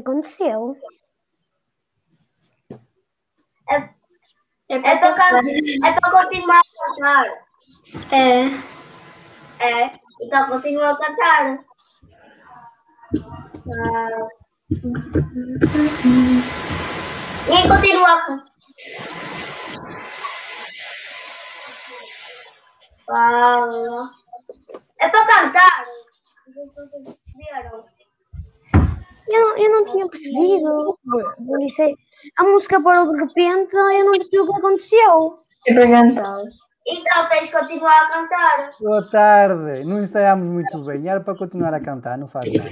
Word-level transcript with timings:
aconteceu. 0.00 0.76
É, 3.68 3.76
é, 4.68 4.96
para, 4.98 5.40
é 5.84 5.92
para 6.00 6.10
continuar 6.10 6.60
a 6.60 6.86
cantar. 6.86 7.26
É. 8.12 8.70
É, 9.60 9.92
então 10.22 10.48
continua 10.48 10.90
a 10.90 10.96
cantar. 10.96 11.64
Ah. 13.68 14.28
E 17.46 17.68
continua 17.68 18.12
a 18.12 18.26
cantar. 18.26 18.50
Fala. 23.06 24.10
É 25.00 25.08
para 25.08 25.26
cantar. 25.26 25.84
Não- 27.64 27.89
eu 29.36 29.70
não 29.72 29.84
tinha 29.84 30.08
percebido. 30.08 30.98
Por 31.46 31.62
isso 31.62 31.82
é- 31.82 31.94
a 32.38 32.44
música 32.44 32.80
parou 32.80 33.12
de 33.12 33.20
repente, 33.20 33.74
eu 33.76 34.04
não 34.04 34.12
percebi 34.12 34.38
o 34.40 34.46
que 34.46 34.58
aconteceu. 34.58 35.34
É 35.66 35.74
para 35.74 35.86
cantar. 35.90 36.42
Então 36.86 37.28
tens 37.28 37.46
de 37.46 37.52
continuar 37.52 38.02
a 38.04 38.08
cantar. 38.10 38.70
Boa 38.80 39.10
tarde. 39.10 39.84
Não 39.84 40.00
ensaiámos 40.02 40.46
muito 40.48 40.82
bem. 40.84 41.06
Era 41.06 41.20
para 41.20 41.36
continuar 41.36 41.74
a 41.74 41.78
cantar, 41.80 42.16
não 42.18 42.26
faz 42.26 42.46
nada. 42.52 42.70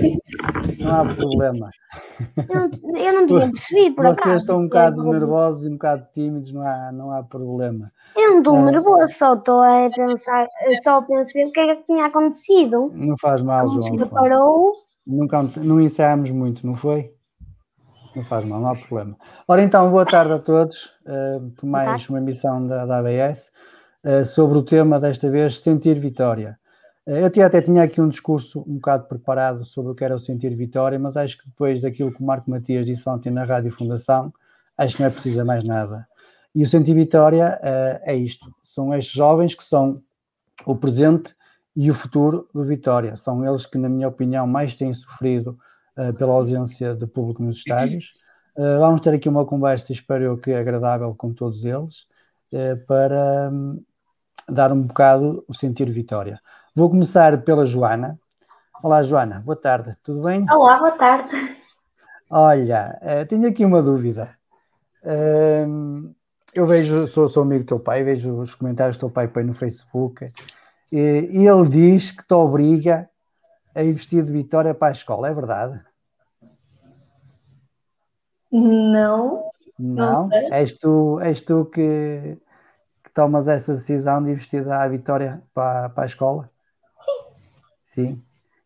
Não 0.78 0.94
há 0.94 1.14
problema. 1.14 1.70
Eu 2.48 2.54
não, 2.56 2.98
eu 2.98 3.12
não 3.12 3.26
tinha 3.26 3.40
percebido, 3.50 3.94
por 3.96 4.06
acaso. 4.06 4.22
Vocês 4.30 4.42
estão 4.42 4.58
um 4.60 4.64
bocado 4.64 5.04
nervosos 5.04 5.64
e 5.66 5.68
um 5.68 5.72
bocado 5.72 6.06
tímidos, 6.14 6.52
não 6.52 6.62
há, 6.66 6.90
não 6.92 7.12
há 7.12 7.22
problema. 7.22 7.92
Eu 8.16 8.30
não 8.32 8.38
estou 8.38 8.56
É. 8.56 8.62
nervoso, 8.62 9.12
só 9.12 9.34
estou 9.34 9.60
a 9.60 9.90
pensar, 9.94 10.48
só 10.82 11.02
pensei 11.02 11.44
o 11.44 11.52
que 11.52 11.60
é 11.60 11.76
que 11.76 11.84
tinha 11.84 12.06
acontecido. 12.06 12.88
Não 12.94 13.16
faz 13.20 13.42
A 13.42 13.44
mal, 13.44 13.66
música 13.66 13.96
João. 13.98 14.08
parou. 14.08 14.72
Nunca, 15.08 15.42
não 15.64 15.80
ensaiámos 15.80 16.30
muito, 16.30 16.66
não 16.66 16.76
foi? 16.76 17.14
Não 18.14 18.22
faz 18.24 18.44
mal, 18.44 18.60
não 18.60 18.68
há 18.68 18.76
problema. 18.76 19.16
Ora 19.46 19.62
então, 19.62 19.90
boa 19.90 20.04
tarde 20.04 20.34
a 20.34 20.38
todos 20.38 20.92
eh, 21.06 21.40
por 21.56 21.66
mais 21.66 22.06
uma 22.10 22.18
emissão 22.18 22.66
da, 22.66 22.84
da 22.84 22.98
ABS 22.98 23.50
eh, 24.04 24.22
sobre 24.22 24.58
o 24.58 24.62
tema 24.62 25.00
desta 25.00 25.30
vez 25.30 25.60
sentir 25.60 25.98
vitória. 25.98 26.58
Eh, 27.06 27.24
eu 27.24 27.30
tinha, 27.30 27.46
até 27.46 27.62
tinha 27.62 27.84
aqui 27.84 28.02
um 28.02 28.08
discurso 28.10 28.60
um 28.68 28.74
bocado 28.74 29.08
preparado 29.08 29.64
sobre 29.64 29.92
o 29.92 29.94
que 29.94 30.04
era 30.04 30.14
o 30.14 30.18
sentir 30.18 30.54
vitória, 30.54 30.98
mas 30.98 31.16
acho 31.16 31.38
que 31.38 31.48
depois 31.48 31.80
daquilo 31.80 32.12
que 32.12 32.22
o 32.22 32.26
Marco 32.26 32.50
Matias 32.50 32.84
disse 32.84 33.08
ontem 33.08 33.30
na 33.30 33.44
Rádio 33.44 33.72
Fundação, 33.72 34.30
acho 34.76 34.94
que 34.94 35.02
não 35.02 35.08
é 35.08 35.12
preciso 35.12 35.42
mais 35.42 35.64
nada. 35.64 36.06
E 36.54 36.62
o 36.62 36.68
sentir 36.68 36.92
vitória 36.92 37.58
é 38.02 38.14
isto: 38.14 38.54
são 38.62 38.92
estes 38.92 39.14
jovens 39.14 39.54
que 39.54 39.64
são 39.64 40.02
o 40.66 40.76
presente 40.76 41.34
e 41.80 41.92
o 41.92 41.94
futuro 41.94 42.48
do 42.52 42.64
Vitória. 42.64 43.14
São 43.14 43.46
eles 43.46 43.64
que, 43.64 43.78
na 43.78 43.88
minha 43.88 44.08
opinião, 44.08 44.48
mais 44.48 44.74
têm 44.74 44.92
sofrido 44.92 45.56
eh, 45.96 46.10
pela 46.10 46.32
ausência 46.32 46.92
de 46.92 47.06
público 47.06 47.40
nos 47.40 47.58
estádios. 47.58 48.14
Eh, 48.56 48.78
vamos 48.78 49.00
ter 49.00 49.14
aqui 49.14 49.28
uma 49.28 49.46
conversa, 49.46 49.92
espero 49.92 50.24
eu 50.24 50.36
que 50.36 50.52
agradável 50.52 51.14
com 51.14 51.32
todos 51.32 51.64
eles, 51.64 52.08
eh, 52.52 52.74
para 52.74 53.48
hum, 53.52 53.80
dar 54.48 54.72
um 54.72 54.82
bocado 54.82 55.44
o 55.46 55.54
sentir 55.54 55.88
Vitória. 55.88 56.40
Vou 56.74 56.90
começar 56.90 57.40
pela 57.42 57.64
Joana. 57.64 58.18
Olá, 58.82 59.00
Joana, 59.04 59.38
boa 59.38 59.54
tarde, 59.54 59.96
tudo 60.02 60.22
bem? 60.22 60.44
Olá, 60.50 60.78
boa 60.78 60.98
tarde. 60.98 61.30
Olha, 62.28 62.98
tenho 63.28 63.48
aqui 63.48 63.64
uma 63.64 63.80
dúvida. 63.80 64.36
Eu 66.52 66.66
vejo, 66.66 67.06
sou, 67.06 67.28
sou 67.28 67.44
amigo 67.44 67.62
do 67.62 67.68
teu 67.68 67.80
pai, 67.80 68.02
vejo 68.02 68.40
os 68.40 68.54
comentários 68.54 68.96
do 68.96 69.00
teu 69.00 69.10
pai 69.10 69.28
põe 69.28 69.44
no 69.44 69.54
Facebook 69.54 70.28
e, 70.92 70.98
e 71.30 71.46
ele 71.46 71.68
diz 71.68 72.10
que 72.10 72.26
te 72.26 72.34
obriga 72.34 73.08
a 73.74 73.82
ir 73.82 73.92
vestido 73.92 74.26
de 74.26 74.32
Vitória 74.32 74.74
para 74.74 74.88
a 74.88 74.92
escola, 74.92 75.28
é 75.28 75.34
verdade? 75.34 75.80
Não. 78.50 79.50
Não? 79.78 80.28
Não. 80.28 80.32
És 80.52 80.76
tu, 80.76 81.20
és 81.20 81.40
tu 81.40 81.64
que, 81.66 82.36
que 83.04 83.10
tomas 83.14 83.46
essa 83.46 83.74
decisão 83.74 84.22
de 84.22 84.30
ir 84.30 84.34
vestido 84.36 84.72
à 84.72 84.86
Vitória 84.88 85.42
para, 85.54 85.88
para 85.90 86.02
a 86.02 86.06
escola? 86.06 86.50
Sim. 87.00 87.34
Sim. 87.82 88.22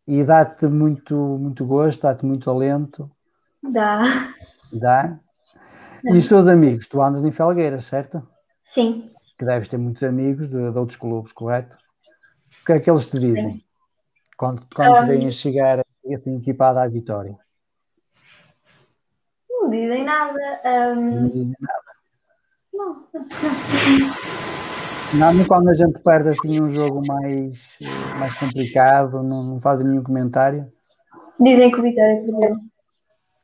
E 0.06 0.24
dá-te 0.24 0.66
muito, 0.66 1.14
muito 1.16 1.64
gosto, 1.66 2.02
dá-te 2.02 2.24
muito 2.24 2.50
alento, 2.50 3.10
Dá. 3.62 4.32
dá? 4.72 5.18
E 6.04 6.16
os 6.16 6.26
teus 6.26 6.48
amigos? 6.48 6.88
Tu 6.88 7.00
andas 7.00 7.24
em 7.24 7.30
Felgueiras, 7.30 7.84
certo? 7.84 8.26
Sim. 8.62 9.10
que 9.38 9.44
deves 9.44 9.68
ter 9.68 9.78
muitos 9.78 10.02
amigos 10.02 10.48
de, 10.48 10.70
de 10.70 10.78
outros 10.78 10.98
clubes, 10.98 11.32
correto? 11.32 11.76
O 12.62 12.64
que 12.64 12.72
é 12.72 12.80
que 12.80 12.88
eles 12.88 13.06
te 13.06 13.18
dizem 13.18 13.64
quando, 14.36 14.62
quando 14.74 14.96
te 14.98 15.02
Um, 15.02 15.06
veem 15.08 15.26
a 15.26 15.30
chegar 15.30 15.84
assim 16.14 16.36
equipada 16.36 16.80
à 16.80 16.88
vitória? 16.88 17.36
Não 19.50 19.68
dizem 19.68 20.04
nada. 20.04 20.38
Não 20.64 20.72
Ahm, 20.92 21.28
dizem 21.32 21.56
nada. 21.58 21.82
não. 22.72 23.08
Não, 25.34 25.44
quando 25.44 25.68
a 25.70 25.74
gente 25.74 25.98
perde 26.00 26.30
assim 26.30 26.60
um 26.60 26.68
jogo 26.68 27.04
mais, 27.06 27.78
mais 28.18 28.32
complicado, 28.38 29.22
não, 29.22 29.42
não 29.42 29.60
fazem 29.60 29.86
nenhum 29.86 30.02
comentário. 30.04 30.72
Dizem 31.40 31.70
que 31.70 31.80
o 31.80 31.82
Vitória 31.82 32.24
perdeu. 32.24 32.56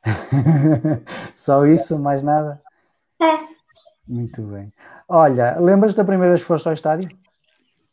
Só 1.35 1.67
isso, 1.67 1.99
mais 1.99 2.23
nada? 2.23 2.63
É. 3.21 3.49
Muito 4.07 4.43
bem. 4.43 4.73
Olha, 5.09 5.59
lembras 5.59 5.93
da 5.95 6.05
primeira 6.05 6.33
vez 6.33 6.41
que 6.43 6.47
foste 6.47 6.69
ao 6.69 6.75
estádio? 6.75 7.09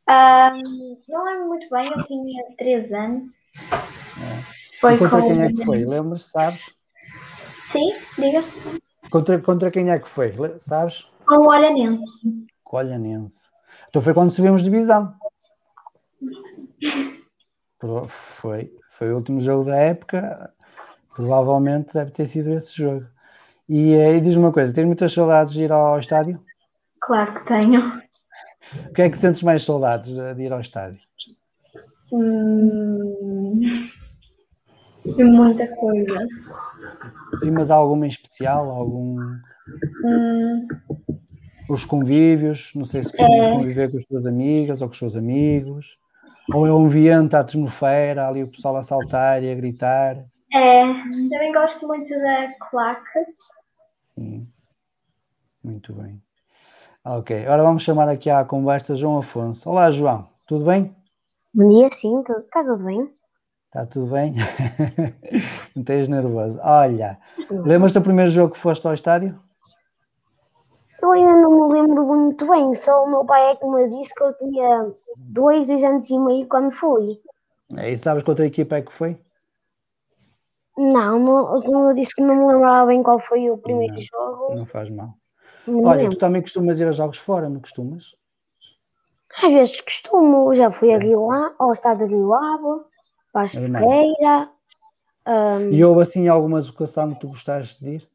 Ahm, 0.08 0.62
não 1.10 1.26
lembro 1.26 1.48
muito 1.48 1.68
bem, 1.70 1.90
eu 1.96 2.04
tinha 2.06 2.44
3 2.58 2.94
anos. 2.94 3.34
Foi 4.80 4.96
E 4.96 4.98
contra 5.00 5.22
com. 5.22 5.28
quem 5.28 5.42
é 5.42 5.52
que 5.52 5.66
foi? 5.66 5.86
Lembras, 5.86 6.26
sabes? 6.26 6.62
Sim, 7.64 7.92
diga. 8.18 8.44
Contra, 9.10 9.40
contra 9.40 9.72
quem 9.72 9.90
é 9.90 9.98
que 10.00 10.08
foi? 10.08 10.34
Sabes? 10.60 11.08
Com 11.26 11.36
o 11.36 11.48
Olhanense. 11.50 12.06
Colhanense. 12.64 13.48
Então 13.90 14.02
foi 14.02 14.14
quando 14.14 14.32
subimos 14.32 14.62
divisão. 14.62 15.14
Foi, 18.40 18.72
foi 18.98 19.12
o 19.12 19.16
último 19.18 19.40
jogo 19.42 19.66
da 19.66 19.76
época. 19.76 20.54
Provavelmente 21.16 21.94
deve 21.94 22.12
ter 22.12 22.28
sido 22.28 22.50
esse 22.54 22.74
jogo. 22.76 23.06
E, 23.68 23.94
eh, 23.94 24.18
e 24.18 24.22
diz-me 24.22 24.44
uma 24.44 24.52
coisa: 24.54 24.74
tens 24.74 24.86
muitas 24.86 25.14
saudades 25.14 25.54
de 25.54 25.64
ir 25.64 25.72
ao 25.72 25.98
estádio? 26.00 26.44
Claro 27.02 27.34
que 27.36 27.46
tenho. 27.46 28.02
O 28.90 28.94
que 28.94 29.02
é 29.02 29.10
que 29.10 29.18
sentes 29.18 29.42
mais 29.44 29.64
saudades 29.64 30.16
de 30.16 30.44
ir 30.44 30.52
ao 30.52 30.60
estádio? 30.60 31.00
Hum, 32.12 33.60
de 35.06 35.24
muita 35.24 35.68
coisa. 35.76 36.20
Sim, 37.44 37.52
mas 37.52 37.70
há 37.70 37.76
alguma 37.76 38.06
em 38.06 38.10
especial? 38.10 38.70
Algum. 38.70 39.18
Hum, 40.04 40.68
Os 41.70 41.84
convívios? 41.86 42.72
Não 42.76 42.86
sei 42.86 43.04
se 43.04 43.16
podes 43.16 43.48
conviver 43.48 43.92
com 43.92 43.98
as 43.98 44.06
tuas 44.06 44.26
amigas 44.26 44.82
ou 44.82 44.88
com 44.88 44.94
os 44.94 45.00
teus 45.00 45.16
amigos. 45.16 45.98
Ou 46.54 46.68
é 46.68 46.72
o 46.72 46.78
ambiente, 46.78 47.36
a 47.36 47.40
atmosfera, 47.40 48.28
ali 48.28 48.44
o 48.44 48.48
pessoal 48.48 48.78
a 48.78 48.84
saltar 48.84 49.44
e 49.44 49.52
a 49.52 49.56
gritar. 49.56 50.24
é, 50.54 50.82
também 51.30 51.52
gosto 51.52 51.88
muito 51.88 52.10
da 52.10 52.54
claque. 52.60 53.20
Sim. 54.14 54.48
Muito 55.64 55.92
bem. 55.94 56.22
Ok, 57.08 57.46
agora 57.46 57.62
vamos 57.62 57.84
chamar 57.84 58.10
aqui 58.10 58.32
à 58.32 58.44
conversa 58.44 58.96
João 58.96 59.20
Afonso. 59.20 59.70
Olá, 59.70 59.92
João, 59.92 60.28
tudo 60.48 60.66
bem? 60.66 60.96
Bom 61.54 61.70
dia, 61.70 61.88
sim, 61.92 62.20
está 62.22 62.64
tudo 62.64 62.84
bem? 62.84 63.08
Está 63.68 63.86
tudo 63.86 64.12
bem? 64.12 64.34
Não 65.76 65.84
estás 65.84 66.08
nervoso. 66.08 66.60
Olha, 66.64 67.20
lembras 67.48 67.94
do 67.94 68.02
primeiro 68.02 68.32
jogo 68.32 68.54
que 68.54 68.60
foste 68.60 68.88
ao 68.88 68.96
estádio? 68.96 69.40
Eu 71.00 71.12
ainda 71.12 71.42
não 71.42 71.68
me 71.68 71.74
lembro 71.76 72.08
muito 72.08 72.48
bem, 72.48 72.74
só 72.74 73.04
o 73.04 73.08
meu 73.08 73.24
pai 73.24 73.52
é 73.52 73.56
que 73.56 73.68
me 73.68 73.88
disse 73.88 74.12
que 74.16 74.24
eu 74.24 74.36
tinha 74.38 74.92
dois, 75.16 75.68
dois 75.68 75.84
anos 75.84 76.10
e 76.10 76.18
meio 76.18 76.48
quando 76.48 76.72
fui. 76.72 77.20
E 77.78 77.98
sabes 78.00 78.24
contra 78.24 78.46
a 78.46 78.48
equipa 78.48 78.78
é 78.78 78.82
que 78.82 78.92
foi? 78.92 79.16
Não, 80.76 81.20
não, 81.20 81.62
como 81.62 81.90
eu 81.90 81.94
disse 81.94 82.16
que 82.16 82.24
não 82.24 82.36
me 82.36 82.52
lembrava 82.52 82.88
bem 82.88 83.04
qual 83.04 83.20
foi 83.20 83.48
o 83.52 83.60
primeiro 83.60 83.96
jogo. 84.02 84.56
Não 84.56 84.66
faz 84.66 84.90
mal. 84.90 85.14
Não 85.68 85.84
Olha, 85.84 86.02
lembro. 86.02 86.16
tu 86.16 86.20
também 86.20 86.42
costumas 86.42 86.80
ir 86.80 86.88
a 86.88 86.92
jogos 86.92 87.18
fora, 87.18 87.50
não 87.50 87.60
costumas? 87.60 88.16
Às 89.44 89.52
vezes 89.52 89.82
costumo, 89.82 90.56
já 90.56 90.72
fui 90.72 90.94
a 90.94 90.98
Rio 90.98 91.30
A- 91.32 91.54
ao 91.60 91.72
estado 91.74 92.00
de 92.00 92.14
Rio 92.14 92.34
Ave, 92.34 92.84
Passo 93.34 93.58
É. 93.60 93.70
Ferreira. 93.70 94.50
E 95.72 95.84
houve 95.84 96.02
assim 96.04 96.28
alguma 96.28 96.60
deslocação 96.62 97.14
que 97.14 97.20
tu 97.20 97.28
gostaste 97.30 97.84
de 97.84 97.96
ir? 97.96 98.10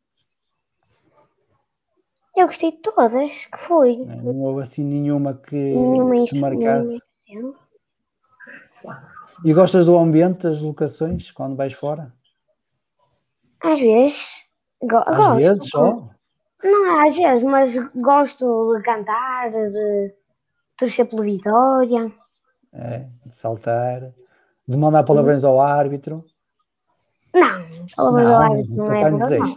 eu 2.37 2.47
gostei 2.47 2.71
de 2.71 2.79
todas 2.79 3.47
que 3.47 3.59
fui. 3.59 3.97
Não 4.07 4.41
houve 4.41 4.63
assim 4.63 4.83
nenhuma 4.83 5.35
que, 5.35 5.57
Nenhuma 5.57 6.25
te 6.25 6.39
marcasse? 6.39 6.99
E 9.45 9.53
gostas 9.53 9.85
do 9.87 9.99
ambiente, 9.99 10.45
das 10.45 10.61
locações, 10.63 11.31
quando 11.33 11.55
vais 11.57 11.75
fora? 11.75 12.15
Às 13.63 13.79
vezes. 13.79 14.47
Go 14.83 14.97
Às 15.07 15.17
gosto. 15.17 15.35
vezes 15.37 15.69
só? 15.69 16.09
Não, 16.63 17.01
às 17.07 17.17
vezes, 17.17 17.43
mas 17.43 17.75
gosto 17.95 18.77
de 18.77 18.83
cantar, 18.83 19.51
de 19.51 20.15
torcer 20.77 21.07
pela 21.09 21.23
vitória. 21.23 22.13
É, 22.73 23.07
de 23.27 23.35
saltar, 23.35 24.13
de 24.69 24.77
mandar 24.77 25.03
parabéns 25.05 25.43
ao 25.45 25.61
árbitro. 25.61 26.25
Não, 27.35 27.59
Não, 27.99 28.13
não, 28.13 28.39
árbitro 28.43 28.77
não 28.77 28.93
é 28.93 29.11
não 29.11 29.19
verdade. 29.19 29.41
desejo. 29.43 29.57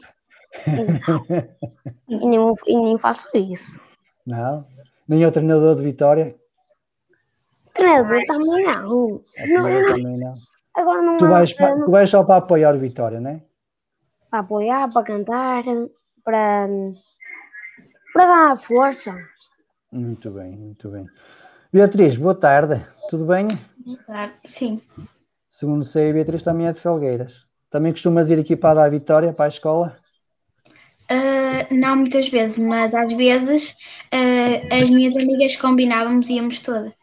E 2.07 2.17
nem, 2.27 2.53
e 2.67 2.81
nem 2.81 2.97
faço 2.97 3.29
isso. 3.35 3.79
Não? 4.25 4.65
Nem 5.07 5.25
o 5.25 5.31
treinador 5.31 5.75
de 5.75 5.83
Vitória? 5.83 6.35
Treinador 7.73 8.21
também 8.27 8.63
não. 8.65 9.21
Eu 9.35 9.47
não- 9.63 9.85
também 9.95 10.17
não. 10.17 10.33
agora 10.75 11.01
não 11.01 11.17
Tu 11.17 11.27
vais, 11.27 11.53
tu 11.53 11.91
vais 11.91 12.09
só 12.09 12.23
para 12.23 12.37
apoiar 12.37 12.75
o 12.75 12.79
Vitória, 12.79 13.19
não 13.19 13.31
é? 13.31 13.41
para 14.29 14.39
apoiar, 14.39 14.91
para 14.91 15.03
cantar, 15.03 15.63
para, 16.23 16.67
para 18.13 18.25
dar 18.25 18.57
força. 18.57 19.15
Muito 19.91 20.31
bem, 20.31 20.51
muito 20.51 20.89
bem. 20.89 21.05
Beatriz, 21.71 22.17
boa 22.17 22.35
tarde. 22.35 22.85
Tudo 23.09 23.25
bem? 23.25 23.47
Sim. 24.43 24.81
Segundo 25.49 25.83
sei, 25.83 26.09
a 26.09 26.13
Beatriz 26.13 26.43
também 26.43 26.67
é 26.67 26.71
de 26.71 26.79
Felgueiras. 26.79 27.45
Também 27.69 27.91
costumas 27.91 28.29
ir 28.29 28.39
equipada 28.39 28.83
à 28.83 28.89
Vitória 28.89 29.33
para 29.33 29.45
a 29.45 29.49
escola? 29.49 29.97
Ah, 31.09 31.67
não 31.71 31.97
muitas 31.97 32.29
vezes, 32.29 32.57
mas 32.57 32.93
às 32.93 33.11
vezes 33.13 33.75
ah, 34.11 34.75
as 34.81 34.89
minhas 34.89 35.15
amigas 35.15 35.55
combinávamos 35.55 36.29
e 36.29 36.35
íamos 36.35 36.59
todas. 36.59 36.93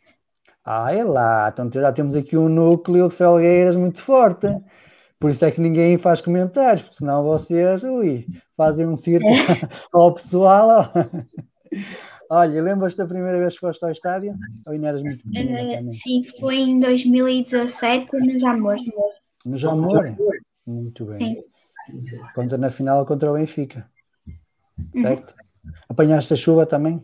Ah, 0.65 0.93
é 0.95 1.03
lá. 1.03 1.51
Então 1.53 1.71
já 1.73 1.93
temos 1.93 2.15
aqui 2.15 2.37
um 2.37 2.49
núcleo 2.49 3.09
de 3.09 3.15
Felgueiras 3.15 3.77
muito 3.77 4.03
forte. 4.03 4.47
Por 5.21 5.31
isso 5.31 5.45
é 5.45 5.51
que 5.51 5.61
ninguém 5.61 5.99
faz 5.99 6.23
comentários, 6.23 6.81
porque 6.81 6.97
senão 6.97 7.23
vocês 7.23 7.83
ui, 7.85 8.27
fazem 8.57 8.87
um 8.87 8.97
circo 8.97 9.29
ao 9.93 10.15
pessoal. 10.15 10.91
Olha, 12.31 12.63
lembras-te 12.63 12.97
da 12.97 13.07
primeira 13.07 13.39
vez 13.39 13.53
que 13.53 13.61
foste 13.61 13.85
ao 13.85 13.91
estádio? 13.91 14.35
Ou 14.67 14.73
ainda 14.73 14.89
eras 14.89 15.03
muito 15.03 15.23
também? 15.23 15.89
sim, 15.91 16.23
foi 16.41 16.57
em 16.57 16.81
2017 16.81 18.17
no 18.17 18.41
Jamor. 18.41 18.77
No 19.45 19.57
Jamor? 19.59 20.17
Muito 20.67 21.05
bem. 21.05 21.19
Sim. 21.19 21.45
Contra 22.35 22.57
na 22.57 22.71
final 22.71 23.05
contra 23.05 23.31
o 23.31 23.35
Benfica. 23.35 23.87
Certo? 24.95 25.35
Apanhaste 25.87 26.33
a 26.33 26.37
chuva 26.37 26.65
também? 26.65 27.03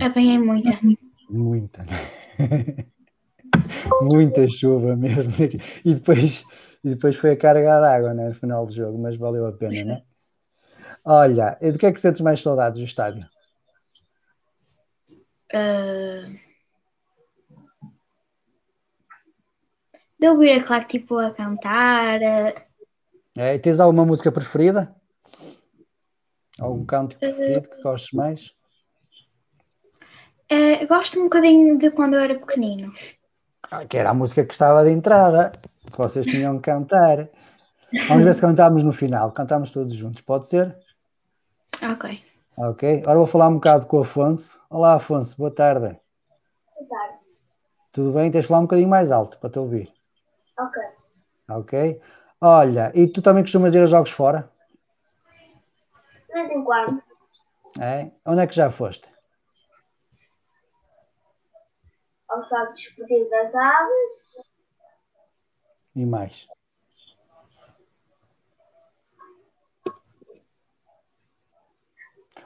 Apanhei 0.00 0.38
muita. 0.38 0.76
Muita, 1.30 1.84
né? 1.84 2.84
Muita 4.02 4.46
chuva 4.48 4.96
mesmo. 4.96 5.32
E 5.84 5.94
depois, 5.94 6.44
e 6.86 6.90
depois 6.90 7.16
foi 7.16 7.32
a 7.32 7.36
carga 7.36 7.80
d'água 7.80 8.14
né, 8.14 8.28
no 8.28 8.34
final 8.34 8.64
do 8.64 8.72
jogo, 8.72 8.96
mas 8.96 9.16
valeu 9.16 9.44
a 9.44 9.52
pena, 9.52 9.84
né? 9.84 10.02
Olha, 11.04 11.58
e 11.60 11.72
do 11.72 11.78
que 11.78 11.86
é 11.86 11.90
que 11.90 12.00
sentes 12.00 12.20
mais 12.20 12.40
saudades 12.40 12.78
do 12.78 12.84
estádio? 12.84 13.26
Ah, 15.52 16.30
de 20.16 20.28
ouvir 20.28 20.52
a 20.52 20.62
claque 20.62 21.00
tipo 21.00 21.18
a 21.18 21.32
cantar. 21.32 22.20
É, 23.34 23.58
tens 23.58 23.80
alguma 23.80 24.06
música 24.06 24.30
preferida? 24.30 24.94
Algum 26.60 26.86
canto 26.86 27.18
preferido 27.18 27.68
que 27.68 27.82
gostes 27.82 28.12
mais? 28.12 28.54
ah, 30.52 30.84
gosto 30.86 31.18
um 31.18 31.24
bocadinho 31.24 31.78
de 31.78 31.90
quando 31.90 32.14
eu 32.14 32.20
era 32.20 32.38
pequenino. 32.38 32.92
Ah, 33.70 33.84
que 33.84 33.98
era 33.98 34.10
a 34.10 34.14
música 34.14 34.44
que 34.44 34.52
estava 34.52 34.84
de 34.84 34.90
entrada, 34.90 35.50
que 35.90 35.98
vocês 35.98 36.26
tinham 36.26 36.56
que 36.56 36.64
cantar. 36.70 37.28
Vamos 38.08 38.24
ver 38.24 38.34
se 38.34 38.40
cantamos 38.40 38.82
no 38.82 38.92
final, 38.92 39.32
cantamos 39.32 39.70
todos 39.70 39.94
juntos, 39.94 40.20
pode 40.20 40.48
ser? 40.48 40.76
Ok. 41.82 42.22
Ok, 42.58 43.00
agora 43.00 43.18
vou 43.18 43.26
falar 43.26 43.48
um 43.48 43.54
bocado 43.54 43.86
com 43.86 43.98
o 43.98 44.00
Afonso. 44.00 44.60
Olá, 44.70 44.94
Afonso, 44.94 45.36
boa 45.36 45.50
tarde. 45.50 45.98
Boa 46.74 46.88
tarde. 46.88 47.18
Tudo 47.92 48.12
bem? 48.12 48.30
Tens 48.30 48.42
de 48.42 48.48
falar 48.48 48.60
um 48.60 48.64
bocadinho 48.64 48.88
mais 48.88 49.10
alto 49.10 49.38
para 49.38 49.50
te 49.50 49.58
ouvir. 49.58 49.92
Ok. 50.58 50.82
Ok? 51.50 52.02
Olha, 52.40 52.92
e 52.94 53.06
tu 53.06 53.22
também 53.22 53.42
costumas 53.42 53.74
ir 53.74 53.82
a 53.82 53.86
jogos 53.86 54.10
fora? 54.10 54.50
De 56.28 56.32
vez 56.32 56.50
em 56.50 56.64
quando. 56.64 57.02
É? 57.78 58.10
Onde 58.24 58.40
é 58.40 58.46
que 58.46 58.54
já 58.54 58.70
foste? 58.70 59.08
Ao 62.28 62.42
estado 62.42 62.72
desportivo 62.72 63.30
das 63.30 63.54
aves. 63.54 64.55
E 65.96 66.04
mais? 66.04 66.46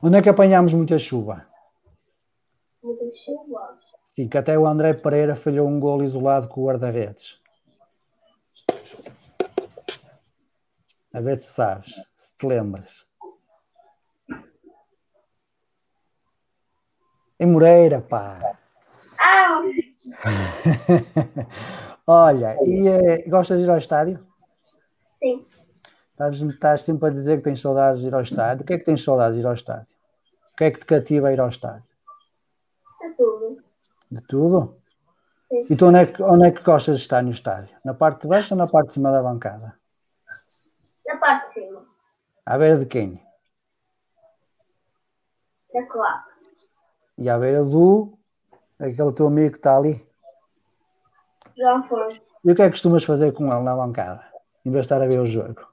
Onde 0.01 0.17
é 0.17 0.23
que 0.23 0.29
apanhámos 0.29 0.73
muita 0.73 0.97
chuva? 0.99 1.47
Muita 2.81 3.05
chuva. 3.17 3.77
Sim, 4.05 4.29
que 4.29 4.39
até 4.39 4.57
o 4.57 4.67
André 4.67 4.95
Pereira 4.95 5.35
falhou 5.35 5.69
um 5.69 5.81
gol 5.81 6.05
isolado 6.05 6.47
com 6.47 6.61
o 6.61 6.67
guarda-redes. 6.67 7.41
A 11.13 11.21
ver 11.21 11.37
se 11.41 11.53
sabes, 11.53 11.93
se 12.17 12.37
te 12.39 12.47
lembras. 12.47 13.05
Em 17.39 17.47
Moreira, 17.47 18.01
pá. 18.01 18.57
Ah, 19.19 19.61
Olha, 22.13 22.57
e 22.65 22.89
eh, 22.89 23.23
gostas 23.29 23.59
de 23.59 23.65
ir 23.67 23.71
ao 23.71 23.79
estádio? 23.79 24.19
sim. 25.15 25.47
Estás, 26.11 26.41
estás 26.43 26.83
sempre 26.83 27.09
a 27.09 27.13
dizer 27.13 27.37
que 27.37 27.45
tens 27.45 27.61
saudades 27.61 28.01
de 28.01 28.09
ir 28.09 28.15
ao 28.15 28.23
estádio. 28.23 28.65
O 28.65 28.67
que 28.67 28.73
é 28.73 28.79
que 28.79 28.85
tens 28.85 29.05
saudades 29.05 29.37
de 29.37 29.43
ir 29.43 29.47
ao 29.47 29.55
estádio? 29.55 29.87
O 30.53 30.57
que 30.57 30.65
é 30.65 30.71
que 30.73 30.81
te 30.81 30.87
cativa 30.87 31.29
a 31.29 31.33
ir 31.33 31.41
ao 31.41 31.49
estádio? 31.49 31.85
É 33.01 33.11
tudo. 33.11 33.63
De 34.11 34.21
tudo? 34.23 34.77
Sim. 35.49 35.67
E 35.71 35.77
tu 35.77 35.87
onde 35.87 35.99
é, 35.99 36.07
que, 36.07 36.21
onde 36.21 36.49
é 36.49 36.51
que 36.51 36.65
gostas 36.65 36.97
de 36.97 37.03
estar 37.03 37.23
no 37.23 37.31
estádio? 37.31 37.77
Na 37.85 37.95
parte 37.95 38.23
de 38.23 38.29
baixo 38.29 38.55
ou 38.55 38.59
na 38.59 38.67
parte 38.67 38.89
de 38.89 38.95
cima 38.95 39.13
da 39.13 39.23
bancada? 39.23 39.79
Na 41.07 41.17
parte 41.17 41.47
de 41.47 41.55
cima. 41.55 41.87
À 42.45 42.59
beira 42.59 42.77
de 42.77 42.87
quem? 42.87 43.25
Da 45.73 45.87
claque. 45.87 46.31
E 47.19 47.31
à 47.31 47.39
beira 47.39 47.65
do. 47.65 48.19
aquele 48.81 49.13
teu 49.13 49.29
amigo 49.29 49.53
que 49.53 49.59
está 49.59 49.77
ali. 49.77 50.10
João 51.61 51.77
Afonso. 51.77 52.21
E 52.43 52.51
o 52.51 52.55
que 52.55 52.63
é 52.63 52.65
que 52.65 52.71
costumas 52.71 53.05
fazer 53.05 53.35
com 53.35 53.53
ele 53.53 53.63
na 53.63 53.77
bancada? 53.77 54.25
Em 54.65 54.71
vez 54.71 54.87
de 54.87 54.87
estar 54.87 55.03
a 55.03 55.07
ver 55.07 55.21
o 55.21 55.27
jogo? 55.27 55.69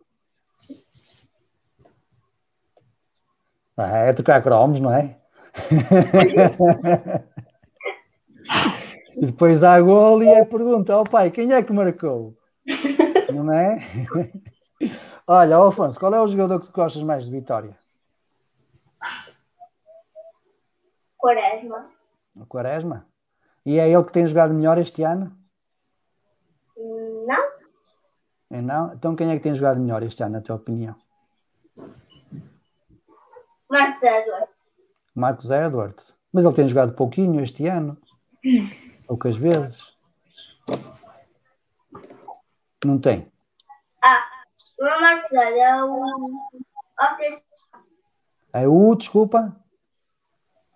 Ah, 3.78 4.00
é 4.00 4.12
tocar 4.12 4.44
cromos, 4.44 4.82
não 4.82 4.94
é? 4.94 5.18
e 9.16 9.28
depois 9.28 9.64
há 9.64 9.80
gol 9.80 10.22
e 10.22 10.28
é 10.28 10.44
pergunta 10.44 10.94
ao 10.94 11.06
pai, 11.06 11.32
quem 11.32 11.54
é 11.54 11.64
que 11.64 11.72
marcou? 11.72 12.38
Não 13.34 13.54
é? 13.54 13.80
Olha, 15.26 15.58
ó 15.60 15.68
Afonso, 15.68 15.98
qual 16.00 16.14
é 16.14 16.22
o 16.22 16.28
jogador 16.28 16.60
que 16.60 16.68
tu 16.68 16.74
gostas 16.74 17.02
mais 17.04 17.24
de 17.26 17.32
Vitória? 17.32 17.78
Quaresma. 21.18 21.90
O 22.36 22.46
Quaresma? 22.46 23.08
E 23.66 23.80
é 23.80 23.90
ele 23.90 24.04
que 24.04 24.12
tem 24.12 24.28
jogado 24.28 24.54
melhor 24.54 24.78
este 24.78 25.04
ano? 25.04 25.34
Não? 26.78 27.52
É 28.52 28.62
não? 28.62 28.94
Então 28.94 29.16
quem 29.16 29.32
é 29.32 29.36
que 29.36 29.44
tem 29.44 29.56
jogado 29.56 29.80
melhor 29.80 30.04
este 30.04 30.22
ano, 30.24 30.34
na 30.34 30.42
tua 30.42 30.56
opinião? 30.56 30.96
Marcos 33.70 34.04
Edwards. 34.04 34.56
Marcos 35.14 35.52
Edwards. 35.52 36.18
Mas 36.32 36.46
ele 36.46 36.56
tem 36.56 36.68
jogado 36.68 36.94
pouquinho 36.94 37.42
este 37.42 37.68
ano. 37.68 37.98
Poucas 39.08 39.36
vezes. 39.36 39.98
Não 42.86 43.00
tem. 43.00 43.32
Ah, 44.04 44.24
é 44.80 45.02
Marcos 45.02 45.32
Edwards. 45.32 45.58
É 45.60 45.84
o 45.84 46.02
Oscar, 47.00 47.42
É 48.54 48.68
o, 48.68 48.96
desculpa. 48.96 49.56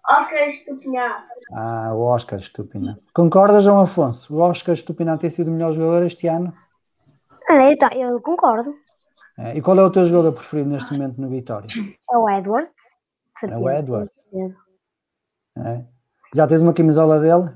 Oscar 0.10 0.50
Estupinhado. 0.50 1.24
Ah, 1.54 1.94
o 1.94 2.02
Oscar 2.02 2.40
Estupinante. 2.40 3.02
Concordas, 3.14 3.64
João 3.64 3.82
Afonso? 3.82 4.36
O 4.36 4.40
Oscar 4.40 4.74
Estupinante 4.74 5.22
tem 5.22 5.30
sido 5.30 5.50
o 5.50 5.52
melhor 5.52 5.72
jogador 5.74 6.04
este 6.06 6.28
ano? 6.28 6.54
É, 7.50 7.76
tá, 7.76 7.90
eu 7.96 8.20
concordo. 8.22 8.74
É, 9.38 9.56
E 9.58 9.62
qual 9.62 9.78
é 9.78 9.84
o 9.84 9.90
teu 9.92 10.06
jogador 10.06 10.34
preferido 10.34 10.70
neste 10.70 10.92
momento 10.94 11.20
no 11.22 11.30
Vitória? 11.30 11.68
É 12.12 12.18
o 12.18 12.30
Edwards. 12.30 12.72
Certeza, 13.38 13.62
É 13.62 13.64
o 13.64 13.70
Edwards. 13.70 14.26
É. 15.58 15.86
Já 16.36 16.48
tens 16.48 16.62
uma 16.62 16.74
camisola 16.74 17.20
dele? 17.20 17.52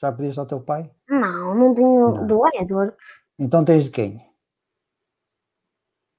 Já 0.00 0.10
pediste 0.12 0.38
ao 0.40 0.46
teu 0.46 0.60
pai? 0.60 0.90
Não, 1.08 1.54
não 1.54 1.74
tenho 1.74 2.10
Não. 2.14 2.26
do 2.26 2.42
Edwards. 2.54 3.24
Então 3.38 3.64
tens 3.64 3.84
de 3.84 3.90
quem? 3.90 4.29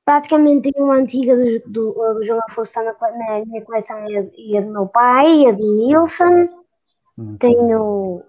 Praticamente 0.03 0.71
tenho 0.71 0.85
uma 0.85 0.95
antiga 0.95 1.35
do, 1.35 1.59
do, 1.71 2.13
do 2.15 2.25
João 2.25 2.39
Afonso 2.49 2.79
está 2.79 2.83
na, 2.83 2.93
na 3.11 3.45
minha 3.45 3.63
coleção 3.63 4.09
e 4.09 4.17
a, 4.17 4.25
e 4.35 4.57
a 4.57 4.61
do 4.61 4.71
meu 4.71 4.87
pai, 4.87 5.41
e 5.41 5.47
a 5.47 5.51
de 5.51 5.63
Nilson. 5.63 6.49
Muito 7.17 7.39
bem. 7.39 7.55
Tenho. 7.55 8.23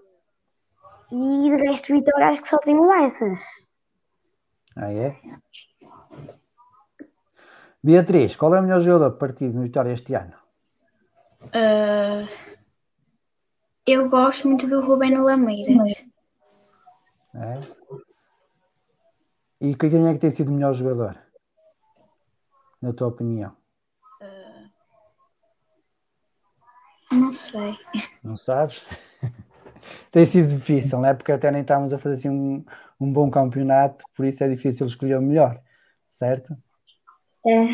E 1.11 1.49
de 1.49 1.63
resto 1.63 1.93
Vitória 1.93 2.27
acho 2.27 2.41
que 2.41 2.47
só 2.47 2.57
tenho 2.57 2.91
essas. 2.91 3.41
Ah, 4.75 4.91
é? 4.91 5.15
Beatriz, 7.83 8.35
qual 8.35 8.55
é 8.55 8.59
o 8.59 8.63
melhor 8.63 8.79
jogador 8.79 9.17
partido 9.17 9.55
no 9.55 9.63
Vitória 9.63 9.91
este 9.91 10.13
ano? 10.15 10.33
Uh, 11.47 12.27
eu 13.85 14.09
gosto 14.09 14.47
muito 14.47 14.67
do 14.67 14.81
Rubén 14.81 15.17
Lameiras. 15.17 16.07
É? 17.35 17.59
E 19.59 19.75
quem 19.75 20.07
é 20.07 20.13
que 20.13 20.19
tem 20.19 20.31
sido 20.31 20.49
o 20.49 20.53
melhor 20.53 20.73
jogador? 20.73 21.22
Na 22.83 22.91
tua 22.91 23.07
opinião? 23.07 23.55
Não 27.09 27.31
sei. 27.31 27.71
Não 28.21 28.35
sabes? 28.35 28.83
tem 30.11 30.25
sido 30.25 30.49
difícil, 30.49 30.99
não 30.99 31.07
é? 31.07 31.13
Porque 31.13 31.31
até 31.31 31.49
nem 31.49 31.61
estamos 31.61 31.93
a 31.93 31.97
fazer 31.97 32.15
assim 32.15 32.29
um, 32.29 32.65
um 32.99 33.09
bom 33.09 33.31
campeonato, 33.31 34.03
por 34.13 34.25
isso 34.25 34.43
é 34.43 34.49
difícil 34.49 34.85
escolher 34.85 35.17
o 35.17 35.21
melhor, 35.21 35.61
certo? 36.09 36.57
É. 37.47 37.67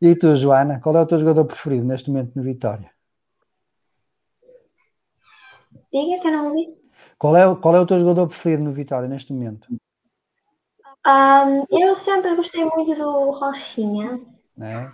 E 0.00 0.16
tu, 0.16 0.34
Joana, 0.34 0.80
qual 0.80 0.96
é 0.96 1.02
o 1.02 1.06
teu 1.06 1.18
jogador 1.18 1.44
preferido 1.44 1.84
neste 1.84 2.10
momento 2.10 2.32
no 2.34 2.42
Vitória? 2.42 2.90
Diga 5.92 6.22
que 6.22 6.26
eu 6.26 6.32
não 6.32 6.48
ouvi. 6.48 6.74
Qual 7.18 7.36
é, 7.36 7.54
qual 7.54 7.76
é 7.76 7.80
o 7.80 7.86
teu 7.86 8.00
jogador 8.00 8.28
preferido 8.28 8.64
no 8.64 8.72
Vitória 8.72 9.10
neste 9.10 9.34
momento? 9.34 9.68
Um, 11.06 11.64
eu 11.70 11.94
sempre 11.94 12.34
gostei 12.34 12.64
muito 12.64 12.94
do 12.96 13.30
Rochinha. 13.30 14.20
É? 14.60 14.90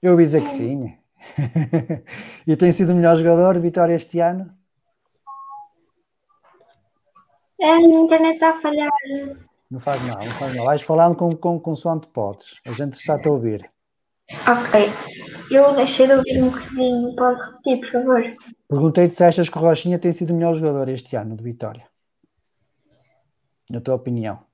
Eu 0.00 0.16
dizer 0.16 0.42
que 0.42 0.48
sim. 0.48 0.96
e 2.46 2.56
tem 2.56 2.72
sido 2.72 2.92
o 2.92 2.96
melhor 2.96 3.16
jogador 3.16 3.54
de 3.54 3.60
Vitória 3.60 3.94
este 3.94 4.18
ano? 4.20 4.50
É, 7.60 7.70
a 7.70 7.80
internet 7.80 8.34
está 8.34 8.50
a 8.50 8.60
falhar. 8.62 8.90
Não 9.70 9.78
faz 9.80 10.00
mal, 10.02 10.24
não 10.24 10.32
faz 10.32 10.54
mal. 10.54 10.66
Vais 10.66 10.82
falando 10.82 11.16
com, 11.16 11.30
com 11.32 11.60
consoante 11.60 12.06
podes. 12.06 12.54
A 12.66 12.72
gente 12.72 12.94
está-te 12.94 13.28
a 13.28 13.32
ouvir. 13.32 13.70
Ok. 14.30 14.88
Eu 15.50 15.74
deixei 15.74 16.06
de 16.06 16.14
ouvir 16.14 16.42
um 16.42 16.50
bocadinho. 16.50 17.14
Pode 17.14 17.40
repetir, 17.42 17.80
por 17.80 17.92
favor. 17.92 18.36
Perguntei-te 18.68 19.14
se 19.14 19.24
achas 19.24 19.48
que 19.48 19.58
o 19.58 19.60
Rochinha 19.60 19.98
tem 19.98 20.12
sido 20.12 20.30
o 20.30 20.34
melhor 20.34 20.54
jogador 20.54 20.88
este 20.88 21.14
ano 21.14 21.36
de 21.36 21.42
Vitória. 21.42 21.86
Na 23.68 23.80
tua 23.80 23.96
opinião. 23.96 24.45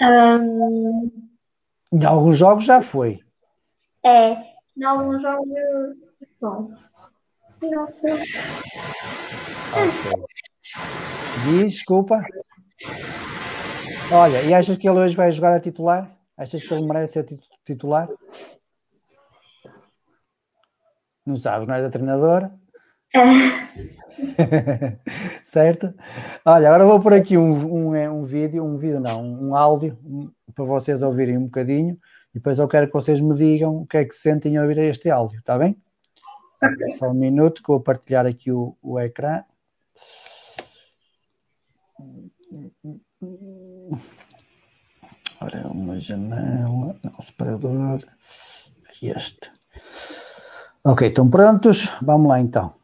Um, 0.00 1.28
Em 1.92 2.04
alguns 2.04 2.36
jogos 2.36 2.64
já 2.64 2.82
foi. 2.82 3.20
é, 4.04 4.32
em 4.76 4.84
alguns 4.84 5.22
jogos. 5.22 5.48
Bom. 6.40 6.72
Não 7.62 7.86
sei. 7.94 8.12
Ok. 9.72 10.24
Diz, 11.44 11.72
desculpa. 11.74 12.22
Olha, 14.12 14.42
e 14.42 14.52
achas 14.52 14.76
que 14.76 14.88
ele 14.88 14.98
hoje 14.98 15.16
vai 15.16 15.30
jogar 15.30 15.54
a 15.56 15.60
titular? 15.60 16.10
Achas 16.36 16.62
que 16.62 16.74
ele 16.74 16.86
merece 16.86 17.14
ser 17.14 17.24
titu- 17.24 17.48
titular? 17.64 18.08
Não 21.24 21.36
sabes, 21.36 21.66
não 21.66 21.74
és 21.76 21.84
a 21.84 21.90
treinadora? 21.90 22.52
É, 23.14 24.98
certo? 25.44 25.94
Olha, 26.44 26.68
agora 26.68 26.84
vou 26.84 27.00
pôr 27.00 27.14
aqui 27.14 27.38
um, 27.38 27.88
um, 27.88 27.94
é, 27.94 28.10
um 28.10 28.24
vídeo, 28.24 28.64
um 28.64 28.76
vídeo 28.76 28.98
não, 28.98 29.22
um 29.22 29.54
áudio 29.54 29.96
um, 30.04 30.30
para 30.52 30.64
vocês 30.64 31.00
ouvirem 31.00 31.38
um 31.38 31.44
bocadinho 31.44 31.96
e 32.30 32.34
depois 32.34 32.58
eu 32.58 32.66
quero 32.66 32.88
que 32.88 32.92
vocês 32.92 33.20
me 33.20 33.34
digam 33.36 33.76
o 33.76 33.86
que 33.86 33.98
é 33.98 34.04
que 34.04 34.14
sentem 34.14 34.56
ao 34.56 34.64
ouvir 34.64 34.78
este 34.78 35.10
áudio, 35.10 35.38
está 35.38 35.56
bem? 35.56 35.76
Só 36.98 37.10
um 37.10 37.14
minuto 37.14 37.62
que 37.62 37.70
eu 37.70 37.76
vou 37.76 37.80
partilhar 37.80 38.26
aqui 38.26 38.50
o, 38.50 38.76
o 38.82 38.98
ecrã. 38.98 39.44
Ora, 45.40 45.68
uma 45.68 46.00
janela, 46.00 46.96
não, 47.02 47.20
separador, 47.20 48.00
este. 49.02 49.52
Ok, 50.82 51.08
estão 51.08 51.28
prontos? 51.28 51.92
Vamos 52.02 52.28
lá 52.28 52.40
então. 52.40 52.83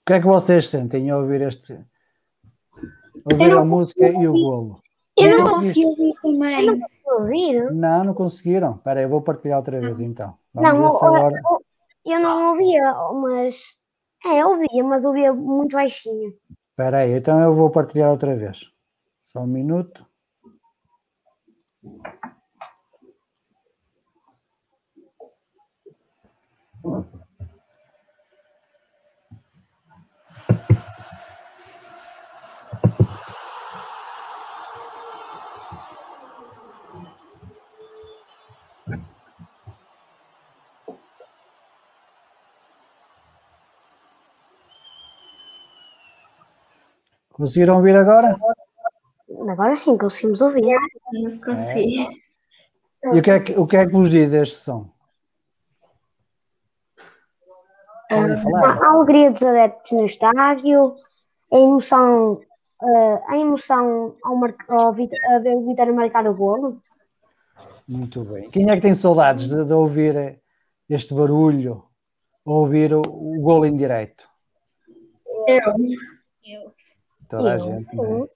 O 0.00 0.06
que 0.06 0.14
é 0.14 0.20
que 0.20 0.26
vocês 0.26 0.68
sentem 0.68 1.10
ao 1.10 1.20
ouvir 1.20 1.42
este? 1.42 1.78
Ouvir 3.24 3.52
a 3.52 3.64
música 3.64 4.08
e 4.08 4.26
o 4.26 4.32
bolo? 4.32 4.82
Eu 5.16 5.30
Não 5.30 5.38
não 5.38 5.54
consegui 5.54 5.84
ouvir 5.84 6.14
também. 6.22 6.66
Eu 6.66 6.76
não 6.76 6.88
ouvir. 7.20 7.72
Não, 7.72 8.04
não 8.04 8.14
conseguiram. 8.14 8.76
Espera 8.76 9.00
aí, 9.00 9.04
eu 9.04 9.10
vou 9.10 9.20
partilhar 9.22 9.58
outra 9.58 9.78
vez 9.80 10.00
então. 10.00 10.36
Vamos 10.54 10.72
Não, 10.72 10.84
ver 10.84 10.90
se 10.92 11.04
eu- 11.04 11.14
agora. 11.14 11.42
eu- 12.04 12.12
eu 12.14 12.20
não 12.20 12.50
ouvia, 12.52 12.82
mas. 13.20 13.76
É, 14.24 14.44
ouvia, 14.44 14.84
mas 14.84 15.04
ouvia 15.04 15.32
muito 15.32 15.72
baixinho. 15.72 16.34
Espera 16.70 16.98
aí, 16.98 17.12
então 17.12 17.40
eu 17.40 17.54
vou 17.54 17.70
partilhar 17.70 18.10
outra 18.10 18.36
vez. 18.36 18.70
Só 19.18 19.40
um 19.40 19.46
minuto. 19.46 20.06
Conseguiram 47.40 47.76
ouvir 47.76 47.96
agora? 47.96 48.38
Agora 49.48 49.74
sim 49.74 49.96
conseguimos 49.96 50.42
ouvir. 50.42 50.76
consegui. 51.42 52.06
E 53.14 53.18
o 53.18 53.22
que 53.22 53.30
é 53.30 53.40
que, 53.40 53.52
o 53.58 53.66
que, 53.66 53.76
é 53.78 53.86
que 53.86 53.92
vos 53.92 54.10
diz 54.10 54.30
este 54.34 54.56
som? 54.56 54.90
Podem 58.10 58.36
falar? 58.36 58.82
A 58.84 58.90
alegria 58.90 59.30
dos 59.30 59.42
adeptos 59.42 59.92
no 59.92 60.04
estádio, 60.04 60.94
a 61.50 61.56
emoção, 61.56 62.42
eh, 62.82 63.22
a 63.28 63.38
emoção 63.38 64.14
ao, 64.22 64.36
mar... 64.36 64.54
ao 64.68 64.92
Vit- 64.92 65.16
a 65.28 65.38
ver 65.38 65.56
o 65.56 65.66
Vitória 65.66 65.94
marcar 65.94 66.26
o 66.26 66.34
golo. 66.34 66.82
Muito 67.88 68.22
bem. 68.22 68.50
Quem 68.50 68.68
é 68.68 68.74
que 68.74 68.82
tem 68.82 68.92
saudades 68.94 69.48
de, 69.48 69.64
de 69.64 69.72
ouvir 69.72 70.38
este 70.90 71.14
barulho, 71.14 71.84
ouvir 72.44 72.92
o, 72.92 73.00
o 73.00 73.40
golo 73.40 73.64
em 73.64 73.74
direto? 73.74 74.28
Eu. 75.46 75.72
Toda 77.30 77.52
a 77.52 77.54
Eu, 77.54 77.60
gente, 77.60 77.96
não 77.96 78.24
é? 78.24 78.28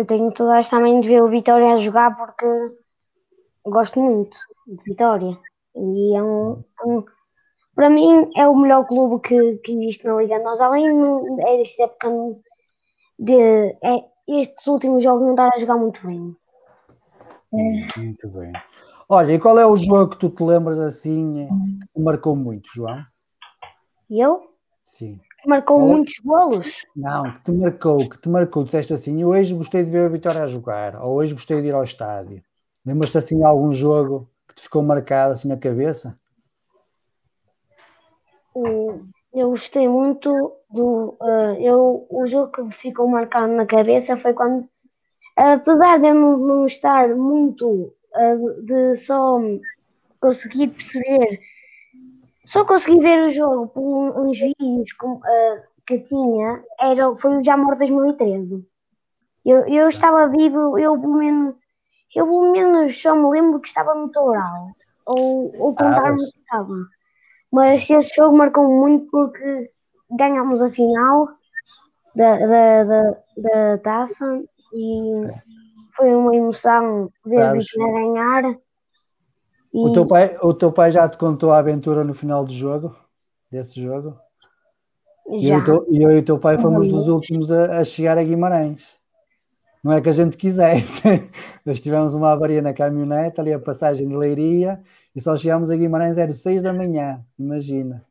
Eu 0.00 0.04
tenho 0.06 0.36
saudades 0.36 0.68
também 0.68 1.00
de 1.00 1.08
ver 1.08 1.22
o 1.22 1.28
Vitória 1.28 1.74
a 1.74 1.80
jogar 1.80 2.16
porque 2.16 2.46
gosto 3.64 4.00
muito 4.00 4.36
de 4.66 4.82
Vitória. 4.84 5.38
E 5.74 6.14
é 6.16 6.22
um, 6.22 6.62
é 6.80 6.84
um- 6.84 7.04
para 7.74 7.88
mim 7.88 8.30
é 8.36 8.46
o 8.48 8.56
melhor 8.56 8.86
clube 8.86 9.22
que, 9.26 9.58
que 9.58 9.72
existe 9.72 10.04
na 10.04 10.16
Liga. 10.16 10.38
Nós 10.40 10.60
além 10.60 10.84
é 11.40 11.56
desta 11.58 11.84
época 11.84 12.10
de 13.18 13.34
é, 13.82 14.04
estes 14.26 14.66
últimos 14.66 15.02
jogos 15.02 15.22
não 15.22 15.30
estar 15.30 15.50
a 15.54 15.58
jogar 15.58 15.76
muito 15.76 16.04
bem. 16.06 16.36
Muito 17.52 18.28
bem. 18.28 18.52
Olha, 19.08 19.32
e 19.32 19.38
qual 19.38 19.58
é 19.58 19.64
o 19.66 19.76
jogo 19.76 20.10
que 20.10 20.18
tu 20.18 20.28
te 20.28 20.42
lembras 20.42 20.78
assim 20.78 21.48
que 21.94 22.00
marcou 22.00 22.36
muito, 22.36 22.68
João? 22.74 23.02
Eu 24.10 24.54
Sim. 24.84 25.20
Marcou 25.46 25.78
é? 25.78 25.82
muitos 25.82 26.14
golos. 26.24 26.84
Não, 26.96 27.32
que 27.32 27.44
te 27.44 27.52
marcou, 27.52 28.08
que 28.08 28.18
te 28.18 28.28
marcou, 28.28 28.64
disseste 28.64 28.92
assim, 28.92 29.22
eu 29.22 29.28
hoje 29.28 29.54
gostei 29.54 29.84
de 29.84 29.90
ver 29.90 30.06
a 30.06 30.08
Vitória 30.08 30.42
a 30.42 30.48
jogar, 30.48 30.96
ou 31.02 31.16
hoje 31.16 31.34
gostei 31.34 31.60
de 31.62 31.68
ir 31.68 31.74
ao 31.74 31.84
estádio. 31.84 32.42
Lembras-te 32.84 33.18
assim 33.18 33.44
algum 33.44 33.72
jogo 33.72 34.28
que 34.48 34.54
te 34.56 34.62
ficou 34.62 34.82
marcado 34.82 35.32
assim 35.34 35.48
na 35.48 35.56
cabeça? 35.56 36.18
O- 38.54 39.00
Eu 39.32 39.50
gostei 39.50 39.86
muito 39.88 40.30
do. 40.70 41.16
eh, 41.22 41.56
eu, 41.70 42.06
o 42.10 42.26
jogo 42.26 42.50
que 42.52 42.62
me 42.62 42.72
ficou 42.72 43.06
marcado 43.08 43.52
na 43.52 43.66
cabeça 43.66 44.16
foi 44.16 44.32
quando, 44.34 44.66
apesar 45.36 45.98
de 46.00 46.08
eu 46.08 46.14
não, 46.14 46.38
não 46.38 46.66
estar 46.66 47.08
muito, 47.16 47.94
eh, 48.16 48.36
de 48.68 48.96
só 48.96 49.38
conseguir 50.20 50.68
perceber, 50.70 51.40
só 52.48 52.64
consegui 52.64 52.98
ver 53.00 53.26
o 53.26 53.30
jogo 53.30 53.68
por 53.68 54.20
uns 54.20 54.38
vídeos 54.38 54.92
com- 54.92 55.20
eh, 55.24 55.62
que 55.86 55.98
tinha, 56.00 56.64
era, 56.80 57.14
foi 57.14 57.36
o 57.36 57.44
Jamor 57.44 57.76
2013. 57.76 58.66
Eu, 59.44 59.66
eu 59.68 59.88
estava 59.88 60.28
vivo, 60.28 60.78
eu 60.78 60.98
pelo 60.98 61.14
menos, 61.14 61.54
eu 62.14 62.26
pelo 62.26 62.50
menos 62.52 63.00
só 63.00 63.14
me 63.14 63.28
lembro 63.30 63.60
que 63.60 63.68
estava 63.68 63.94
no 63.94 64.10
Toural, 64.10 64.70
ou, 65.04 65.54
ou 65.60 65.74
contar-me 65.74 66.16
mas- 66.22 66.30
que 66.32 66.38
estava. 66.38 66.74
Mas 67.52 67.90
esse 67.90 68.14
jogo 68.16 68.36
marcou 68.36 68.66
muito 68.66 69.10
porque 69.10 69.70
ganhámos 70.10 70.62
a 70.62 70.70
final 70.70 71.28
da, 72.14 72.38
da, 72.38 72.84
da, 72.84 73.02
da 73.36 73.78
taça 73.78 74.42
e 74.72 75.28
foi 75.90 76.14
uma 76.14 76.34
emoção 76.34 77.10
ver 77.26 77.50
o 77.50 77.52
Vitória 77.58 77.92
ganhar. 77.92 78.42
E 79.78 79.80
O 79.80 79.92
teu, 79.92 80.06
pai, 80.06 80.36
o 80.42 80.52
teu 80.52 80.72
pai 80.72 80.90
já 80.90 81.08
te 81.08 81.16
contou 81.16 81.52
a 81.52 81.58
aventura 81.58 82.02
no 82.02 82.12
final 82.12 82.44
do 82.44 82.52
jogo? 82.52 82.96
Desse 83.50 83.80
jogo? 83.80 84.18
E 85.30 85.48
eu, 85.48 85.48
já. 85.48 85.54
e 85.54 85.60
o 85.60 85.64
teu- 85.64 85.86
e 85.90 86.02
eu 86.02 86.10
e 86.10 86.18
o 86.18 86.24
teu 86.24 86.38
pai 86.38 86.58
fomos 86.58 86.88
dos 86.88 87.06
últimos 87.08 87.52
a, 87.52 87.78
a 87.78 87.84
chegar 87.84 88.18
a 88.18 88.22
Guimarães. 88.24 88.82
Não 89.84 89.92
é 89.92 90.00
que 90.00 90.08
a 90.08 90.12
gente 90.12 90.36
quisesse. 90.36 91.02
Nós 91.64 91.80
tivemos 91.80 92.12
uma 92.12 92.32
avaria 92.32 92.60
na 92.60 92.74
caminhonete, 92.74 93.40
ali 93.40 93.52
a 93.52 93.58
passagem 93.60 94.08
de 94.08 94.16
Leiria, 94.16 94.80
e 95.14 95.20
só 95.20 95.36
chegámos 95.36 95.70
a 95.70 95.76
Guimarães, 95.76 96.18
era 96.18 96.34
6 96.34 96.62
da 96.62 96.72
manhã, 96.72 97.24
imagina. 97.38 98.04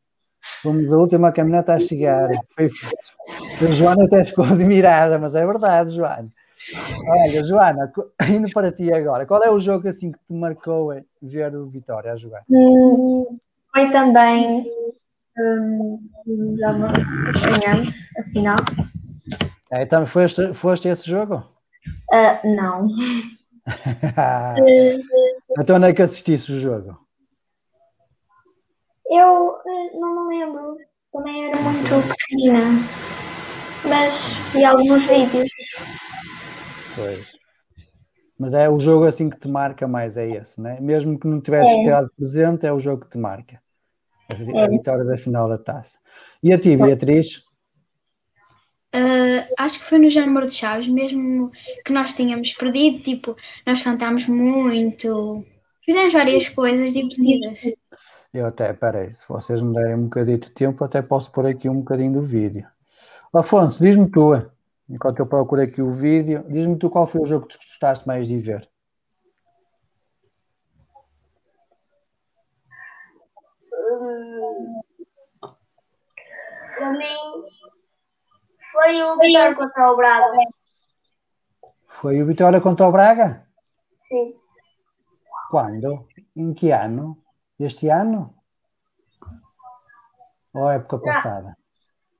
Fomos 0.62 0.92
a 0.92 0.96
última 0.96 1.30
caminhonete 1.32 1.70
a 1.70 1.78
chegar. 1.78 2.28
Foi, 2.54 2.68
a 3.60 3.72
Joana 3.72 4.04
até 4.04 4.24
ficou 4.24 4.44
admirada, 4.44 5.18
mas 5.18 5.34
é 5.34 5.44
verdade, 5.44 5.92
Joana. 5.94 6.28
Olha, 7.08 7.44
Joana, 7.44 7.92
indo 8.28 8.50
para 8.52 8.72
ti 8.72 8.92
agora, 8.92 9.26
qual 9.26 9.42
é 9.42 9.50
o 9.50 9.58
jogo 9.58 9.88
assim 9.88 10.12
que 10.12 10.18
te 10.26 10.34
marcou 10.34 10.92
eh, 10.92 11.04
ver 11.22 11.54
o 11.54 11.68
Vitória 11.68 12.12
a 12.12 12.16
jogar? 12.16 12.44
Hum, 12.50 13.38
Foi 13.72 13.90
também. 13.90 14.70
hum, 15.38 16.00
já 16.58 16.72
ganhamos, 16.72 17.94
afinal. 18.18 18.56
É, 19.70 19.82
então, 19.82 20.06
foste, 20.06 20.54
foste 20.54 20.88
a 20.88 20.92
esse 20.92 21.08
jogo? 21.08 21.44
Ah, 22.12 22.40
não. 22.44 22.88
então 25.58 25.76
onde 25.76 25.86
é 25.86 25.92
que 25.92 26.02
assististe 26.02 26.52
o 26.52 26.60
jogo? 26.60 26.98
Eu 29.10 29.56
eh, 29.66 29.98
não 29.98 30.28
me 30.28 30.38
lembro. 30.38 30.76
Também 31.12 31.48
era 31.48 31.60
muito 31.60 32.08
pequena. 32.28 32.60
Mas 33.84 34.14
vi 34.52 34.64
alguns 34.64 35.06
vídeos. 35.06 35.48
Pois. 36.98 37.38
Mas 38.38 38.54
é 38.54 38.68
o 38.68 38.78
jogo 38.78 39.04
assim 39.06 39.28
que 39.30 39.38
te 39.38 39.48
marca 39.48 39.88
mais, 39.88 40.16
é 40.16 40.28
esse, 40.28 40.60
né? 40.60 40.78
Mesmo 40.80 41.18
que 41.18 41.26
não 41.26 41.40
tivesse 41.40 41.70
É. 41.70 41.82
estado 41.82 42.10
presente, 42.16 42.66
é 42.66 42.72
o 42.72 42.78
jogo 42.78 43.04
que 43.04 43.10
te 43.10 43.18
marca. 43.18 43.60
A 44.30 44.64
a 44.64 44.68
vitória 44.68 45.04
da 45.04 45.16
final 45.16 45.48
da 45.48 45.58
taça. 45.58 45.98
E 46.42 46.52
a 46.52 46.58
ti, 46.58 46.76
Beatriz? 46.76 47.42
Ah, 48.92 49.46
acho 49.58 49.78
que 49.78 49.84
foi 49.84 49.98
no 49.98 50.10
Janeiro 50.10 50.46
de 50.46 50.54
Chaves, 50.54 50.88
mesmo 50.88 51.50
que 51.84 51.92
nós 51.92 52.14
tínhamos 52.14 52.52
perdido, 52.52 53.02
tipo, 53.02 53.36
nós 53.66 53.82
cantámos 53.82 54.26
muito, 54.26 55.44
fizemos 55.84 56.12
várias 56.12 56.48
coisas 56.48 56.92
divertidas. 56.92 57.62
Eu 58.32 58.46
até, 58.46 58.72
peraí, 58.72 59.12
se 59.12 59.24
vocês 59.28 59.60
me 59.62 59.74
derem 59.74 59.94
um 59.94 60.04
bocadinho 60.04 60.38
de 60.38 60.50
tempo, 60.50 60.84
até 60.84 61.02
posso 61.02 61.32
pôr 61.32 61.46
aqui 61.46 61.68
um 61.68 61.78
bocadinho 61.80 62.12
do 62.12 62.22
vídeo. 62.22 62.66
Afonso, 63.32 63.82
diz-me 63.82 64.10
tu, 64.10 64.34
enquanto 64.88 65.20
eu 65.20 65.26
procuro 65.26 65.60
aqui 65.60 65.82
o 65.82 65.92
vídeo, 65.92 66.44
diz-me 66.48 66.78
tu 66.78 66.88
qual 66.88 67.06
foi 67.06 67.20
o 67.20 67.26
jogo 67.26 67.46
que 67.46 67.58
tu 67.58 67.66
gostaste 67.66 68.06
mais 68.06 68.26
de 68.26 68.38
ver. 68.38 68.68
Para 76.76 76.92
mim, 76.92 77.44
foi 78.72 79.02
o 79.02 79.18
Vitória 79.18 79.54
contra 79.54 79.92
o 79.92 79.96
Braga. 79.96 80.36
Foi 81.88 82.22
o 82.22 82.26
Vitória 82.26 82.60
contra 82.60 82.86
o 82.86 82.92
Braga? 82.92 83.46
Sim. 84.06 84.34
Quando? 85.50 86.06
Em 86.36 86.54
que 86.54 86.70
ano? 86.70 87.22
Este 87.58 87.88
ano? 87.88 88.34
Ou 90.54 90.70
época 90.70 90.98
passada? 90.98 91.56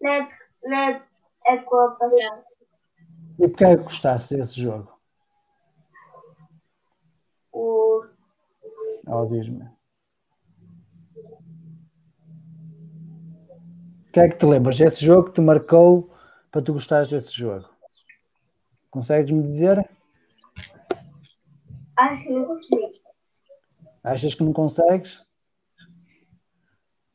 Na, 0.00 0.28
na 0.64 1.02
época 1.46 1.96
passada. 1.98 2.47
E 3.38 3.48
porquê 3.48 3.64
é 3.64 3.76
que 3.76 3.84
gostaste 3.84 4.36
desse 4.36 4.60
jogo? 4.60 4.92
O, 7.52 8.04
Oh, 9.06 9.24
diz-me. 9.26 9.64
O 14.08 14.12
que 14.12 14.20
é 14.20 14.28
que 14.28 14.36
te 14.36 14.44
lembras? 14.44 14.78
Esse 14.80 15.04
jogo 15.04 15.28
que 15.28 15.34
te 15.34 15.40
marcou 15.40 16.12
para 16.50 16.60
tu 16.62 16.72
gostares 16.72 17.08
desse 17.08 17.32
jogo? 17.32 17.68
Consegues-me 18.90 19.42
dizer? 19.42 19.88
acho 21.96 22.22
que 22.22 22.30
não 22.30 22.44
consegui. 22.44 23.02
Achas 24.02 24.34
que 24.34 24.44
não 24.44 24.52
consegues? 24.52 25.24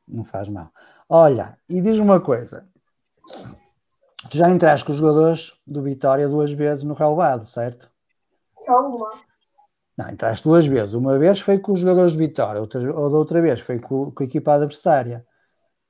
Não 0.07 0.23
faz 0.23 0.47
mal. 0.47 0.71
Olha, 1.09 1.57
e 1.67 1.81
diz-me 1.81 2.01
uma 2.01 2.21
coisa. 2.21 2.67
Tu 4.29 4.37
já 4.37 4.49
entraste 4.49 4.85
com 4.85 4.91
os 4.93 4.97
jogadores 4.97 5.53
do 5.65 5.81
Vitória 5.81 6.27
duas 6.27 6.51
vezes 6.51 6.83
no 6.83 6.93
relevado, 6.93 7.45
certo? 7.45 7.89
Só 8.65 8.87
uma. 8.87 9.11
Não, 9.97 10.09
entraste 10.09 10.43
duas 10.43 10.65
vezes. 10.65 10.95
Uma 10.95 11.17
vez 11.19 11.39
foi 11.39 11.59
com 11.59 11.73
os 11.73 11.79
jogadores 11.79 12.13
de 12.13 12.17
Vitória, 12.17 12.59
outra, 12.59 12.79
ou 12.93 13.09
da 13.09 13.17
outra 13.17 13.41
vez 13.41 13.59
foi 13.59 13.79
com, 13.79 14.11
com 14.11 14.23
a 14.23 14.25
equipa 14.25 14.53
adversária. 14.53 15.25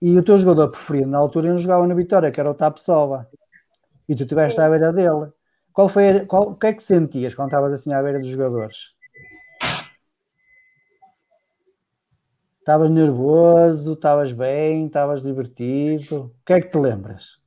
E 0.02 0.17
o 0.17 0.24
teu 0.24 0.38
jogador 0.38 0.69
preferido 0.69 1.10
na 1.10 1.17
altura 1.17 1.50
não 1.50 1.58
jogava 1.58 1.88
na 1.88 1.93
Vitória, 1.93 2.32
que 2.32 2.39
era 2.39 2.52
o 2.52 2.54
Tapsova. 2.54 3.30
E 4.10 4.15
tu 4.15 4.24
estiveste 4.24 4.60
à 4.60 4.69
beira 4.69 4.91
dele. 4.91 5.32
Qual 5.72 5.88
foi, 5.88 6.26
qual, 6.26 6.50
o 6.50 6.56
que 6.56 6.67
é 6.67 6.74
que 6.74 6.84
sentias 6.84 7.34
quando 7.34 7.48
estavas 7.48 7.72
assim 7.72 7.93
à 7.93 8.04
beira 8.04 8.19
dos 8.19 8.28
jogadores? 8.28 8.93
Estavas 12.60 12.89
nervoso, 12.89 13.93
estavas 13.93 14.32
bem, 14.32 14.88
estavas 14.88 15.22
divertido. 15.22 16.34
O 16.41 16.46
que 16.46 16.54
é 16.54 16.62
que 16.62 16.69
te 16.69 16.78
lembras? 16.78 17.43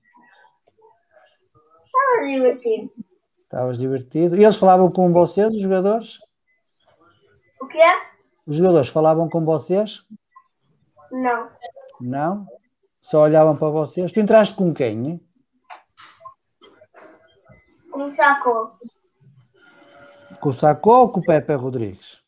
Estava 2.16 2.26
divertido. 2.26 2.92
Estavas 3.42 3.78
divertido. 3.78 4.36
E 4.36 4.44
eles 4.44 4.56
falavam 4.56 4.90
com 4.90 5.12
vocês, 5.12 5.48
os 5.48 5.60
jogadores? 5.60 6.18
O 7.60 7.66
que 7.66 7.78
é? 7.78 8.10
Os 8.46 8.56
jogadores 8.56 8.88
falavam 8.88 9.28
com 9.28 9.44
vocês? 9.44 10.04
Não. 11.10 11.48
Não? 12.00 12.46
Só 13.00 13.22
olhavam 13.22 13.56
para 13.56 13.68
vocês? 13.68 14.12
Tu 14.12 14.20
entraste 14.20 14.54
com 14.54 14.72
quem? 14.74 15.06
hein? 15.06 15.28
Um 17.94 18.14
saco. 18.14 18.78
Com 20.40 20.50
o 20.50 20.54
Sacó 20.54 21.00
ou 21.02 21.08
com 21.10 21.20
o 21.20 21.24
Pepe 21.24 21.54
Rodrigues? 21.54 22.22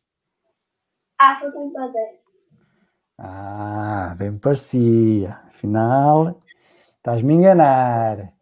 Ah, 1.20 1.38
foi 1.40 1.50
com 1.52 1.66
o 1.68 1.72
padre. 1.72 2.20
Ah, 3.18 4.14
bem 4.16 4.38
parecia. 4.38 5.40
Afinal, 5.48 6.40
estás-me 6.96 7.32
a 7.32 7.36
enganar. 7.36 8.32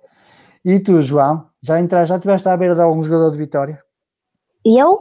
E 0.66 0.80
tu, 0.80 1.00
João? 1.00 1.48
Já 1.62 1.78
entraste, 1.80 2.08
já 2.08 2.16
estiveste 2.16 2.48
à 2.48 2.56
beira 2.56 2.74
de 2.74 2.80
algum 2.82 3.00
jogador 3.02 3.30
de 3.30 3.38
Vitória? 3.38 3.80
Eu? 4.64 4.98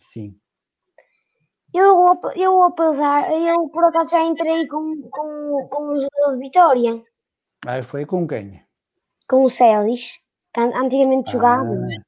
Sim. 0.00 0.36
Eu, 1.74 2.18
eu, 2.36 2.62
apesar, 2.62 3.30
eu 3.32 3.68
por 3.70 3.84
acaso 3.84 4.12
já 4.12 4.22
entrei 4.22 4.66
com, 4.68 5.02
com, 5.10 5.68
com 5.68 5.82
o 5.88 5.98
jogador 5.98 6.32
de 6.34 6.38
Vitória, 6.38 7.02
Ah, 7.66 7.82
foi 7.82 8.06
com 8.06 8.26
quem? 8.28 8.64
com 9.28 9.42
o 9.44 9.50
Celis, 9.50 10.20
que 10.54 10.60
an- 10.60 10.72
antigamente 10.74 11.32
jogava 11.32 11.64
Ah, 11.64 12.02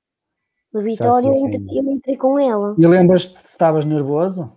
do 0.72 0.82
Vitória, 0.82 1.26
eu 1.26 1.34
entrei, 1.34 1.66
é. 1.76 1.78
eu 1.80 1.92
entrei 1.92 2.16
com 2.16 2.38
ele. 2.40 2.74
e 2.78 2.86
lembras-te 2.86 3.36
se 3.36 3.46
estavas 3.48 3.84
nervoso? 3.84 4.56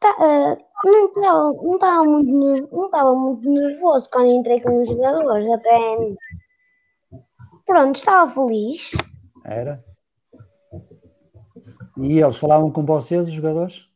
Tá, 0.00 0.16
eh, 0.20 0.58
não 0.84 1.74
estava 1.74 2.04
não 2.04 2.04
muito, 2.04 2.68
não 2.72 2.86
estava 2.86 3.14
muito 3.14 3.48
nervoso 3.50 4.10
quando 4.10 4.32
entrei 4.32 4.60
com 4.60 4.82
os 4.82 4.88
jogadores, 4.88 5.48
até 5.50 5.78
pronto, 7.66 7.96
estava 7.96 8.30
feliz. 8.30 8.90
Era? 9.44 9.84
E 11.98 12.20
eles 12.20 12.36
falavam 12.36 12.70
com 12.70 12.84
vocês, 12.84 13.28
os 13.28 13.32
jogadores? 13.32 13.86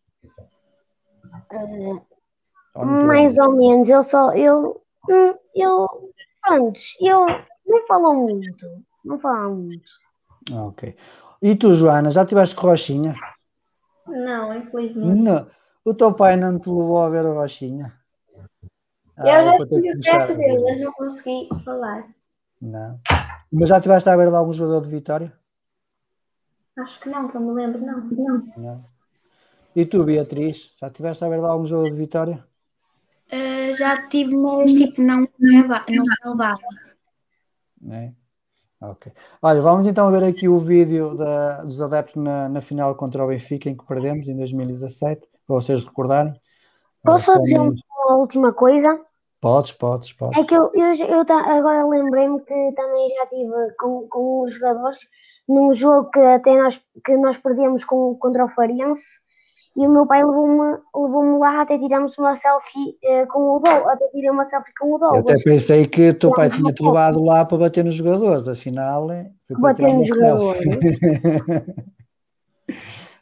Ou 2.74 2.86
te 2.86 2.92
Eh, 2.92 3.06
Mais 3.06 3.38
ou 3.38 3.52
menos, 3.52 3.88
eu 3.88 4.02
só, 4.02 4.32
eu, 4.34 4.82
hum, 5.08 5.34
eu, 5.54 6.12
pronto, 6.42 6.78
eu 7.00 7.26
não 7.66 7.86
falou 7.86 8.14
muito, 8.14 8.66
não 9.04 9.18
falava 9.18 9.48
muito. 9.48 9.90
Ok. 10.52 10.96
E 11.42 11.56
tu, 11.56 11.74
Joana, 11.74 12.10
já 12.10 12.22
estiveste 12.22 12.54
com 12.54 12.68
Rochinha? 12.68 13.14
Não, 14.06 14.54
infelizmente. 14.54 15.20
Não. 15.22 15.46
O 15.88 15.94
teu 15.94 16.12
pai 16.12 16.36
não 16.36 16.58
te 16.58 16.68
levou 16.68 16.98
a 17.00 17.08
ver 17.08 17.24
a 17.24 17.32
Rochinha? 17.32 17.94
Ah, 19.16 19.28
eu 19.28 19.44
já 19.44 19.56
estive 19.56 19.82
que 19.82 19.88
o 19.88 19.92
começar 19.92 20.18
teste 20.18 20.32
a 20.32 20.36
dele, 20.36 20.62
mas 20.62 20.80
não 20.80 20.92
consegui 20.92 21.48
falar. 21.64 22.08
Não. 22.60 23.00
Mas 23.52 23.68
já 23.68 23.76
estiveste 23.78 24.08
a 24.08 24.16
ver 24.16 24.28
de 24.28 24.34
algum 24.36 24.52
jogador 24.52 24.80
de 24.82 24.88
Vitória? 24.90 25.32
Acho 26.76 27.00
que 27.00 27.08
não, 27.08 27.28
que 27.28 27.36
eu 27.36 27.40
me 27.40 27.52
lembro, 27.52 27.80
não. 27.80 28.00
Não. 28.00 28.52
Não. 28.56 28.84
E 29.76 29.86
tu, 29.86 30.02
Beatriz, 30.02 30.74
já 30.80 30.88
estiveste 30.88 31.24
a 31.24 31.28
ver 31.28 31.38
de 31.38 31.46
algum 31.46 31.64
jogador 31.64 31.92
de 31.92 31.96
Vitória? 31.96 32.44
Ah, 33.30 33.72
já 33.78 34.08
tive, 34.08 34.36
mas 34.36 34.72
tipo, 34.72 35.02
não 35.02 35.20
não 35.38 36.32
levava. 36.32 36.58
É? 37.90 38.12
Ok. 38.80 39.12
Olha, 39.40 39.62
vamos 39.62 39.86
então 39.86 40.10
ver 40.10 40.24
aqui 40.24 40.48
o 40.48 40.58
vídeo 40.58 41.16
da- 41.16 41.62
dos 41.62 41.80
adeptos 41.80 42.22
na, 42.22 42.48
na 42.48 42.60
final 42.60 42.94
contra 42.96 43.24
o 43.24 43.28
Benfica, 43.28 43.70
em 43.70 43.76
que 43.76 43.86
perdemos 43.86 44.26
em 44.28 44.36
2017, 44.36 45.35
para 45.46 45.56
vocês 45.56 45.84
recordarem. 45.84 46.34
Posso 47.04 47.26
Só 47.26 47.38
dizer 47.38 47.60
uma 47.60 48.16
última 48.16 48.52
coisa? 48.52 49.00
Podes, 49.40 49.72
podes, 49.72 50.12
podes. 50.12 50.38
É 50.38 50.44
que 50.44 50.54
eu, 50.54 50.70
eu, 50.74 50.92
eu 51.06 51.20
agora 51.20 51.86
lembrei-me 51.86 52.40
que 52.40 52.72
também 52.74 53.08
já 53.10 53.24
estive 53.24 53.74
com, 53.78 54.08
com 54.08 54.42
os 54.42 54.54
jogadores 54.54 54.98
num 55.48 55.72
jogo 55.72 56.10
que 56.10 56.18
até 56.18 56.56
nós, 56.60 56.80
que 57.04 57.16
nós 57.16 57.38
perdemos 57.38 57.84
com, 57.84 58.16
contra 58.16 58.44
o 58.44 58.48
Farense 58.48 59.20
e 59.76 59.86
o 59.86 59.90
meu 59.90 60.06
pai 60.06 60.24
levou-me 60.24 60.78
levou 60.94 61.38
lá 61.38 61.60
até 61.60 61.78
tiramos 61.78 62.16
uma 62.16 62.34
selfie 62.34 62.96
eh, 63.04 63.26
com 63.26 63.56
o 63.56 63.58
Douglas, 63.58 63.86
até 63.88 64.08
tirei 64.08 64.30
uma 64.30 64.42
selfie 64.42 64.72
com 64.80 64.88
o 64.88 64.94
Eu 64.94 64.98
Douglas. 64.98 65.40
até 65.40 65.50
pensei 65.50 65.86
que 65.86 66.08
o 66.08 66.18
teu 66.18 66.30
pai 66.30 66.48
Não, 66.48 66.56
tinha 66.56 66.72
te 66.72 66.82
não. 66.82 66.90
levado 66.90 67.22
lá 67.22 67.44
para 67.44 67.58
bater 67.58 67.84
nos 67.84 67.94
jogadores, 67.94 68.48
afinal 68.48 69.06
foi 69.06 69.26
para 69.48 69.60
Bater 69.60 69.94
nos 69.94 70.08
selfie. 70.08 70.70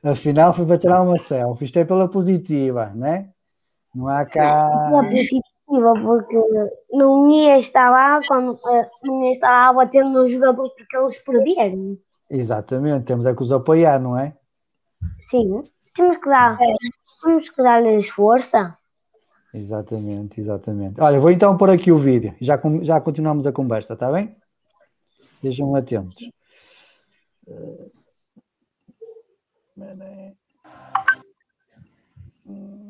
afinal 0.05 0.55
foi 0.55 0.67
para 0.67 0.79
tirar 0.79 1.03
uma 1.03 1.19
selfie. 1.19 1.65
Isto 1.65 1.79
é 1.79 1.85
pela 1.85 2.09
positiva, 2.09 2.93
né? 2.95 3.31
Não 3.95 4.09
há 4.09 4.25
cá. 4.25 4.89
Pela 4.89 5.05
positiva, 5.05 5.95
porque 6.03 6.37
não 6.93 7.31
ia 7.31 7.59
estar 7.59 7.91
lá 7.91 8.21
quando 8.27 8.59
eh, 8.69 8.91
não 9.03 9.25
ia 9.25 9.31
estar 9.31 9.51
lá 9.51 9.73
batendo 9.73 10.11
nos 10.11 10.33
jogadores 10.33 10.73
porque 10.75 10.97
eles 10.97 11.19
perderam. 11.21 11.99
Exatamente, 12.31 13.05
temos 13.05 13.27
é 13.27 13.35
que 13.35 13.43
os 13.43 13.53
apoiar, 13.53 13.99
não 13.99 14.19
é? 14.19 14.37
Sim, 15.21 15.63
temos 15.95 16.17
que 16.19 16.29
dar, 16.29 16.59
temos 17.23 17.49
que 17.49 17.63
dar-lhes 17.63 18.09
força. 18.09 18.77
Exatamente, 19.53 20.41
exatamente. 20.41 21.01
Olha, 21.01 21.21
vou 21.21 21.31
então 21.31 21.57
pôr 21.57 21.71
aqui 21.71 21.93
o 21.93 21.99
vídeo. 21.99 22.35
Já, 22.41 22.61
já 22.83 23.01
continuamos 23.01 23.47
a 23.47 23.53
conversa, 23.53 23.95
está 23.95 24.11
bem? 24.11 24.37
Estejam 25.37 25.77
atentos. 25.77 26.29
ģimenē. 29.77 30.35
Mm. 32.47 32.84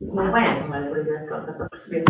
Eh, 0.00 0.04
espera 0.06 0.14
aí. 0.14 0.14
Mas 0.14 0.30
vai, 0.32 0.60
não 0.60 0.68
vai, 0.68 0.88
por 0.88 0.98
exemplo, 0.98 1.46
dá 1.46 1.52
para 1.52 1.68
perceber. 1.70 2.04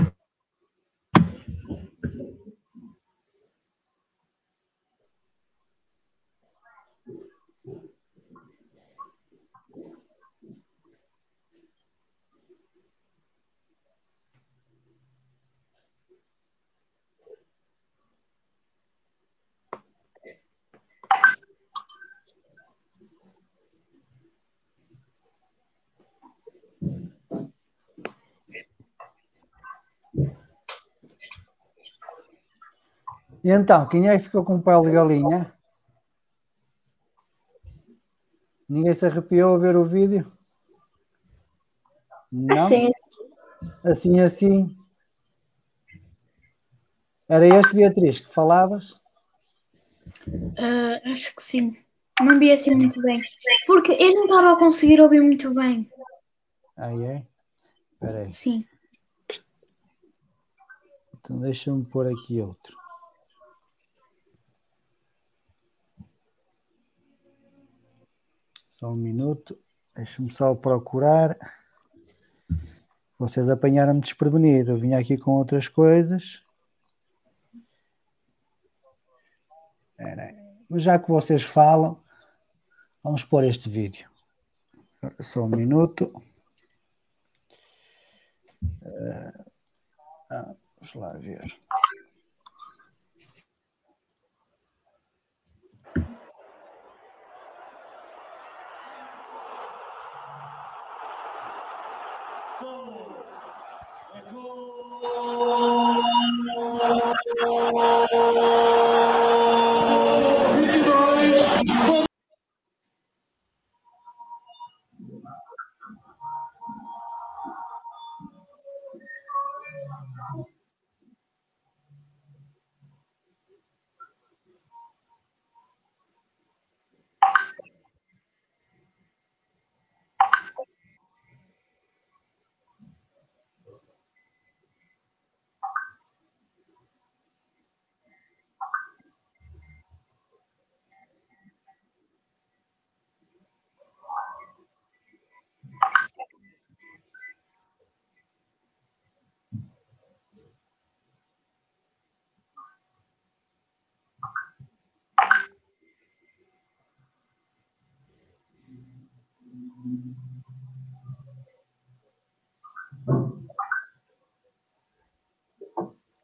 E 33.43 33.51
então, 33.51 33.89
quem 33.89 34.09
é 34.09 34.17
que 34.19 34.25
ficou 34.25 34.45
com 34.45 34.61
pele 34.61 34.83
de 34.83 34.91
galinha? 34.91 35.53
Ninguém 38.69 38.95
se 38.95 39.07
arrepiou 39.07 39.55
a 39.55 39.59
ver 39.59 39.77
o 39.77 39.85
vídeo? 39.85 40.31
Não? 42.31 42.69
Sim, 42.69 42.91
Assim, 43.85 44.21
assim. 44.21 44.77
Era 47.29 47.47
este, 47.47 47.75
Beatriz, 47.75 48.21
que 48.21 48.33
falavas? 48.33 49.01
Ah, 50.59 51.11
acho 51.11 51.35
que 51.35 51.43
sim. 51.43 51.77
Não 52.21 52.39
vi 52.39 52.53
assim 52.53 52.75
muito 52.75 53.01
bem. 53.03 53.21
Porque 53.67 53.93
eu 53.93 54.15
não 54.15 54.25
estava 54.25 54.53
a 54.53 54.59
conseguir 54.59 55.01
ouvir 55.01 55.21
muito 55.21 55.55
bem. 55.55 55.89
Aí 56.77 57.03
é? 57.05 57.27
Espera 57.93 58.19
aí. 58.21 58.33
Sim. 58.33 58.67
Então 61.19 61.39
deixa-me 61.39 61.85
pôr 61.85 62.07
aqui 62.09 62.41
outro. 62.41 62.80
Só 68.81 68.89
um 68.89 68.97
minuto. 68.97 69.59
Deixa-me 69.95 70.33
só 70.33 70.55
procurar. 70.55 71.37
Vocês 73.19 73.47
apanharam-me 73.51 74.01
desprevenido. 74.01 74.71
Eu 74.71 74.79
vinha 74.79 74.99
aqui 74.99 75.19
com 75.19 75.33
outras 75.33 75.69
coisas. 75.69 76.43
Mas 80.71 80.83
já 80.83 80.99
que 80.99 81.11
vocês 81.11 81.43
falam, 81.43 82.01
vamos 83.03 83.23
pôr 83.23 83.45
este 83.45 83.69
vídeo. 83.69 84.09
Só 85.21 85.45
um 85.45 85.49
minuto. 85.49 86.11
Eh, 88.83 89.33
ah, 90.31 90.55
vamos 90.81 90.95
lá 90.95 91.13
ver. 91.15 91.43
Thank 105.03 105.13
you. 109.61 109.70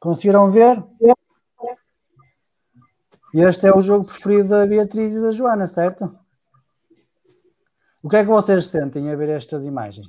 Conseguiram 0.07 0.49
ver? 0.49 0.81
Este 3.33 3.67
é 3.67 3.75
o 3.75 3.81
jogo 3.81 4.05
preferido 4.05 4.47
da 4.47 4.65
Beatriz 4.65 5.11
e 5.11 5.19
da 5.19 5.31
Joana, 5.31 5.67
certo? 5.67 6.17
O 8.01 8.07
que 8.07 8.15
é 8.15 8.23
que 8.23 8.29
vocês 8.29 8.67
sentem 8.67 9.11
a 9.11 9.17
ver 9.17 9.27
estas 9.27 9.65
imagens? 9.65 10.07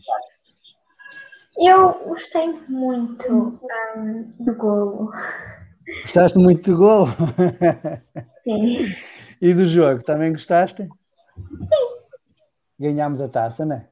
eu 1.57 1.95
gostei 2.07 2.47
muito 2.69 3.59
hum, 3.97 4.33
do 4.39 4.55
golo. 4.55 5.13
Gostaste 6.03 6.39
muito 6.39 6.71
do 6.71 6.79
gol? 6.79 7.07
Sim. 8.45 8.95
E 9.43 9.53
do 9.53 9.67
jogo, 9.67 10.05
também 10.05 10.31
gostaste? 10.31 10.85
Sim. 10.85 11.99
Ganhámos 12.79 13.21
a 13.21 13.29
taça, 13.29 13.67
não 13.67 13.75
é? 13.75 13.89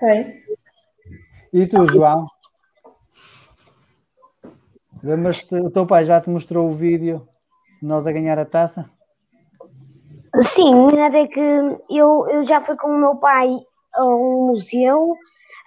Foi. 0.00 0.42
E 1.52 1.64
tu, 1.68 1.86
João? 1.86 2.26
Lembras-te, 5.02 5.54
o 5.54 5.70
teu 5.70 5.86
pai 5.86 6.04
já 6.04 6.20
te 6.20 6.28
mostrou 6.30 6.68
o 6.68 6.72
vídeo 6.74 7.26
de 7.80 7.86
nós 7.86 8.06
a 8.06 8.12
ganhar 8.12 8.38
a 8.38 8.44
taça? 8.44 8.90
Sim, 10.40 10.86
até 11.00 11.26
que 11.26 11.40
eu, 11.90 12.28
eu 12.28 12.46
já 12.46 12.60
fui 12.60 12.76
com 12.76 12.88
o 12.88 12.98
meu 12.98 13.16
pai 13.16 13.48
a 13.94 14.04
um 14.04 14.46
museu. 14.48 15.14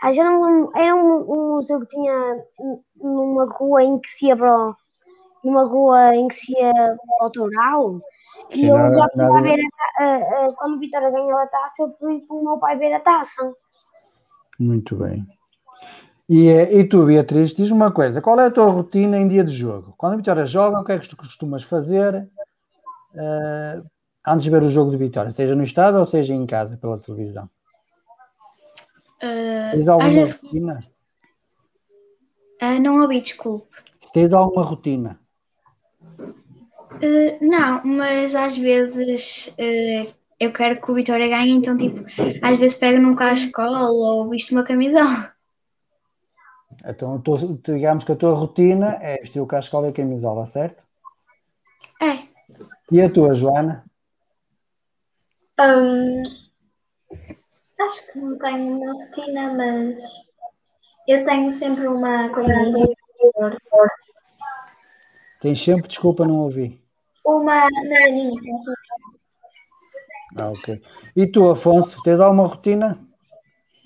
Ah, 0.01 0.11
já 0.11 0.23
não, 0.23 0.71
era 0.75 0.95
um, 0.95 1.31
um 1.31 1.55
museu 1.55 1.79
que 1.81 1.87
tinha 1.87 2.43
numa 2.95 3.45
rua 3.45 3.83
em 3.83 3.99
que 3.99 4.09
se 4.09 4.27
ia 4.27 4.35
para 4.37 4.75
numa 5.43 5.63
rua 5.67 6.15
em 6.15 6.27
que 6.27 6.35
se 6.35 6.51
ia 6.53 6.71
para 6.73 7.27
o 7.27 7.31
Toural. 7.31 7.99
E 8.51 8.57
Sim, 8.57 8.67
eu 8.69 8.77
nada- 8.77 8.95
já 8.95 9.07
fui 9.13 9.23
lá 9.23 9.41
nada- 9.41 9.41
ver 9.41 9.59
a, 9.97 10.03
a- 10.03 10.45
a- 10.47 10.53
quando 10.55 10.75
o 10.75 10.79
Vitória 10.79 11.09
ganhou 11.09 11.37
a 11.37 11.47
taça, 11.47 11.83
eu 11.83 11.91
fui 11.93 12.21
com 12.27 12.35
o 12.35 12.43
meu 12.43 12.57
pai 12.59 12.77
ver 12.77 12.93
a 12.93 12.99
taça. 12.99 13.51
Muito 14.59 14.95
bem. 14.95 15.25
E, 16.31 16.47
eh, 16.47 16.79
e 16.79 16.85
tu, 16.85 17.05
Beatriz, 17.05 17.53
diz 17.53 17.71
uma 17.71 17.91
coisa: 17.91 18.21
qual 18.21 18.39
é 18.39 18.45
a 18.45 18.51
tua 18.51 18.69
rotina 18.69 19.17
em 19.17 19.27
dia 19.27 19.43
de 19.43 19.51
jogo? 19.51 19.93
Quando 19.97 20.13
a 20.13 20.15
Vitória 20.15 20.45
joga, 20.45 20.79
o 20.79 20.85
que 20.85 20.93
é 20.93 20.97
que 20.97 21.09
tu 21.09 21.17
costumas 21.17 21.61
fazer 21.61 22.25
eh, 23.13 23.81
antes 24.25 24.45
de 24.45 24.49
ver 24.49 24.63
o 24.63 24.69
jogo 24.69 24.91
de 24.91 24.95
Vitória, 24.95 25.29
seja 25.29 25.57
no 25.57 25.63
estádio 25.63 25.99
ou 25.99 26.05
seja 26.05 26.33
em 26.33 26.45
casa 26.45 26.77
pela 26.77 26.97
televisão? 26.97 27.49
Ah, 29.21 29.71
Tens 29.71 29.89
alguma 29.89 30.09
vezes 30.09 30.39
rotina? 30.41 30.79
ah, 32.61 32.79
não 32.79 33.01
ouvi, 33.01 33.19
desculpe. 33.19 33.67
Se 33.99 34.13
tens 34.13 34.31
alguma 34.31 34.63
rotina? 34.63 35.19
Ah, 36.17 37.37
não, 37.41 37.83
mas 37.83 38.35
às 38.35 38.57
vezes 38.57 39.53
ah, 39.59 40.09
eu 40.39 40.53
quero 40.53 40.79
que 40.79 40.91
o 40.93 40.95
Vitória 40.95 41.27
ganhe, 41.27 41.51
então 41.51 41.77
tipo, 41.77 42.05
às 42.41 42.57
vezes 42.57 42.77
pego 42.77 43.01
num 43.01 43.17
cascola 43.17 43.89
ou 43.91 44.29
visto 44.29 44.53
uma 44.53 44.63
camisola. 44.63 45.40
Então, 46.85 47.15
a 47.15 47.19
tua- 47.19 47.37
digamos 47.63 48.03
que 48.03 48.11
a 48.11 48.15
tua 48.15 48.33
rotina 48.33 48.97
é 49.01 49.17
vestir 49.17 49.39
o 49.41 49.47
cascola 49.47 49.87
e 49.87 49.89
a 49.91 49.93
camisola, 49.93 50.45
certo? 50.45 50.83
É, 52.01 52.23
E 52.91 53.01
a 53.01 53.09
tua, 53.09 53.33
Joana? 53.33 53.85
Hum, 55.59 56.23
acho 57.79 58.11
que 58.11 58.19
não 58.19 58.37
tenho 58.39 58.77
uma 58.77 58.93
rotina, 58.93 59.53
mas 59.53 60.01
eu 61.07 61.23
tenho 61.23 61.51
sempre 61.51 61.87
uma 61.87 62.29
coisinha. 62.29 62.87
Tens 65.41 65.61
sempre 65.63 65.87
desculpa, 65.87 66.25
não 66.25 66.39
ouvi. 66.39 66.81
Uma. 67.25 67.67
Ah, 70.37 70.49
ok. 70.51 70.81
E 71.15 71.27
tu, 71.27 71.49
Afonso, 71.49 72.01
tens 72.03 72.19
alguma 72.19 72.47
rotina? 72.47 72.97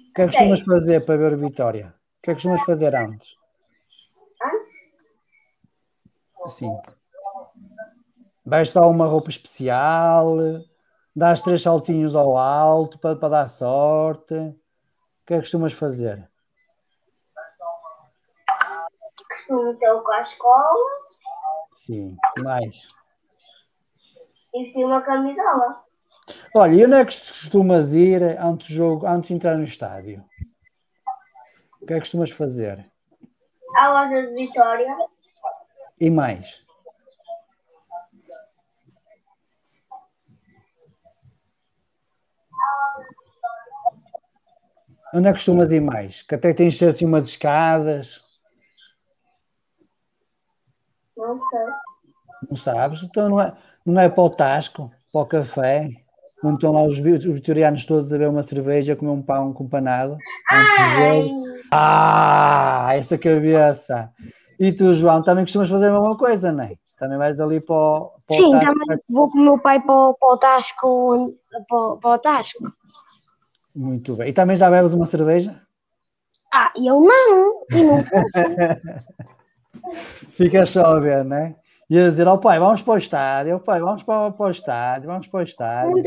O 0.09 0.13
que 0.13 0.21
é 0.21 0.25
que 0.27 0.31
costumas 0.31 0.61
fazer 0.61 1.05
para 1.05 1.17
ver 1.17 1.33
o 1.33 1.37
Vitória? 1.37 1.94
O 2.25 2.27
que 2.27 2.31
é 2.31 2.33
que 2.33 2.41
costumas 2.41 2.65
fazer 2.65 2.95
antes? 2.95 3.37
Sim. 6.47 6.75
Vestes 8.43 8.75
alguma 8.77 9.05
roupa 9.05 9.29
especial? 9.29 10.35
Dás 11.15 11.39
três 11.43 11.61
saltinhos 11.61 12.15
ao 12.15 12.35
alto 12.35 12.97
para, 12.97 13.15
para 13.15 13.29
dar 13.29 13.47
sorte? 13.47 14.33
O 14.33 14.55
que 15.23 15.35
é 15.35 15.37
que 15.37 15.41
costumas 15.41 15.73
fazer? 15.73 16.27
Costumo 19.29 19.75
ter 19.75 19.91
o 19.91 20.01
cascola 20.01 20.89
Sim, 21.75 22.17
mais. 22.39 22.87
e 24.51 24.63
vestir 24.63 24.83
uma 24.83 25.03
camisola. 25.03 25.83
Olha, 26.55 26.73
e 26.73 26.85
onde 26.87 26.95
é 26.95 27.05
que 27.05 27.19
costumas 27.19 27.93
ir 27.93 28.23
antes 28.39 28.69
do 28.69 28.73
jogo, 28.73 29.05
antes 29.05 29.27
de 29.27 29.35
entrar 29.35 29.55
no 29.55 29.63
estádio? 29.63 30.25
O 31.85 31.87
que 31.87 31.93
é 31.93 31.97
que 31.97 32.01
costumas 32.01 32.31
fazer? 32.31 32.83
À 33.75 33.89
loja 33.89 34.25
de 34.25 34.33
Vitória. 34.33 34.87
E 35.99 36.09
mais? 36.09 36.65
Onde 45.13 45.27
é 45.27 45.31
que 45.31 45.37
costumas 45.37 45.71
ir 45.71 45.79
mais? 45.79 46.23
Que 46.23 46.33
até 46.33 46.55
tens 46.55 46.81
assim 46.81 47.05
umas 47.05 47.27
escadas, 47.27 48.19
Não 51.15 51.39
sei. 51.51 51.65
não 52.49 52.57
sabes? 52.57 53.03
Então 53.03 53.29
não 53.29 53.39
é, 53.39 53.55
não 53.85 54.01
é 54.01 54.09
para 54.09 54.23
o 54.23 54.29
Tasco, 54.31 54.91
para 55.11 55.21
o 55.21 55.25
café, 55.27 55.87
onde 56.43 56.55
estão 56.55 56.71
lá 56.73 56.81
os, 56.81 56.97
os 56.97 57.25
vitorianos 57.25 57.85
todos 57.85 58.11
a 58.11 58.17
beber 58.17 58.29
uma 58.31 58.41
cerveja, 58.41 58.93
a 58.93 58.95
comer 58.95 59.11
um 59.11 59.21
pão 59.21 59.53
com 59.53 59.69
panado. 59.69 60.17
antes 60.51 60.83
do 60.83 60.89
jogo. 60.95 61.44
Ah, 61.77 62.89
essa 62.95 63.17
cabeça! 63.17 64.09
E 64.59 64.71
tu, 64.71 64.93
João, 64.93 65.21
também 65.21 65.43
costumas 65.43 65.69
fazer 65.69 65.87
a 65.87 65.91
mesma 65.91 66.17
coisa, 66.17 66.51
não 66.51 66.63
é? 66.63 66.75
Também 66.97 67.17
vais 67.17 67.39
ali 67.39 67.59
para 67.59 67.75
o, 67.75 68.11
para 68.25 68.33
o 68.33 68.37
Sim, 68.37 68.51
Tasco, 68.51 68.65
também 68.73 68.99
vou 69.09 69.29
com 69.29 69.37
o 69.37 69.41
meu 69.41 69.59
pai 69.59 69.81
para, 69.81 69.93
o- 69.93 70.13
para 70.13 70.29
o 70.33 70.37
Tasco. 70.37 71.35
Para, 71.67 71.77
o- 71.77 71.97
para 71.97 72.09
o 72.11 72.19
Tasco. 72.19 72.59
Muito 73.75 74.15
bem. 74.15 74.29
E 74.29 74.33
também 74.33 74.55
já 74.55 74.69
bebes 74.71 74.93
uma 74.93 75.05
cerveja? 75.05 75.61
Ah, 76.53 76.71
eu 76.77 77.01
não. 77.01 77.61
E 77.69 77.83
não 77.83 78.01
posso. 78.05 78.31
Ficas 80.31 80.69
só 80.71 80.85
a 80.85 80.99
ver, 80.99 81.23
não 81.25 81.37
é? 81.37 81.55
E 81.89 81.99
a 81.99 82.09
dizer, 82.09 82.27
ó 82.27 82.37
pai, 82.37 82.57
vamos 82.59 82.81
para 82.81 82.93
o 82.93 82.97
estádio, 82.97 83.59
pai, 83.59 83.79
vamos 83.79 84.01
para, 84.03 84.31
para 84.31 84.45
o 84.47 84.49
estádio, 84.51 85.07
vamos 85.07 85.27
para 85.27 85.39
o 85.39 85.43
estádio. 85.43 86.01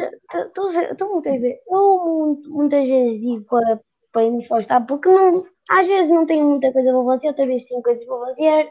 Tu 0.96 1.08
muitas 1.08 1.40
vezes, 1.40 1.58
eu 1.68 1.78
mu- 2.04 2.42
muitas 2.48 2.84
vezes 2.84 3.20
digo 3.20 3.44
para, 3.44 3.80
para 4.12 4.24
irmos 4.24 4.48
para 4.48 4.56
o 4.56 4.60
estádio, 4.60 4.86
porque 4.88 5.08
não, 5.08 5.44
às 5.70 5.86
vezes 5.86 6.10
não 6.10 6.26
tenho 6.26 6.48
muita 6.48 6.72
coisa 6.72 6.90
para 6.92 7.04
fazer, 7.04 7.28
outras 7.28 7.48
vezes 7.48 7.68
tenho 7.68 7.82
coisas 7.82 8.04
para 8.06 8.18
fazer. 8.26 8.68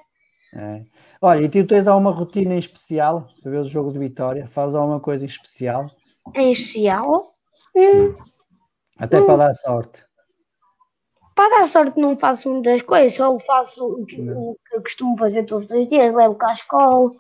É. 0.55 0.85
Olha, 1.21 1.45
e 1.45 1.49
tu 1.49 1.65
tens 1.65 1.87
alguma 1.87 2.11
rotina 2.11 2.53
em 2.53 2.59
especial 2.59 3.27
para 3.41 3.51
ver 3.51 3.59
o 3.59 3.63
jogo 3.63 3.91
de 3.91 3.99
Vitória? 3.99 4.47
Fazes 4.47 4.75
alguma 4.75 4.99
coisa 4.99 5.23
em 5.23 5.27
especial? 5.27 5.89
Em 6.35 6.51
especial, 6.51 7.33
Até 8.97 9.21
para 9.21 9.37
dar 9.37 9.53
sorte. 9.53 10.05
para 11.35 11.59
dar 11.59 11.67
sorte 11.67 11.99
não 11.99 12.15
faço 12.15 12.49
muitas 12.51 12.81
coisas, 12.81 13.15
só 13.15 13.37
faço 13.39 13.85
o 13.85 14.05
que, 14.05 14.21
o 14.21 14.55
que 14.67 14.75
eu 14.75 14.81
costumo 14.81 15.17
fazer 15.17 15.43
todos 15.43 15.71
os 15.71 15.87
dias, 15.87 16.13
levo 16.13 16.35
cá 16.35 16.49
à 16.49 16.51
escola, 16.51 17.11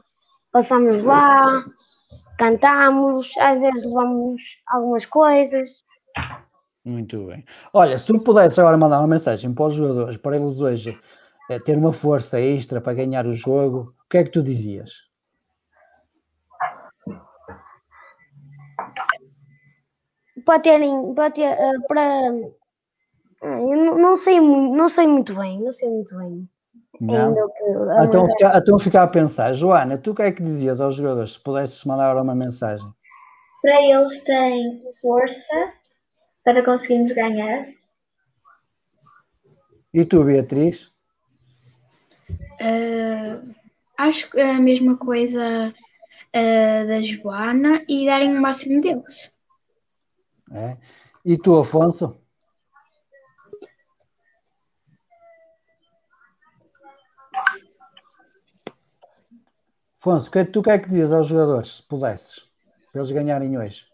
passamos 0.51 1.03
lá, 1.03 1.63
cantamos, 2.37 3.31
às 3.37 3.59
vezes 3.59 3.85
levamos 3.85 4.41
algumas 4.67 5.05
coisas. 5.05 5.83
Muito 6.87 7.25
bem. 7.27 7.43
Olha, 7.73 7.97
se 7.97 8.05
tu 8.05 8.17
pudesses 8.17 8.57
agora 8.57 8.77
mandar 8.77 8.99
uma 8.99 9.07
mensagem 9.07 9.53
para 9.53 9.65
os 9.65 9.73
jogadores, 9.73 10.15
para 10.15 10.37
eles 10.37 10.61
hoje 10.61 10.97
eh, 11.49 11.59
ter 11.59 11.77
uma 11.77 11.91
força 11.91 12.39
extra 12.39 12.79
para 12.79 12.93
ganhar 12.93 13.25
o 13.27 13.33
jogo, 13.33 13.93
o 14.05 14.09
que 14.09 14.17
é 14.19 14.23
que 14.23 14.31
tu 14.31 14.41
dizias? 14.41 15.05
para 20.45 20.59
terem, 20.61 21.13
para 21.13 21.31
ter, 21.31 21.41
eh, 21.43 21.73
para 21.87 22.29
Ah, 23.41 23.55
não, 23.59 23.97
não 23.97 24.15
sei 24.17 24.39
muito, 24.39 24.75
não 24.75 24.89
sei 24.89 25.07
muito 25.07 25.35
bem, 25.35 25.61
não 25.61 25.71
sei 25.71 25.89
muito 25.89 26.17
bem. 26.17 26.49
Não? 27.01 27.27
Ainda 27.29 27.45
o 27.45 27.49
que 27.49 27.63
a 27.63 28.03
Então 28.05 28.21
mensagem- 28.21 28.31
ficar, 28.31 28.57
então 28.57 28.79
ficar 28.79 29.03
a 29.03 29.07
pensar, 29.07 29.53
Joana, 29.53 29.97
tu 29.97 30.11
o 30.11 30.15
que 30.15 30.21
é 30.23 30.31
que 30.31 30.41
dizias 30.41 30.79
aos 30.81 30.95
jogadores 30.95 31.33
se 31.33 31.39
pudesses 31.43 31.83
mandar 31.83 32.05
agora 32.09 32.23
uma 32.23 32.33
mensagem? 32.33 32.87
Para 33.61 33.81
eles 33.81 34.23
terem 34.23 34.81
força 35.01 35.73
para 36.47 36.63
conseguirmos 36.63 37.11
ganhar. 37.11 37.67
E 39.93 40.05
tu, 40.05 40.23
Beatriz? 40.23 40.93
Ah, 42.61 43.41
acho 43.97 44.31
que 44.31 44.39
é 44.39 44.51
a 44.51 44.61
mesma 44.61 44.95
coisa 44.95 45.73
ah, 46.33 46.85
da 46.87 47.01
Joana 47.01 47.83
e 47.89 48.05
darem 48.05 48.37
o 48.37 48.41
máximo 48.41 48.79
deles. 48.79 49.29
É? 50.53 50.77
E 51.25 51.37
tu, 51.37 51.59
Afonso? 51.59 52.17
Afonso, 59.99 60.29
o 60.29 60.31
que 60.31 60.39
é 60.39 60.45
que 60.45 60.51
tu 60.51 60.61
o 60.61 60.63
que 60.63 60.69
é 60.69 60.79
que 60.79 60.87
dizias 60.87 61.11
aos 61.11 61.27
jogadores, 61.27 61.75
se 61.75 61.83
pudesses, 61.83 62.49
para 62.89 63.01
eles 63.01 63.11
ganharem 63.11 63.57
hoje? 63.57 63.85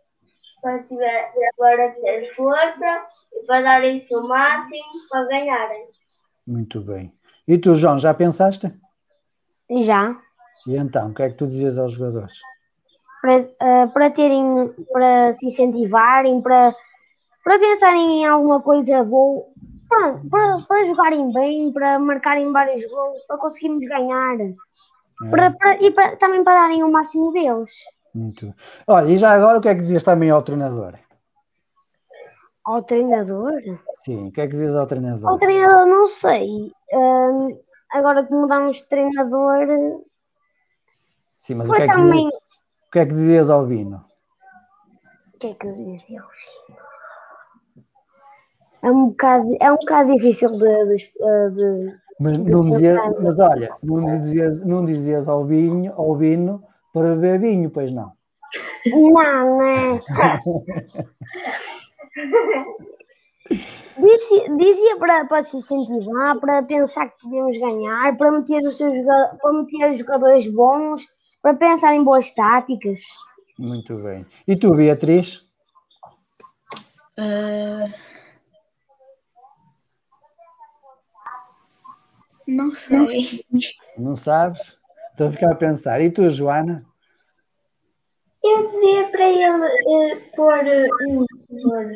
Para, 0.64 0.82
tiver, 0.84 1.32
para 1.58 1.92
ter 1.92 2.34
força 2.36 3.06
e 3.34 3.46
para 3.46 3.62
darem 3.62 3.98
o 3.98 4.00
seu 4.00 4.24
máximo 4.24 4.84
para 5.10 5.26
ganharem. 5.28 5.86
Muito 6.48 6.82
bem. 6.82 7.14
E 7.48 7.58
tu, 7.58 7.76
João, 7.76 8.00
já 8.00 8.14
pensaste? 8.14 8.74
Já. 9.84 10.16
E 10.68 10.76
então, 10.78 11.10
o 11.10 11.14
que 11.14 11.22
é 11.24 11.30
que 11.30 11.36
tu 11.36 11.46
dizias 11.46 11.78
aos 11.78 11.92
jogadores? 11.92 12.34
Para, 13.22 13.50
ah, 13.60 13.88
para 13.94 14.10
terem, 14.10 14.74
para 14.92 15.32
se 15.34 15.46
incentivarem, 15.48 16.42
para, 16.42 16.74
para 17.44 17.60
pensarem 17.60 18.22
em 18.22 18.26
alguma 18.26 18.62
coisa 18.62 19.04
boa, 19.04 19.46
pronto, 19.90 20.30
para, 20.30 20.62
para 20.68 20.86
jogarem 20.86 21.32
bem, 21.34 21.72
para 21.74 22.00
marcarem 22.00 22.52
vários 22.52 22.90
gols, 22.90 23.22
para 23.28 23.38
conseguirmos 23.38 23.86
ganhar. 23.86 24.40
É, 24.42 25.30
Para, 25.30 25.52
para- 25.52 25.82
e 25.82 25.92
para- 25.92 26.16
também 26.18 26.44
para 26.44 26.62
darem 26.62 26.84
o 26.84 26.92
máximo 26.92 27.32
deles. 27.32 27.72
Muito. 28.14 28.54
Olha, 28.88 29.10
e 29.12 29.18
já 29.18 29.32
agora 29.34 29.58
o 29.58 29.62
que 29.62 29.68
é 29.70 29.74
que 29.76 29.82
dizias 29.82 30.04
também 30.04 30.30
ao 30.30 30.44
treinador? 30.44 30.98
Ao 32.64 32.82
treinador? 32.84 33.62
Sim, 34.04 34.28
o 34.28 34.32
que 34.32 34.42
é 34.42 34.48
que 34.48 34.54
dizes 34.54 34.76
ao 34.76 34.82
Ao 34.82 34.88
treinador? 34.88 35.40
treinador 35.40 35.86
não 35.86 36.06
sei. 36.08 36.72
Hum, 36.94 37.60
agora 37.92 38.26
que 38.26 38.34
mudamos 38.34 38.78
de 38.78 38.88
treinador, 38.88 39.68
Sim, 41.38 41.56
mas 41.56 41.70
o 41.70 41.74
que, 41.74 41.82
é 41.82 41.88
que 41.88 41.94
também. 41.94 42.24
dizias, 42.26 42.42
o 42.88 42.92
que 42.92 43.00
é 43.00 43.06
que 43.06 43.14
dizias 43.14 43.50
ao 43.50 43.66
Vino? 43.66 44.06
O 45.34 45.38
que 45.40 45.48
é 45.48 45.54
que 45.56 45.68
eu 45.68 45.76
dizia? 45.76 46.24
É 48.82 48.92
um 48.92 49.10
bocado, 49.10 49.58
é 49.60 49.72
um 49.72 49.76
bocado 49.76 50.12
difícil 50.14 50.50
de, 50.52 50.86
de- 50.86 50.96
de- 51.56 51.98
Mas, 52.20 52.38
não 52.38 52.70
dizias, 52.70 52.98
pensar. 52.98 53.22
mas 53.22 53.40
olha, 53.40 53.76
não 53.82 54.06
dizias, 54.06 54.62
não 54.62 54.86
dizias 54.86 55.28
ao, 55.28 55.46
vinho, 55.46 55.94
ao 55.96 56.16
Vino 56.16 56.64
para 56.94 57.16
beber 57.16 57.40
vinho, 57.40 57.70
pois 57.70 57.92
não. 57.92 58.14
Não, 58.86 59.62
é. 59.62 60.00
Dizia, 63.98 64.58
dizia 64.58 64.98
para, 64.98 65.26
para 65.26 65.44
se 65.44 65.58
incentivar, 65.58 66.40
para 66.40 66.64
pensar 66.64 67.10
que 67.10 67.22
podemos 67.22 67.58
ganhar, 67.58 68.18
para 68.18 68.32
meter, 68.32 68.66
os 68.66 68.78
seus, 68.78 68.94
para 69.06 69.54
meter 69.54 69.94
jogadores 69.94 70.48
bons, 70.48 71.08
para 71.42 71.54
pensar 71.54 71.94
em 71.94 72.04
boas 72.04 72.32
táticas. 72.32 73.02
Muito 73.60 73.96
bem. 73.98 74.26
E 74.48 74.56
tu, 74.56 74.74
Beatriz? 74.74 75.46
Ah, 77.18 77.86
não 82.48 82.72
sei. 82.72 83.46
Não 83.98 84.16
sabes? 84.16 84.78
Estou 85.14 85.28
a 85.28 85.32
ficar 85.32 85.52
a 85.52 85.56
pensar. 85.56 86.02
E 86.02 86.10
tu, 86.12 86.28
Joana? 86.30 86.84
Eu 88.44 88.68
dizia 88.72 89.10
para 89.10 89.30
ele 89.30 89.66
eh, 89.66 90.16
pôr 90.36 90.68
eh, 90.68 90.88
um 91.08 91.26
jogador 91.50 91.94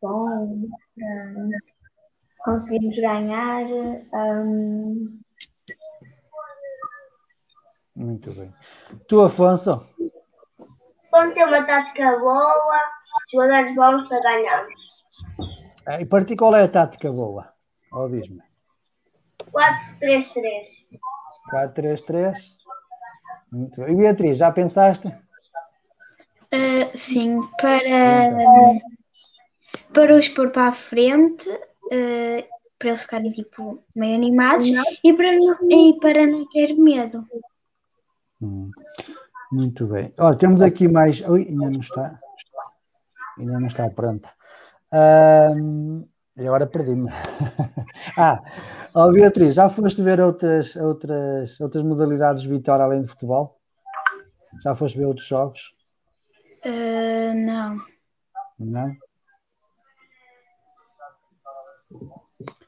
bom 0.00 0.68
para 0.94 1.48
conseguirmos 2.44 2.96
ganhar. 2.96 3.64
hum, 4.12 5.18
Muito 7.96 8.30
bem. 8.32 8.54
Tu, 9.08 9.20
Afonso? 9.20 9.84
Vamos 11.10 11.34
ter 11.34 11.44
uma 11.44 11.66
tática 11.66 12.16
boa, 12.18 12.80
jogadores 13.32 13.74
bons 13.74 14.06
para 14.08 14.20
ganharmos. 14.20 15.04
Eh, 15.88 16.02
E 16.02 16.06
para 16.06 16.24
ti, 16.26 16.36
qual 16.36 16.54
é 16.54 16.62
a 16.62 16.68
tática 16.68 17.10
boa? 17.10 17.52
Ou 17.90 18.08
diz-me. 18.10 18.42
4-3-3. 19.50 20.66
4-3-3? 21.48 22.34
Muito 23.50 23.80
bem. 23.80 23.92
E 23.92 23.96
Beatriz, 23.96 24.36
já 24.38 24.50
pensaste? 24.52 25.08
Ah, 26.50 26.90
sim, 26.94 27.40
para, 27.60 28.44
para 29.92 30.16
os 30.16 30.28
pôr 30.28 30.50
para 30.50 30.68
a 30.68 30.72
frente, 30.72 31.48
ah, 31.50 32.44
para 32.78 32.88
eles 32.88 33.02
ficarem 33.02 33.28
tipo 33.30 33.82
meio 33.94 34.14
animados 34.16 34.66
e 35.02 35.12
para 35.12 35.32
não, 35.32 35.56
e 35.70 35.98
para 36.00 36.26
não 36.26 36.48
ter 36.48 36.74
medo. 36.74 37.26
Hum, 38.40 38.70
Muito 39.50 39.86
bem. 39.86 40.12
Olha, 40.18 40.36
temos 40.36 40.62
aqui 40.62 40.86
mais. 40.86 41.20
Ui, 41.22 41.46
ainda 41.48 41.70
não 41.70 41.80
está. 41.80 42.18
Ainda 43.38 43.60
não 43.60 43.66
está 43.66 43.90
pronta. 43.90 44.30
Ahm, 44.92 46.04
e 46.38 46.46
agora 46.46 46.66
perdi-me. 46.66 47.10
ah, 48.16 48.40
ó 48.94 49.10
Beatriz, 49.10 49.54
já 49.54 49.68
foste 49.68 50.02
ver 50.02 50.20
outras, 50.20 50.76
outras, 50.76 51.60
outras 51.60 51.82
modalidades 51.82 52.42
de 52.42 52.48
vitória 52.48 52.84
além 52.84 53.02
de 53.02 53.08
futebol? 53.08 53.58
Já 54.62 54.74
foste 54.74 54.96
ver 54.96 55.06
outros 55.06 55.26
jogos? 55.26 55.74
Ah, 56.64 57.34
não. 57.34 57.76
Não? 58.58 58.96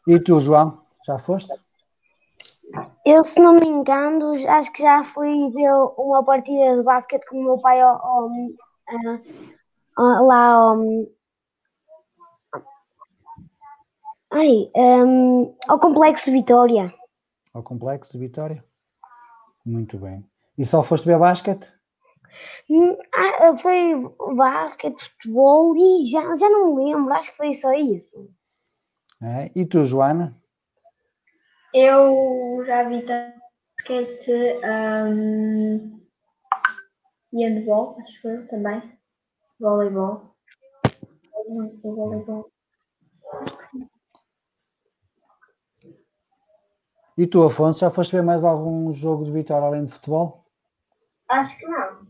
E 0.07 0.19
tu, 0.19 0.41
João? 0.41 0.83
Já 1.07 1.19
foste? 1.19 1.53
Eu, 3.05 3.23
se 3.25 3.41
não 3.41 3.55
me 3.55 3.67
engano, 3.67 4.33
acho 4.49 4.73
que 4.73 4.83
já 4.83 5.03
fui 5.05 5.51
ver 5.51 5.73
uma 5.97 6.25
partida 6.25 6.77
de 6.77 6.83
basquete 6.83 7.25
com 7.29 7.39
o 7.39 7.45
meu 7.45 7.59
pai 7.59 7.81
ao- 7.81 7.97
ao- 8.05 8.31
ah, 8.89 9.21
ah, 9.99 10.21
lá 10.23 10.47
ao, 10.53 10.77
ai, 14.31 14.71
hum, 14.75 15.55
ao 15.69 15.79
Complexo 15.79 16.31
Vitória. 16.31 16.93
Ao 17.53 17.63
Complexo 17.63 18.13
de 18.13 18.19
Vitória? 18.19 18.65
Muito 19.65 19.99
bem. 19.99 20.25
E 20.57 20.65
só 20.65 20.83
foste 20.83 21.07
ver 21.07 21.19
basquete? 21.19 21.67
Hum, 22.69 22.97
ah, 23.15 23.57
Foi 23.57 23.95
basquete, 24.35 25.03
futebol 25.03 25.75
e 25.77 26.09
já, 26.09 26.35
já 26.35 26.49
não 26.49 26.75
me 26.75 26.85
lembro, 26.85 27.13
acho 27.13 27.31
que 27.31 27.37
foi 27.37 27.53
só 27.53 27.73
isso. 27.75 28.31
É? 29.23 29.51
E 29.55 29.67
tu, 29.67 29.85
Joana? 29.85 30.37
Eu 31.75 32.65
já 32.67 32.89
vi 32.89 33.05
basquete 33.05 34.61
hum, 35.07 36.01
e 37.33 37.45
handball, 37.45 37.97
acho 38.03 38.29
eu 38.29 38.49
também. 38.49 38.99
Voleibol. 39.59 40.35
Voleibol. 41.83 42.51
E 47.21 47.27
tu, 47.27 47.43
Afonso, 47.45 47.81
já 47.81 47.91
foste 47.91 48.17
ver 48.17 48.23
mais 48.23 48.43
algum 48.43 48.91
jogo 48.95 49.27
de 49.27 49.31
Vitória 49.31 49.67
além 49.67 49.85
de 49.85 49.93
futebol? 49.93 50.43
Acho 51.29 51.55
que 51.59 51.67
não. 51.67 52.07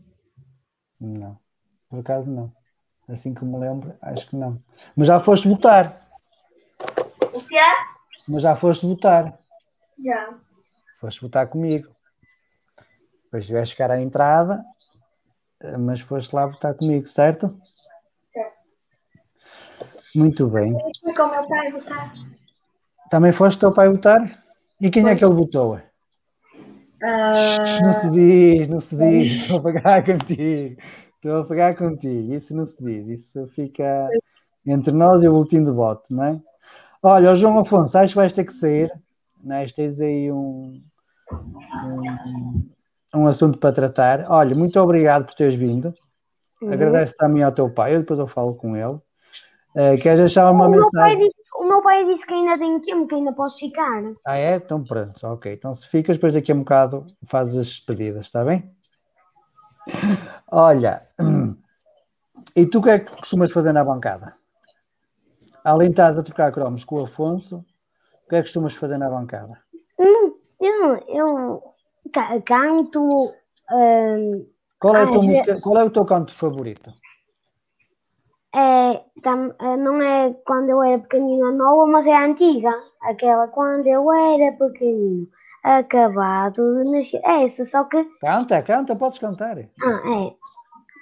Não, 1.01 1.39
por 1.89 1.99
acaso 1.99 2.31
não. 2.31 2.49
Assim 3.09 3.33
que 3.33 3.43
me 3.43 3.59
lembro, 3.59 3.93
acho 4.01 4.29
que 4.29 4.37
não. 4.37 4.63
Mas 4.95 5.07
já 5.07 5.19
foste 5.19 5.49
votar. 5.49 6.07
O 7.33 7.45
que 7.45 7.57
é? 7.57 7.73
Mas 8.29 8.41
já 8.41 8.55
foste 8.55 8.85
votar. 8.85 9.37
Já. 9.99 10.33
Foste 11.01 11.19
votar 11.19 11.45
comigo. 11.47 11.93
Depois 13.25 13.45
tiveste 13.45 13.75
ficar 13.75 13.91
à 13.91 14.01
entrada, 14.01 14.63
mas 15.77 15.99
foste 15.99 16.33
lá 16.33 16.45
votar 16.45 16.73
comigo, 16.73 17.05
certo? 17.07 17.59
Certo. 18.31 18.57
Muito 20.15 20.47
bem. 20.47 20.73
Fui 21.01 21.13
com 21.13 21.23
o 21.23 21.31
meu 21.31 21.45
pai 21.49 21.69
votar. 21.69 22.13
Também 23.09 23.33
foste 23.33 23.59
teu 23.59 23.73
pai 23.73 23.89
votar? 23.89 24.40
E 24.81 24.89
quem 24.89 25.07
é 25.07 25.15
que 25.15 25.23
ele 25.23 25.33
votou? 25.35 25.79
Ah, 27.03 27.57
Não 27.83 27.93
se 27.93 28.09
diz, 28.11 28.67
não 28.67 28.79
se 28.79 28.95
diz. 28.95 29.31
Estou 29.43 29.57
a 29.59 29.61
pagar 29.61 30.03
contigo. 30.05 30.81
Estou 31.15 31.41
a 31.41 31.45
pagar 31.45 31.75
contigo. 31.75 32.33
Isso 32.33 32.55
não 32.55 32.65
se 32.65 32.83
diz. 32.83 33.07
Isso 33.07 33.47
fica 33.47 34.09
entre 34.65 34.91
nós 34.91 35.23
e 35.23 35.27
o 35.27 35.31
boletim 35.33 35.63
de 35.63 35.71
voto, 35.71 36.03
não 36.13 36.23
é? 36.23 36.39
Olha, 37.01 37.35
João 37.35 37.57
Afonso, 37.59 37.97
acho 37.97 38.13
que 38.13 38.17
vais 38.17 38.33
ter 38.33 38.43
que 38.43 38.53
sair. 38.53 38.91
Não 39.43 39.55
é? 39.55 39.65
Tens 39.67 39.99
aí 39.99 40.31
um, 40.31 40.81
um, 41.85 42.69
um 43.15 43.27
assunto 43.27 43.57
para 43.57 43.73
tratar. 43.73 44.25
Olha, 44.29 44.55
muito 44.55 44.79
obrigado 44.79 45.25
por 45.25 45.33
teres 45.35 45.55
vindo. 45.55 45.93
Agradeço 46.61 47.15
também 47.17 47.41
ao 47.41 47.51
teu 47.51 47.69
pai. 47.71 47.95
Eu 47.95 47.99
depois 48.01 48.19
eu 48.19 48.27
falo 48.27 48.53
com 48.53 48.75
ele. 48.77 48.99
Eh, 49.75 49.97
queres 49.97 50.19
deixar 50.19 50.51
uma 50.51 50.67
O 50.67 50.69
mensagem? 50.69 51.30
Pai 51.91 52.05
disse 52.05 52.25
que 52.25 52.33
ainda 52.33 52.57
tenho 52.57 52.81
tempo, 52.81 53.05
que 53.05 53.15
ainda 53.15 53.33
posso 53.33 53.57
ficar. 53.57 54.01
Ah, 54.25 54.37
é? 54.37 54.55
Então 54.55 54.81
pronto, 54.81 55.27
ok. 55.27 55.51
Então 55.51 55.73
se 55.73 55.85
ficas, 55.87 56.15
depois 56.15 56.33
daqui 56.33 56.51
a 56.51 56.55
um 56.55 56.59
bocado 56.59 57.05
fazes 57.25 57.57
as 57.57 57.67
despedidas, 57.67 58.25
está 58.25 58.45
bem? 58.45 58.73
Olha, 60.49 61.05
e 62.55 62.65
tu 62.65 62.79
o 62.79 62.81
que 62.81 62.89
é 62.89 62.99
que 62.99 63.11
costumas 63.17 63.51
fazer 63.51 63.73
na 63.73 63.83
bancada? 63.83 64.35
Além 65.65 65.89
de 65.89 65.93
estás 65.93 66.17
a 66.17 66.23
trocar 66.23 66.51
cromos 66.51 66.83
com 66.85 66.95
o 66.95 67.03
Afonso, 67.03 67.57
o 68.25 68.29
que 68.29 68.35
é 68.35 68.39
que 68.39 68.43
costumas 68.43 68.73
fazer 68.73 68.97
na 68.97 69.09
bancada? 69.09 69.61
Não, 69.99 70.33
eu, 70.59 70.95
eu 71.09 71.63
ca- 72.13 72.41
canto, 72.41 73.01
hum, 73.69 74.47
Qual 74.79 74.95
é, 74.95 75.03
Ah, 75.03 75.09
é- 75.11 75.17
música, 75.17 75.59
qual 75.61 75.77
é 75.77 75.83
o 75.83 75.89
teu 75.91 76.05
canto 76.05 76.33
favorito? 76.33 76.91
É, 78.55 79.03
tam- 79.23 79.53
é, 79.59 79.77
não 79.77 80.01
é 80.01 80.33
quando 80.45 80.69
eu 80.69 80.83
era 80.83 80.99
pequenina 80.99 81.51
nova, 81.51 81.85
mas 81.87 82.07
é 82.07 82.13
a 82.13 82.25
antiga. 82.25 82.71
Aquela 83.01 83.47
quando 83.47 83.87
eu 83.87 84.11
era 84.11 84.51
pequenino, 84.57 85.27
acabado 85.63 86.61
de 86.83 86.91
nascer. 86.91 87.21
É 87.25 87.43
essa, 87.45 87.65
só 87.65 87.83
que 87.85 87.97
Canta, 88.21 88.61
canta, 88.63 88.95
podes 88.95 89.19
cantar. 89.19 89.57
Ah, 89.83 90.01
é. 90.27 90.35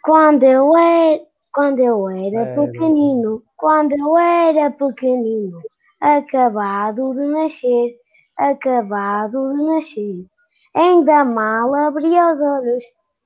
Quando 0.03 0.43
eu 0.43 0.75
era, 0.77 1.21
quando 1.53 1.79
eu 1.79 2.09
era 2.09 2.45
Era. 2.45 2.55
pequenino, 2.55 3.43
quando 3.57 3.93
eu 3.93 4.17
era 4.17 4.71
pequenino, 4.71 5.61
acabado 6.01 7.11
de 7.13 7.21
nascer, 7.27 7.95
acabado 8.37 9.53
de 9.53 9.63
nascer. 9.63 10.25
Ainda 10.75 11.23
mal 11.25 11.73
abri 11.75 12.07
os 12.19 12.41
olhos, 12.41 12.83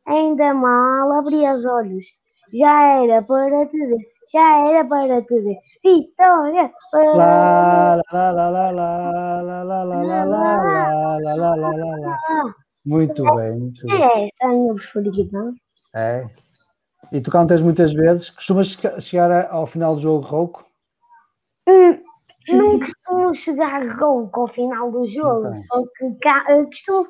ainda 0.07 0.53
mal 0.53 1.11
abri 1.13 1.47
os 1.49 1.65
olhos. 1.65 2.05
Já 2.53 3.03
era 3.03 3.21
para 3.24 3.65
te 3.67 3.78
ver, 3.86 4.05
já 4.32 4.67
era 4.69 4.86
para 4.88 5.19
ver. 5.21 5.57
Vitória! 5.84 6.71
para- 6.91 7.15
Lá, 7.15 7.95
lá, 8.11 8.32
lá, 8.32 8.49
lá, 8.49 8.71
lá, 8.71 8.71
lá, 8.71 9.63
lá, 9.63 9.63
lá, 9.63 9.84
lá, 9.84 10.03
lá, 10.03 10.26
lá, 10.26 11.17
lá, 11.19 11.36
lá, 11.36 11.55
lá, 11.55 11.76
lá, 11.76 11.97
lá. 11.97 12.55
Muito 12.86 13.24
bem, 13.36 13.51
muito 13.59 13.88
bem. 13.88 14.01
É 14.03 14.26
essa 14.26 14.45
a 14.45 14.49
minha 14.49 14.74
preferida. 14.76 15.53
É. 15.95 16.26
E 17.11 17.21
tu 17.21 17.32
cantas 17.32 17.61
muitas 17.61 17.93
vezes. 17.93 18.30
Costumas 18.30 18.76
che- 18.76 18.99
chegar 19.01 19.49
ao 19.51 19.65
final 19.67 19.95
do 19.95 20.01
jogo 20.01 20.26
rouco? 20.26 20.65
Hum, 21.67 21.99
não 22.49 22.80
costumo 22.80 23.34
chegar 23.34 23.82
rouco 23.99 24.41
ao 24.41 24.47
final 24.47 24.91
do 24.91 25.05
jogo, 25.07 25.47
Ok. 25.47 25.53
só 25.53 25.82
que 25.95 26.28
eh, 26.30 26.65
costumo, 26.65 27.07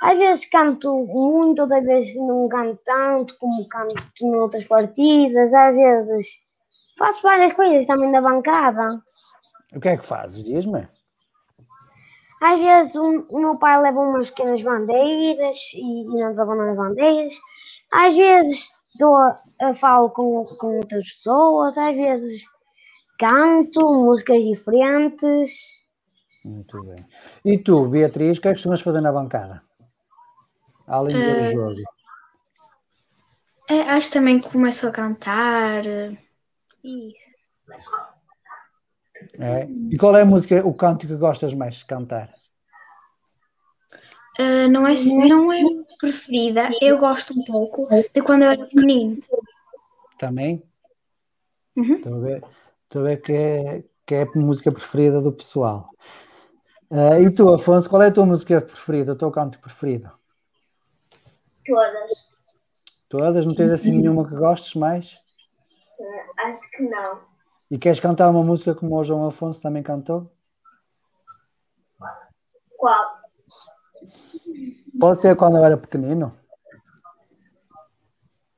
às 0.00 0.18
vezes 0.18 0.46
canto 0.46 1.06
muito, 1.06 1.62
outras 1.62 1.84
vezes 1.84 2.16
não 2.16 2.48
canto 2.48 2.80
tanto, 2.84 3.36
como 3.38 3.68
canto 3.68 3.94
noutras 4.22 4.64
partidas, 4.64 5.54
às 5.54 5.74
vezes 5.74 6.26
faço 6.96 7.22
várias 7.22 7.52
coisas 7.52 7.86
também 7.86 8.10
na 8.10 8.20
bancada. 8.20 9.00
O 9.74 9.80
que 9.80 9.88
é 9.88 9.96
que 9.96 10.04
fazes? 10.06 10.44
Diz-me. 10.44 10.86
Às 12.42 12.58
vezes 12.60 12.94
o, 12.96 13.26
o 13.30 13.38
meu 13.38 13.56
pai 13.56 13.80
leva 13.80 14.00
umas 14.00 14.30
pequenas 14.30 14.60
bandeiras 14.62 15.56
e, 15.74 16.02
e 16.02 16.20
nós 16.20 16.36
levamos 16.36 16.68
as 16.68 16.76
bandeiras. 16.76 17.34
Às 17.92 18.16
vezes 18.16 18.70
dou, 18.98 19.16
falo 19.76 20.10
com, 20.10 20.44
com 20.58 20.76
outras 20.78 21.12
pessoas, 21.14 21.78
às 21.78 21.94
vezes 21.94 22.42
canto 23.18 23.80
músicas 23.80 24.42
diferentes. 24.44 25.86
Muito 26.44 26.82
bem. 26.82 26.96
E 27.44 27.56
tu, 27.58 27.86
Beatriz, 27.86 28.38
o 28.38 28.40
que 28.40 28.48
é 28.48 28.50
que 28.50 28.56
costumas 28.56 28.80
fazer 28.80 29.00
na 29.00 29.12
bancada? 29.12 29.62
Além 30.88 31.14
de 31.16 31.22
ver 31.22 31.30
o 31.30 31.36
Eh, 31.36 31.52
jogo. 31.52 31.82
É, 33.70 33.80
acho 33.82 34.08
que 34.08 34.14
também 34.14 34.40
começo 34.40 34.88
a 34.88 34.90
cantar. 34.90 35.84
Isso. 36.84 37.42
É? 39.38 39.68
E 39.90 39.96
qual 39.96 40.16
é 40.16 40.22
a 40.22 40.26
música, 40.26 40.66
o 40.66 40.74
canto 40.74 41.06
que 41.06 41.14
gostas 41.14 41.54
mais 41.54 41.76
de 41.76 41.86
cantar? 41.86 42.32
Eh, 44.38 44.66
não, 44.68 44.86
é, 44.86 44.94
não 45.28 45.52
é 45.52 45.62
preferida, 45.98 46.70
eu 46.80 46.98
gosto 46.98 47.34
um 47.38 47.44
pouco 47.44 47.86
de 47.86 48.22
quando 48.22 48.42
eu 48.42 48.50
era 48.50 48.66
pequenino. 48.66 49.22
Também? 50.18 50.62
Uhum. 51.76 51.94
Estou 51.96 52.16
a 52.16 52.18
ver, 52.18 52.44
estou 52.84 53.02
a 53.02 53.04
ver 53.04 53.22
que, 53.22 53.32
é, 53.32 53.84
que 54.06 54.14
é 54.14 54.22
a 54.22 54.38
música 54.38 54.72
preferida 54.72 55.20
do 55.20 55.32
pessoal. 55.32 55.90
Ah, 56.90 57.20
e 57.20 57.30
tu, 57.30 57.48
Afonso, 57.52 57.88
qual 57.88 58.02
é 58.02 58.08
a 58.08 58.12
tua 58.12 58.26
música 58.26 58.60
preferida, 58.60 59.12
o 59.12 59.16
teu 59.16 59.30
canto 59.30 59.58
preferido? 59.58 60.10
Todas. 61.66 62.12
Todas? 63.08 63.46
Não 63.46 63.54
tens 63.54 63.70
assim 63.70 63.92
nenhuma 63.92 64.28
que 64.28 64.34
gostes 64.34 64.74
mais? 64.74 65.21
Acho 66.42 66.70
que 66.70 66.82
não. 66.82 67.20
E 67.70 67.78
queres 67.78 68.00
cantar 68.00 68.30
uma 68.30 68.42
música 68.42 68.74
como 68.74 68.96
o 68.96 69.04
João 69.04 69.28
Afonso 69.28 69.62
também 69.62 69.82
cantou? 69.82 70.30
Qual? 72.76 73.22
Pode 74.98 75.18
ser 75.20 75.36
quando 75.36 75.56
eu 75.56 75.64
era 75.64 75.76
pequenino? 75.76 76.36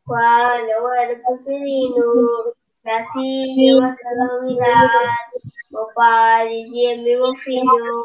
Quando 0.05 0.69
eu 0.69 0.93
era 0.93 1.15
pequenino, 1.15 2.55
nasci 2.85 3.75
uma 3.75 3.95
calamidade. 3.97 5.25
Meu 5.71 5.87
pai 5.95 6.49
dizia-me, 6.65 7.17
meu 7.17 7.35
filho, 7.37 8.05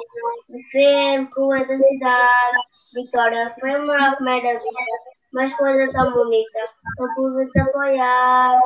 sempre 0.72 1.34
com 1.34 1.56
essa 1.56 1.78
cidade. 1.78 2.58
Vitória 2.96 3.56
foi 3.60 3.76
uma 3.76 4.16
primeira 4.16 4.54
vista, 4.60 4.80
mas 5.34 5.56
coisa 5.58 5.92
tão 5.92 6.12
bonita, 6.14 6.60
não 6.98 7.16
pude 7.16 7.50
te 7.52 7.60
apoiar. 7.60 8.60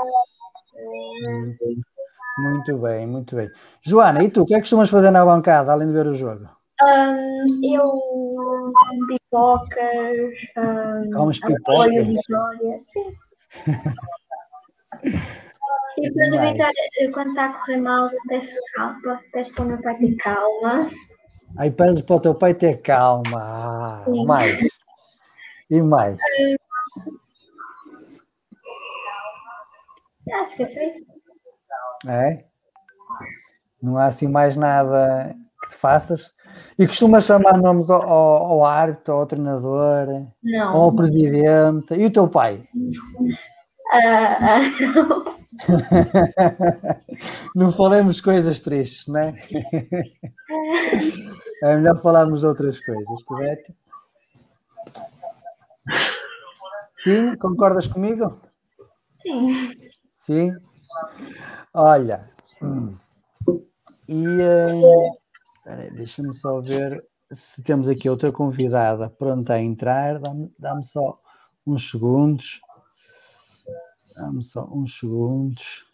Muito 2.38 2.78
bem, 2.78 3.08
muito 3.08 3.36
bem. 3.36 3.52
Joana, 3.82 4.24
e 4.24 4.30
tu, 4.30 4.42
o 4.42 4.46
que 4.46 4.54
é 4.54 4.58
que 4.58 4.64
costumas 4.64 4.90
fazer 4.90 5.12
na 5.12 5.24
bancada, 5.26 5.72
além 5.72 5.88
de 5.88 5.94
ver 5.94 6.08
o 6.08 6.16
jogo? 6.16 6.50
Hum, 6.82 7.46
eu 7.64 8.74
pipocas, 9.08 10.18
hum, 10.58 11.12
Comes 11.14 11.40
apoio? 11.44 12.06
Vitória, 12.06 12.80
sim. 12.88 13.12
E 15.98 16.12
quando. 16.12 16.42
Vitória, 16.42 17.12
quando 17.14 17.28
está 17.30 17.46
a 17.46 17.54
correr 17.54 17.78
mal, 17.78 18.04
eu 18.12 18.20
peço 18.28 18.56
calma, 18.74 19.22
peço 19.32 19.54
para 19.54 19.64
o 19.64 19.68
meu 19.68 19.82
pai 19.82 19.98
ter 19.98 20.16
calma. 20.18 20.82
Aí 21.58 21.72
pedes 21.72 22.02
para 22.02 22.16
o 22.16 22.20
teu 22.20 22.36
pai 22.36 22.54
ter 22.54 22.82
calma. 22.82 23.40
Ah, 23.40 24.04
Sim. 24.06 24.26
mais. 24.26 24.70
E 25.70 25.82
mais. 25.82 26.20
Acho 30.32 30.56
que 30.56 30.64
é 30.64 30.66
só 30.66 30.82
isso. 30.82 31.06
É? 32.08 32.46
Não 33.82 33.98
há 33.98 34.06
assim 34.06 34.28
mais 34.28 34.56
nada 34.56 35.36
que 35.62 35.70
te 35.70 35.76
faças? 35.78 36.34
E 36.78 36.88
costumas 36.88 37.26
chamar 37.26 37.58
nomes 37.58 37.90
ao, 37.90 38.02
ao, 38.02 38.46
ao 38.46 38.66
árbitro, 38.66 39.14
ao 39.14 39.26
treinador, 39.26 40.08
ou 40.10 40.32
Não. 40.44 40.76
ao 40.76 40.96
presidente. 40.96 41.94
E 41.94 42.06
o 42.06 42.12
teu 42.12 42.28
pai? 42.28 42.68
Ah, 43.92 44.60
ah, 44.60 44.62
Não 47.56 47.72
falemos 47.72 48.20
coisas 48.20 48.60
tristes, 48.60 49.08
não 49.08 49.20
é? 49.20 49.36
É 51.62 51.76
melhor 51.76 52.02
falarmos 52.02 52.42
de 52.42 52.48
outras 52.48 52.80
coisas, 52.84 53.24
correto? 53.24 53.74
Sim, 57.04 57.36
concordas 57.38 57.88
comigo? 57.88 58.42
sim. 59.20 59.74
Sim. 60.26 60.56
Olha. 61.74 62.30
hum, 62.62 62.98
E 64.08 64.42
aí, 65.66 65.92
deixa-me 65.92 66.34
só 66.34 66.62
ver 66.62 67.06
se 67.32 67.62
temos 67.62 67.90
aqui 67.90 68.10
outra 68.10 68.32
convidada 68.32 69.10
pronta 69.10 69.54
a 69.54 69.62
entrar. 69.62 70.20
Dá-me 70.20 70.54
dá-me 70.58 70.84
só 70.84 71.20
uns 71.68 71.90
segundos. 71.90 72.62
Dá-me 74.16 74.44
só 74.44 74.64
uns 74.72 74.98
segundos. 74.98 75.86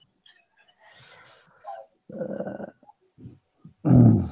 Hum. 3.85 4.29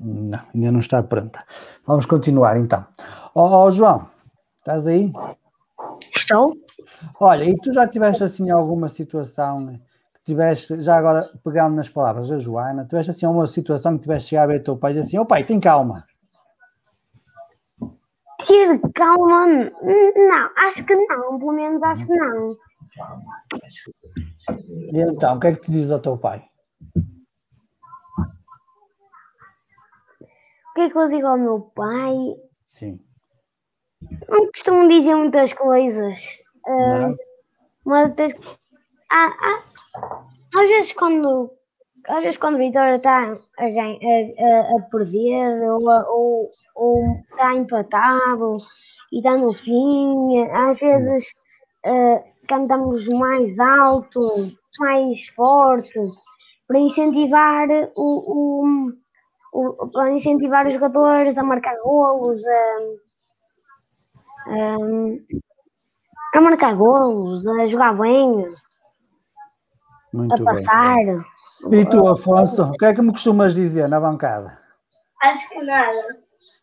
Não, 0.00 0.40
ainda 0.54 0.72
não 0.72 0.80
está 0.80 1.02
pronta. 1.02 1.44
Vamos 1.86 2.06
continuar 2.06 2.56
então. 2.56 2.84
Ó 3.34 3.66
ó, 3.66 3.70
João, 3.70 4.08
estás 4.56 4.86
aí? 4.86 5.12
Estou? 6.14 6.56
Olha, 7.20 7.44
e 7.44 7.56
tu 7.56 7.72
já 7.72 7.86
tiveste 7.86 8.24
assim 8.24 8.50
alguma 8.50 8.88
situação 8.88 9.66
que 10.14 10.22
tiveste, 10.24 10.80
já 10.80 10.96
agora 10.96 11.22
pegando 11.44 11.76
nas 11.76 11.88
palavras 11.88 12.28
da 12.28 12.38
Joana, 12.38 12.84
tiveste 12.86 13.10
assim 13.10 13.26
alguma 13.26 13.46
situação 13.46 13.96
que 13.96 14.02
tiveste 14.02 14.30
chegado 14.30 14.50
a 14.50 14.52
ver 14.52 14.60
o 14.60 14.64
teu 14.64 14.76
pai 14.76 14.94
e 14.94 14.98
assim, 14.98 15.18
ó 15.18 15.24
pai, 15.24 15.44
tem 15.44 15.60
calma. 15.60 16.06
Ter 18.46 18.80
calma, 18.94 19.46
não, 19.46 20.50
acho 20.56 20.84
que 20.84 20.94
não, 20.94 21.38
pelo 21.38 21.52
menos 21.52 21.82
acho 21.82 22.06
que 22.06 22.14
não. 22.14 22.56
E 24.92 25.00
então, 25.00 25.36
o 25.36 25.40
que 25.40 25.46
é 25.48 25.54
que 25.54 25.62
tu 25.62 25.72
dizes 25.72 25.90
ao 25.90 26.00
teu 26.00 26.16
pai? 26.16 26.44
O 30.70 30.74
que 30.74 30.82
é 30.82 30.90
que 30.90 30.96
eu 30.96 31.08
digo 31.08 31.26
ao 31.26 31.36
meu 31.36 31.60
pai? 31.60 32.14
Sim. 32.64 33.00
Não 34.28 34.46
costumo 34.52 34.88
dizer 34.88 35.16
muitas 35.16 35.52
coisas. 35.52 36.18
Ah, 36.68 36.98
Não? 37.08 37.16
mas 37.84 38.12
há- 39.10 39.34
há- 39.48 39.64
às 40.56 40.68
vezes 40.68 40.92
quando 40.92 41.50
às 42.08 42.22
vezes 42.22 42.36
quando 42.38 42.58
Vitória 42.58 42.96
está 42.96 43.18
a, 43.24 43.64
a, 43.64 44.76
a- 44.76 44.82
perder 44.90 45.62
ou, 45.70 46.50
está 47.30 47.54
empatado 47.54 48.56
e 49.12 49.18
está 49.18 49.36
no 49.36 49.52
fim, 49.52 50.38
às 50.50 50.78
vezes 50.80 51.34
ah, 51.86 52.22
cantamos 52.48 53.06
mais 53.08 53.58
alto, 53.60 54.20
mais 54.80 55.28
forte 55.28 56.00
para 56.66 56.78
incentivar 56.78 57.68
o, 57.96 58.08
o- 58.74 58.92
o- 59.54 59.88
para 59.90 60.12
incentivar 60.12 60.66
os 60.66 60.74
jogadores 60.74 61.38
a 61.38 61.42
marcar 61.42 61.76
golos, 61.82 62.42
a, 64.46 64.78
a 66.34 66.40
marcar 66.40 66.76
golos, 66.76 67.46
a 67.46 67.66
jogar 67.66 67.96
bem, 67.98 68.48
Muito 70.12 70.34
a 70.34 70.36
bem. 70.36 70.44
passar. 70.44 70.96
E 71.72 71.84
tu, 71.86 72.06
Afonso, 72.06 72.64
o 72.64 72.72
que 72.72 72.84
é 72.84 72.94
que 72.94 73.02
me 73.02 73.10
costumas 73.10 73.54
dizer 73.54 73.88
na 73.88 74.00
bancada? 74.00 74.58
Acho 75.22 75.48
que 75.48 75.62
nada. 75.62 76.18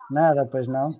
Nada, 0.09 0.47
pois 0.49 0.67
não? 0.67 0.97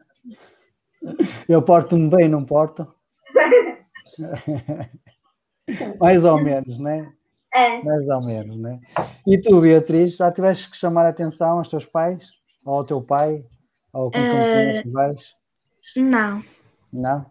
Eu 1.48 1.62
porto-me 1.62 2.10
bem, 2.10 2.28
não 2.28 2.44
porto? 2.44 2.92
Mais 6.00 6.26
ou 6.26 6.42
menos, 6.42 6.78
né? 6.80 7.12
É, 7.54 7.82
Mais 7.84 8.08
ou 8.10 8.26
menos, 8.26 8.58
né? 8.58 8.80
E 9.26 9.40
tu, 9.40 9.62
Beatriz, 9.62 10.18
já 10.18 10.32
tiveste 10.32 10.70
que 10.70 10.78
chamar 10.78 11.06
a 11.06 11.10
atenção 11.10 11.58
aos 11.58 11.70
teus 11.70 11.86
pais? 11.86 12.30
Ou 12.66 12.80
ao 12.80 12.84
teu 12.84 13.02
pai? 13.02 13.46
Ou 13.94 14.12
com 14.12 14.20
quem 14.20 14.84
tu 14.84 14.92
vais? 14.92 15.36
Não. 15.96 16.44
Não? 16.92 17.26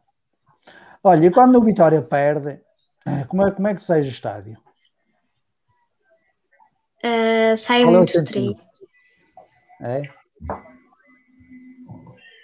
Olha, 1.07 1.27
e 1.27 1.31
quando 1.31 1.57
o 1.59 1.63
Vitória 1.63 2.01
perde, 2.01 2.61
como 3.29 3.47
é, 3.47 3.51
como 3.51 3.69
é 3.69 3.75
que 3.75 3.81
tu 3.81 3.85
sais 3.87 4.07
do 4.07 4.11
estádio? 4.11 4.57
Eh, 7.03 7.55
saio 7.57 7.85
Qual 7.85 7.95
é 7.95 7.99
muito 7.99 8.13
sentimento? 8.13 8.55
triste. 8.55 8.95
É? 9.83 10.03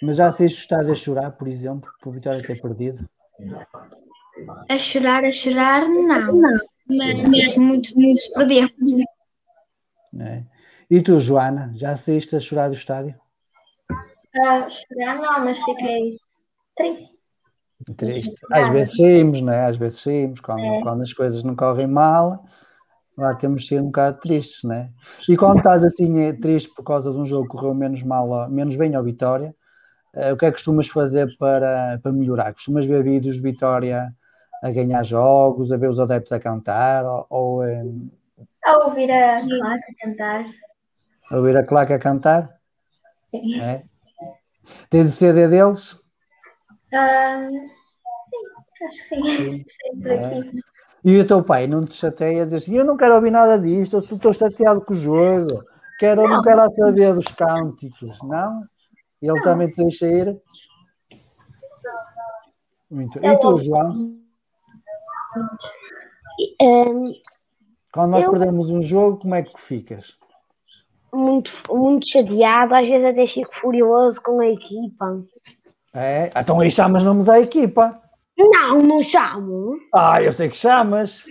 Mas 0.02 0.18
já 0.18 0.30
saíste 0.30 0.58
do 0.58 0.60
estádio 0.60 0.92
a 0.92 0.94
chorar, 0.94 1.30
por 1.32 1.48
exemplo, 1.48 1.90
por 2.02 2.10
o 2.10 2.12
Vitória 2.12 2.42
ter 2.46 2.60
perdido? 2.60 3.08
A 4.68 4.78
chorar, 4.78 5.24
a 5.24 5.32
chorar, 5.32 5.88
não. 5.88 6.60
Mas 6.86 7.56
muito, 7.56 7.98
muito 7.98 8.20
perdemos. 8.34 8.72
né? 10.12 10.46
E 10.90 11.00
tu, 11.00 11.18
Joana, 11.18 11.72
já 11.74 11.96
saíste 11.96 12.36
a 12.36 12.40
chorar 12.40 12.68
do 12.68 12.74
estádio? 12.74 13.18
Ah, 14.36 14.68
chorar 14.68 15.16
não, 15.16 15.44
mas 15.46 15.58
fiquei 15.64 16.18
triste. 16.76 17.19
Triste. 17.96 18.34
Às 18.52 18.68
vezes 18.68 18.96
saímos, 18.96 19.40
não 19.40 19.52
é? 19.52 19.66
Às 19.66 19.76
vezes 19.76 20.00
saímos, 20.00 20.40
quando, 20.40 20.82
quando 20.82 21.02
as 21.02 21.12
coisas 21.12 21.42
não 21.42 21.56
correm 21.56 21.86
mal, 21.86 22.44
lá 23.16 23.34
temos 23.34 23.62
de 23.62 23.68
ser 23.68 23.80
um 23.80 23.86
bocado 23.86 24.20
tristes, 24.20 24.62
não 24.64 24.74
é? 24.74 24.90
E 25.28 25.36
quando 25.36 25.58
estás 25.58 25.84
assim 25.84 26.20
eh, 26.20 26.32
triste 26.32 26.72
por 26.74 26.82
causa 26.84 27.10
de 27.10 27.16
um 27.16 27.26
jogo 27.26 27.44
que 27.48 27.56
correu 27.56 27.74
menos 27.74 28.02
mal, 28.02 28.48
menos 28.50 28.76
bem 28.76 28.94
ao 28.94 29.02
Vitória, 29.02 29.54
eh, 30.14 30.32
o 30.32 30.36
que 30.36 30.44
é 30.46 30.50
que 30.50 30.56
costumas 30.56 30.88
fazer 30.88 31.28
para, 31.38 31.98
para 32.02 32.12
melhorar? 32.12 32.52
Costumas 32.52 32.84
ver 32.84 33.02
vídeos 33.02 33.36
de 33.36 33.42
Vitória 33.42 34.12
a 34.62 34.70
ganhar 34.70 35.02
jogos, 35.02 35.72
a 35.72 35.76
ver 35.76 35.88
os 35.88 35.98
adeptos 35.98 36.32
a 36.32 36.40
cantar, 36.40 37.04
ou, 37.04 37.26
ou 37.30 37.64
eh, 37.64 37.82
A 38.66 38.86
ouvir 38.86 39.10
a 39.10 39.40
classe 39.40 39.94
cantar. 40.02 40.44
a 41.30 41.36
ouvir 41.36 41.56
a 41.56 41.64
claque 41.64 41.92
a 41.94 41.98
cantar? 41.98 42.50
Sim. 43.30 43.60
É? 43.60 43.82
Tens 44.88 45.08
o 45.08 45.12
CD 45.12 45.48
deles? 45.48 45.99
Ah, 46.92 47.48
sim, 47.50 48.86
acho 48.86 48.96
que 48.98 49.04
sim. 49.04 49.64
Sempre 49.82 50.14
aqui. 50.14 50.60
E 51.04 51.18
o 51.18 51.26
teu 51.26 51.42
pai 51.42 51.66
não 51.66 51.84
te 51.86 51.94
chateia 51.94 52.42
a 52.42 52.44
dizer 52.44 52.56
assim: 52.56 52.76
Eu 52.76 52.84
não 52.84 52.96
quero 52.96 53.14
ouvir 53.14 53.30
nada 53.30 53.58
disto, 53.58 53.96
eu 53.96 54.00
estou 54.00 54.32
chateado 54.32 54.80
com 54.82 54.92
o 54.92 54.96
jogo, 54.96 55.64
quero, 55.98 56.22
não 56.28 56.42
quero 56.42 56.70
saber 56.70 57.14
dos 57.14 57.26
cânticos, 57.28 58.18
não? 58.22 58.64
Ele 59.22 59.40
também 59.42 59.68
te 59.70 59.76
deixa 59.76 60.06
ir? 60.06 60.40
Muito. 62.90 63.18
E 63.24 63.36
tu, 63.38 63.56
João? 63.58 64.20
Hum, 66.62 67.04
Quando 67.92 68.10
nós 68.12 68.24
Eu- 68.24 68.30
perdemos 68.30 68.70
um 68.70 68.82
jogo, 68.82 69.18
como 69.18 69.34
é 69.34 69.42
que 69.42 69.60
ficas? 69.60 70.18
muito, 71.12 71.50
muito 71.68 72.08
chateado, 72.08 72.74
às 72.74 72.86
vezes 72.88 73.04
até 73.04 73.26
fico 73.26 73.54
furioso 73.54 74.22
com 74.22 74.38
a 74.40 74.46
equipa. 74.46 75.24
É? 75.92 76.30
Então 76.36 76.60
aí 76.60 76.70
chamas 76.70 77.02
nomes 77.02 77.28
à 77.28 77.40
equipa. 77.40 78.00
Não, 78.38 78.78
não 78.78 79.02
chamo. 79.02 79.78
Ah, 79.92 80.22
eu 80.22 80.32
sei 80.32 80.48
que 80.48 80.56
chamas. 80.56 81.24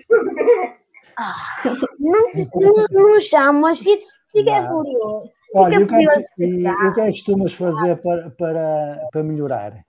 Não, 2.00 2.32
não, 2.56 2.86
não 2.92 3.20
chamo, 3.20 3.62
mas 3.62 3.80
fico, 3.80 4.04
Não. 4.36 4.68
furioso. 4.68 5.32
Olha, 5.56 5.80
o 5.80 5.88
que 5.88 5.96
é 5.96 6.24
e, 6.38 6.64
e 6.64 6.68
o 6.68 6.94
que 6.94 7.02
é 7.02 7.06
que 7.06 7.12
costumas 7.12 7.54
fazer 7.54 7.96
para, 8.02 8.30
para, 8.32 9.08
para 9.12 9.24
melhorar? 9.24 9.84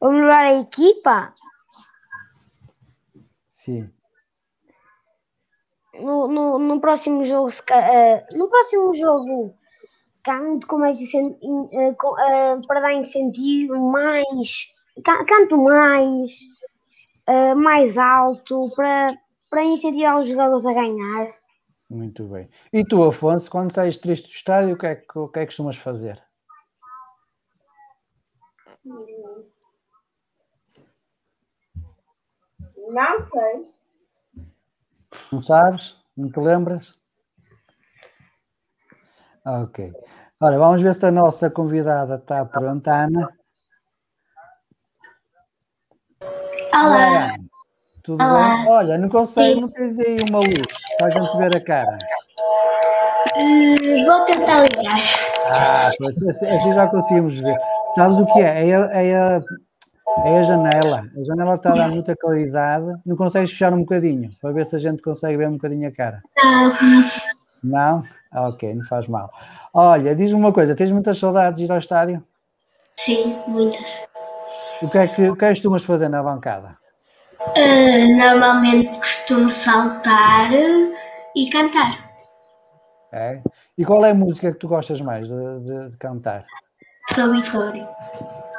Vou 0.00 0.10
melhorar 0.10 0.46
a 0.46 0.60
equipa. 0.60 1.32
Sim. 3.50 3.90
No, 5.94 6.26
no, 6.26 6.58
no 6.58 6.80
próximo 6.80 7.22
jogo, 7.24 7.50
eh, 7.70 8.26
no 8.32 8.48
próximo 8.48 8.94
jogo, 8.94 9.54
canto 10.24 10.66
com 10.66 10.78
mais 10.78 10.98
para 12.66 12.80
dar 12.80 12.94
incentivo, 12.94 13.78
mais 13.90 14.66
ca- 15.04 15.24
canto 15.24 15.56
mais, 15.56 16.38
eh, 17.26 17.54
mais 17.54 17.96
alto 17.98 18.70
para, 18.76 19.18
para 19.50 19.64
incentivar 19.64 20.18
os 20.18 20.28
jogadores 20.28 20.66
a 20.66 20.72
ganhar. 20.72 21.34
Muito 21.90 22.24
bem. 22.24 22.48
E 22.72 22.84
tu, 22.84 23.02
Afonso, 23.04 23.50
quando 23.50 23.72
sais 23.72 23.96
triste 23.98 24.28
do 24.28 24.32
estádio, 24.32 24.74
o 24.74 24.78
que 24.78 24.86
é 24.86 24.94
que, 24.96 25.18
o 25.18 25.28
que, 25.28 25.38
é 25.38 25.42
que 25.42 25.46
costumas 25.48 25.76
fazer? 25.76 26.22
Não 32.88 33.28
sei. 33.28 33.72
Não 35.32 35.42
sabes? 35.42 36.02
Não 36.16 36.30
te 36.30 36.40
lembras? 36.40 36.98
Ok. 39.44 39.92
Olha, 40.40 40.58
vamos 40.58 40.82
ver 40.82 40.94
se 40.94 41.06
a 41.06 41.10
nossa 41.10 41.50
convidada 41.50 42.16
está 42.16 42.44
pronta, 42.44 42.92
Ana. 42.92 43.28
Olá. 46.72 47.24
Ana. 47.24 47.34
Tudo 48.04 48.18
bem? 48.18 48.68
Olha, 48.68 48.98
não 48.98 49.08
consegue, 49.08 49.60
não 49.60 49.68
tens 49.68 49.98
aí 49.98 50.16
uma 50.28 50.40
luz 50.40 50.62
para 50.98 51.06
a 51.06 51.10
gente 51.10 51.36
ver 51.36 51.56
a 51.56 51.64
cara. 51.64 51.98
Eh, 53.36 54.04
vou 54.04 54.24
tentar 54.24 54.62
ligar. 54.62 55.00
Ah, 55.46 55.90
pois, 55.98 56.22
assim, 56.28 56.46
assim 56.46 56.74
já 56.74 56.88
conseguimos 56.88 57.40
ver. 57.40 57.56
Sabes 57.94 58.18
o 58.18 58.26
que 58.26 58.40
é? 58.40 58.68
É 58.68 58.74
a, 58.74 58.80
é 58.90 59.16
a, 59.16 59.42
é 60.24 60.38
a 60.38 60.42
janela. 60.42 61.04
A 61.16 61.24
janela 61.24 61.54
está 61.54 61.70
a 61.70 61.76
dar 61.76 61.88
muita 61.88 62.16
claridade. 62.16 62.86
Não 63.06 63.16
consegues 63.16 63.50
fechar 63.50 63.72
um 63.72 63.80
bocadinho 63.80 64.30
para 64.40 64.52
ver 64.52 64.66
se 64.66 64.74
a 64.74 64.78
gente 64.78 65.02
consegue 65.02 65.36
ver 65.36 65.48
um 65.48 65.52
bocadinho 65.52 65.88
a 65.88 65.92
cara? 65.92 66.20
Não. 66.42 66.72
Não? 67.62 68.02
Ah, 68.30 68.48
ok, 68.48 68.74
não 68.74 68.84
faz 68.86 69.06
mal. 69.06 69.30
Olha, 69.74 70.14
diz-me 70.14 70.38
uma 70.38 70.52
coisa: 70.52 70.74
tens 70.74 70.90
muitas 70.92 71.18
saudades 71.18 71.58
de 71.58 71.64
ir 71.66 71.72
ao 71.72 71.78
estádio? 71.78 72.22
Sim, 72.96 73.36
muitas. 73.46 74.06
O 74.82 74.88
que 74.88 74.98
é 74.98 75.06
que, 75.06 75.28
o 75.30 75.36
que 75.36 75.44
é 75.44 75.48
que 75.48 75.54
costumas 75.54 75.84
fazer 75.84 76.08
na 76.08 76.22
bancada? 76.22 76.76
Eh, 77.56 78.06
normalmente 78.14 78.96
costumo 78.98 79.50
saltar 79.50 80.52
eh, 80.52 80.92
e 81.36 81.48
cantar. 81.50 82.10
É? 83.12 83.40
E 83.76 83.84
qual 83.84 84.04
é 84.04 84.10
a 84.10 84.14
música 84.14 84.50
que 84.52 84.58
tu 84.58 84.68
gostas 84.68 85.00
mais 85.00 85.28
de, 85.28 85.60
de- 85.60 85.90
de 85.90 85.96
cantar? 85.98 86.44
Sou 87.14 87.30
Vitória. 87.32 87.88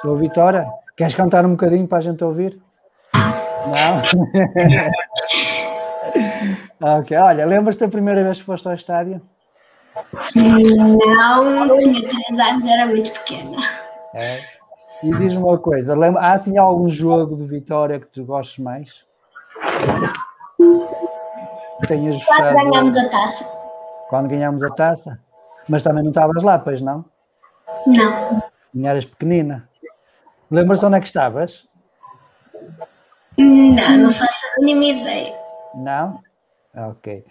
Sou 0.02 0.16
Vitória. 0.18 0.68
Queres 0.96 1.16
cantar 1.16 1.46
um 1.46 1.52
bocadinho 1.52 1.88
para 1.88 1.98
a 1.98 2.02
gente 2.02 2.24
ouvir? 2.24 2.60
Não? 3.14 4.02
ok, 6.84 7.18
olha, 7.18 7.46
lembras-te 7.46 7.80
da 7.80 7.88
primeira 7.88 8.24
vez 8.24 8.40
que 8.40 8.44
foste 8.44 8.68
ao 8.68 8.74
estádio? 8.74 9.22
Não, 10.36 11.68
tinha 11.80 12.08
3 12.08 12.40
anos, 12.50 12.66
era 12.68 12.86
muito 12.86 13.12
pequena. 13.12 13.58
É. 14.14 14.40
E 15.04 15.14
diz-me 15.18 15.44
uma 15.44 15.58
coisa, 15.58 15.96
lembra, 15.96 16.22
há 16.22 16.34
assim 16.34 16.58
algum 16.58 16.90
jogo 16.90 17.36
de 17.36 17.46
Vitória 17.46 18.00
que 18.00 18.08
tu 18.08 18.24
gostes 18.26 18.60
mais? 18.60 19.06
Tenhas 21.88 22.24
Quando 22.26 22.54
ganhámos 22.54 22.98
a 22.98 23.10
taça. 23.10 23.58
quando 24.10 24.30
ganhámos 24.30 24.64
a 24.64 24.70
taça? 24.70 25.20
Mas 25.68 25.84
também 25.84 26.04
não 26.04 26.12
estavas 26.12 26.42
lá, 26.44 26.58
pois 26.60 26.82
não? 26.82 27.06
Não. 27.86 28.44
Nem 28.74 28.90
eras 28.90 29.06
pequenina. 29.06 29.68
Lembras-te 30.50 30.86
onde 30.86 30.98
é 30.98 31.00
que 31.02 31.08
estavas? 31.08 31.68
Não, 33.38 33.98
não 33.98 34.12
faço 34.12 34.46
a 34.58 34.64
mínima 34.64 35.00
ideia. 35.00 35.34
Não? 35.76 36.20
Ok. 36.76 37.24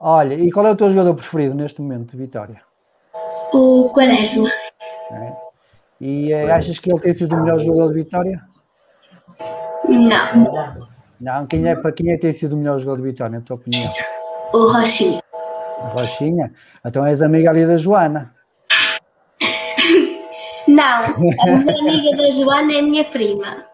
Olha, 0.00 0.34
e 0.34 0.50
qual 0.50 0.66
é 0.66 0.70
o 0.70 0.76
teu 0.76 0.90
jogador 0.90 1.14
preferido 1.14 1.54
neste 1.54 1.80
momento 1.80 2.12
de 2.12 2.16
Vitória? 2.16 2.60
O 3.52 3.90
Quaresma. 3.90 4.50
E 6.00 6.32
eh, 6.32 6.50
achas 6.50 6.78
que 6.78 6.90
ele 6.90 7.00
tem 7.00 7.12
sido 7.12 7.34
o 7.34 7.40
melhor 7.40 7.58
jogador 7.60 7.88
de 7.88 7.94
Vitória? 7.94 8.40
Não. 9.88 10.88
Não, 11.20 11.46
quem 11.46 11.66
é, 11.68 11.74
para 11.74 11.92
quem 11.92 12.10
é 12.10 12.14
que 12.14 12.22
tem 12.22 12.32
sido 12.32 12.54
o 12.54 12.58
melhor 12.58 12.78
jogador 12.78 13.02
de 13.02 13.08
Vitória, 13.10 13.38
na 13.38 13.44
tua 13.44 13.56
opinião? 13.56 13.92
O 14.52 14.72
Rochinha. 14.72 15.20
Rochinha? 15.78 16.52
Então 16.84 17.06
és 17.06 17.22
amiga 17.22 17.50
ali 17.50 17.66
da 17.66 17.76
Joana. 17.76 18.34
Não. 20.66 21.04
A 21.04 21.18
minha 21.18 21.80
amiga 21.80 22.16
da 22.16 22.30
Joana 22.30 22.74
é 22.74 22.82
minha 22.82 23.04
prima. 23.04 23.64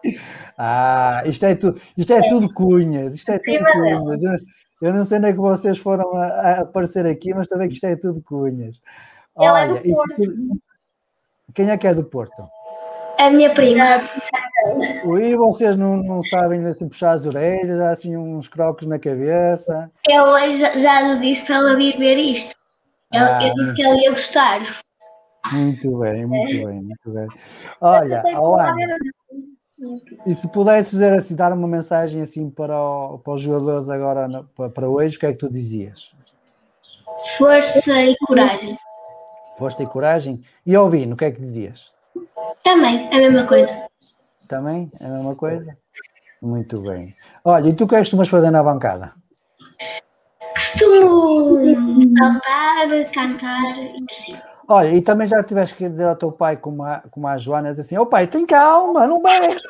Ah, 0.57 1.21
isto 1.25 1.45
é, 1.45 1.55
tu, 1.55 1.75
isto 1.97 2.13
é 2.13 2.27
tudo 2.29 2.51
cunhas, 2.53 3.13
isto 3.13 3.29
é 3.29 3.39
tudo 3.39 3.63
cunhas. 3.73 4.23
Eu, 4.23 4.37
eu 4.81 4.93
não 4.93 5.05
sei 5.05 5.17
onde 5.17 5.27
é 5.27 5.31
que 5.33 5.39
vocês 5.39 5.77
foram 5.77 6.15
a, 6.15 6.25
a 6.25 6.61
aparecer 6.61 7.05
aqui, 7.05 7.33
mas 7.33 7.47
também 7.47 7.67
que 7.67 7.75
isto 7.75 7.85
é 7.85 7.95
tudo 7.95 8.21
cunhas. 8.21 8.81
Ela 9.37 9.61
é 9.61 9.67
do 9.67 9.73
Olha, 9.75 9.87
isso 9.87 10.61
quem 11.53 11.69
é 11.69 11.77
que 11.77 11.87
é 11.87 11.93
do 11.93 12.03
Porto? 12.03 12.47
A 13.17 13.29
minha 13.29 13.53
prima. 13.53 14.01
E 15.17 15.35
vocês 15.35 15.77
não, 15.77 15.97
não 15.97 16.21
sabem 16.23 16.65
assim 16.65 16.89
puxar 16.89 17.11
as 17.13 17.25
orelhas, 17.25 17.79
há 17.79 17.91
assim 17.91 18.17
uns 18.17 18.47
crocos 18.47 18.85
na 18.87 18.99
cabeça. 18.99 19.89
Eu 20.09 20.23
hoje 20.23 20.57
já, 20.57 20.77
já 20.77 21.01
lhe 21.01 21.19
disse 21.21 21.45
para 21.45 21.55
ela 21.55 21.75
vir 21.75 21.97
ver 21.97 22.17
isto. 22.17 22.53
Eu, 23.13 23.21
Ah. 23.21 23.39
eu 23.47 23.53
disse 23.55 23.75
que 23.75 23.83
ela 23.83 23.95
ia 23.95 24.09
gostar. 24.09 24.61
Muito 25.53 25.99
bem, 25.99 26.25
muito 26.25 26.65
bem, 26.65 26.81
muito 26.81 27.11
bem. 27.11 27.27
Olha, 27.79 28.21
Ana, 28.25 28.97
e 30.25 30.33
se 30.33 30.47
pudesses 30.49 30.91
dizer 30.91 31.13
assim, 31.13 31.35
dar 31.35 31.51
uma 31.53 31.67
mensagem 31.67 32.21
assim 32.21 32.49
para, 32.49 32.79
o- 32.81 33.19
para 33.19 33.33
os 33.33 33.41
jogadores 33.41 33.89
agora 33.89 34.27
para, 34.73 34.89
hoje, 34.89 35.17
o 35.17 35.19
que 35.19 35.25
é 35.25 35.31
que 35.33 35.39
tu 35.39 35.49
dizias? 35.51 36.11
Força 37.37 38.01
e 38.03 38.15
coragem. 38.25 38.77
Força 39.57 39.83
e 39.83 39.87
coragem? 39.87 40.41
E 40.65 40.75
ao 40.75 40.89
Bino, 40.89 41.13
o 41.13 41.17
que 41.17 41.25
é 41.25 41.31
que 41.31 41.39
dizias? 41.41 41.93
Também, 42.63 43.07
a 43.11 43.17
mesma 43.17 43.45
coisa. 43.45 43.87
Também? 44.47 44.91
É 45.01 45.05
a 45.05 45.09
mesma 45.09 45.35
coisa? 45.35 45.77
Muito 46.41 46.81
bem. 46.81 47.15
Olha, 47.43 47.69
e 47.69 47.73
tu 47.73 47.85
o 47.85 47.87
que 47.87 47.95
é 47.95 47.97
que 47.97 48.03
costumas 48.03 48.27
fazer 48.27 48.51
na 48.51 48.61
bancada? 48.63 49.13
Costumo 50.53 51.59
saltar, 52.17 53.11
cantar 53.11 53.77
e 53.77 54.05
assim. 54.09 54.37
Olha, 54.67 54.89
e 54.93 55.01
também 55.01 55.27
já 55.27 55.43
tiveste 55.43 55.75
que 55.75 55.87
dizer 55.87 56.05
ao 56.05 56.15
teu 56.15 56.31
pai, 56.31 56.57
como 56.57 56.83
a, 56.83 57.03
como 57.11 57.27
a 57.27 57.37
Joana, 57.37 57.69
assim, 57.69 57.97
ó 57.97 58.05
pai, 58.05 58.27
tem 58.27 58.45
calma, 58.45 59.05
não 59.05 59.21
berres, 59.21 59.63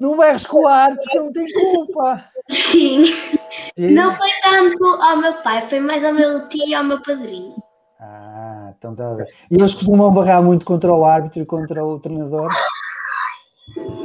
Não 0.00 0.16
berres 0.16 0.46
com 0.46 0.62
o 0.62 0.68
árbitro, 0.68 1.04
porque 1.04 1.18
não 1.18 1.32
tem 1.32 1.46
culpa. 1.52 2.24
Sim. 2.48 3.04
Sim. 3.06 3.90
Não 3.90 4.12
foi 4.12 4.28
tanto 4.42 4.84
ao 4.84 5.16
meu 5.16 5.34
pai, 5.42 5.68
foi 5.68 5.80
mais 5.80 6.04
ao 6.04 6.12
meu 6.12 6.48
tio 6.48 6.66
e 6.66 6.74
ao 6.74 6.84
meu 6.84 7.00
padrinho. 7.02 7.54
Ah, 8.00 8.72
então 8.76 8.92
está 8.92 9.10
a 9.10 9.14
ver. 9.14 9.28
E 9.50 9.54
eles 9.54 9.74
costumam 9.74 10.12
barrar 10.12 10.42
muito 10.42 10.64
contra 10.64 10.92
o 10.92 11.04
árbitro 11.04 11.42
e 11.42 11.46
contra 11.46 11.84
o 11.84 11.98
treinador? 12.00 12.50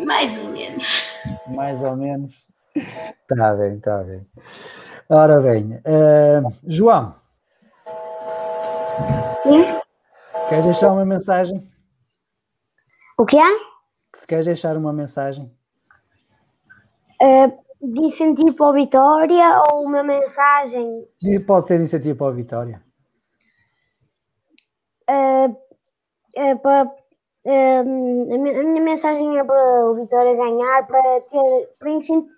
Mais 0.06 0.38
ou 0.38 0.50
menos. 0.50 1.08
Mais 1.48 1.84
ou 1.84 1.96
menos. 1.96 2.46
Está 2.76 3.56
bem, 3.56 3.76
está 3.76 4.04
bem. 4.04 4.26
Ora 5.10 5.40
bem, 5.40 5.80
eh, 5.86 6.42
João, 6.68 7.16
Sim? 9.42 9.77
Queres 10.48 10.66
deixar 10.66 10.92
uma 10.92 11.06
mensagem? 11.06 11.72
O 13.18 13.26
que 13.26 13.38
é? 13.38 13.50
Se 14.16 14.26
queres 14.28 14.46
deixar 14.46 14.78
uma 14.78 14.94
mensagem? 14.94 15.52
Uh, 17.22 17.58
de 17.82 18.02
incentivo 18.02 18.54
para 18.56 18.70
a 18.70 18.74
vitória 18.74 19.64
ou 19.72 19.84
uma 19.84 20.04
mensagem? 20.04 21.08
E 21.24 21.40
Pode 21.40 21.68
ser 21.68 21.76
iniciativa 21.76 22.16
para 22.18 22.28
a 22.28 22.36
vitória. 22.36 22.84
Uh, 25.10 25.50
uh, 26.38 26.60
para, 26.60 26.82
a, 26.82 27.84
mi- 27.84 28.56
a 28.56 28.64
minha 28.64 28.82
mensagem 28.84 29.38
é 29.40 29.44
para 29.44 29.86
o 29.90 29.96
Vitória 29.96 30.36
ganhar, 30.36 30.86
para 30.86 31.22
ter, 31.22 31.70
para, 31.80 31.90
incent- 31.92 32.30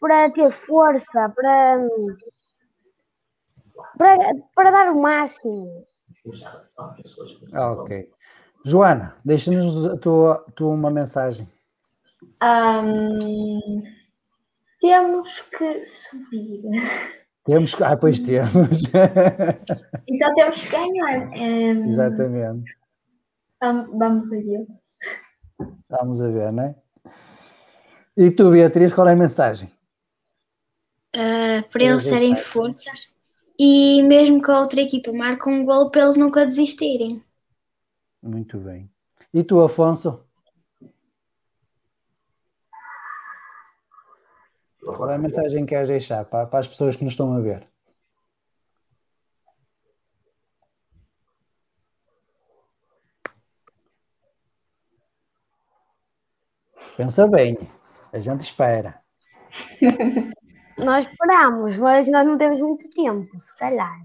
para 0.00 0.30
ter 0.32 0.50
força, 0.50 1.28
para, 1.28 1.88
para, 3.96 4.18
para 4.54 4.70
dar 4.70 4.92
o 4.92 5.00
máximo. 5.00 5.84
Ah, 7.52 7.72
ok. 7.72 8.10
Joana, 8.64 9.16
deixa-nos 9.24 9.86
a 9.86 9.96
tua, 9.96 10.44
tua 10.54 10.74
uma 10.74 10.90
mensagem. 10.90 11.48
Ahm, 12.40 13.82
temos 14.80 15.40
que 15.40 15.84
subir. 15.86 16.62
Temos 17.44 17.74
que. 17.74 17.84
Ah, 17.84 17.96
pois 17.96 18.18
temos. 18.20 18.82
Então 20.06 20.34
temos 20.34 20.60
que 20.60 20.68
ganhar. 20.70 21.22
Ahm, 21.32 21.88
Exatamente. 21.88 22.76
Vamos, 23.60 24.32
a 24.32 24.36
Deus. 24.36 24.68
Vamos 25.88 26.22
a 26.22 26.28
ver, 26.28 26.52
não 26.52 26.62
é? 26.64 26.74
E 28.16 28.30
tu, 28.30 28.50
Beatriz, 28.50 28.92
qual 28.92 29.08
é 29.08 29.12
a 29.12 29.16
mensagem? 29.16 29.70
Ah, 31.14 31.64
para 31.72 31.82
eles 31.84 32.08
terem 32.08 32.34
forças 32.34 33.14
e 33.58 34.02
mesmo 34.02 34.40
que 34.40 34.50
a 34.50 34.60
outra 34.60 34.80
equipa 34.80 35.12
marque 35.12 35.48
um 35.48 35.64
gol, 35.64 35.90
para 35.90 36.02
eles 36.02 36.16
nunca 36.16 36.44
desistirem. 36.44 37.22
Muito 38.22 38.58
bem. 38.58 38.90
E 39.32 39.42
tu, 39.42 39.60
Afonso? 39.60 40.24
Qual 44.80 45.10
é 45.10 45.16
a 45.16 45.18
mensagem 45.18 45.64
que 45.64 45.70
queres 45.70 45.88
deixar 45.88 46.24
para, 46.24 46.46
para 46.46 46.60
as 46.60 46.68
pessoas 46.68 46.96
que 46.96 47.04
nos 47.04 47.12
estão 47.12 47.32
a 47.34 47.40
ver? 47.40 47.66
Pensa 56.96 57.26
bem, 57.28 57.56
a 58.12 58.18
gente 58.18 58.40
espera. 58.42 59.00
Nós 60.78 61.06
esperamos, 61.06 61.76
mas 61.76 62.08
nós 62.08 62.26
não 62.26 62.38
temos 62.38 62.60
muito 62.60 62.88
tempo, 62.90 63.40
se 63.40 63.56
calhar. 63.56 64.00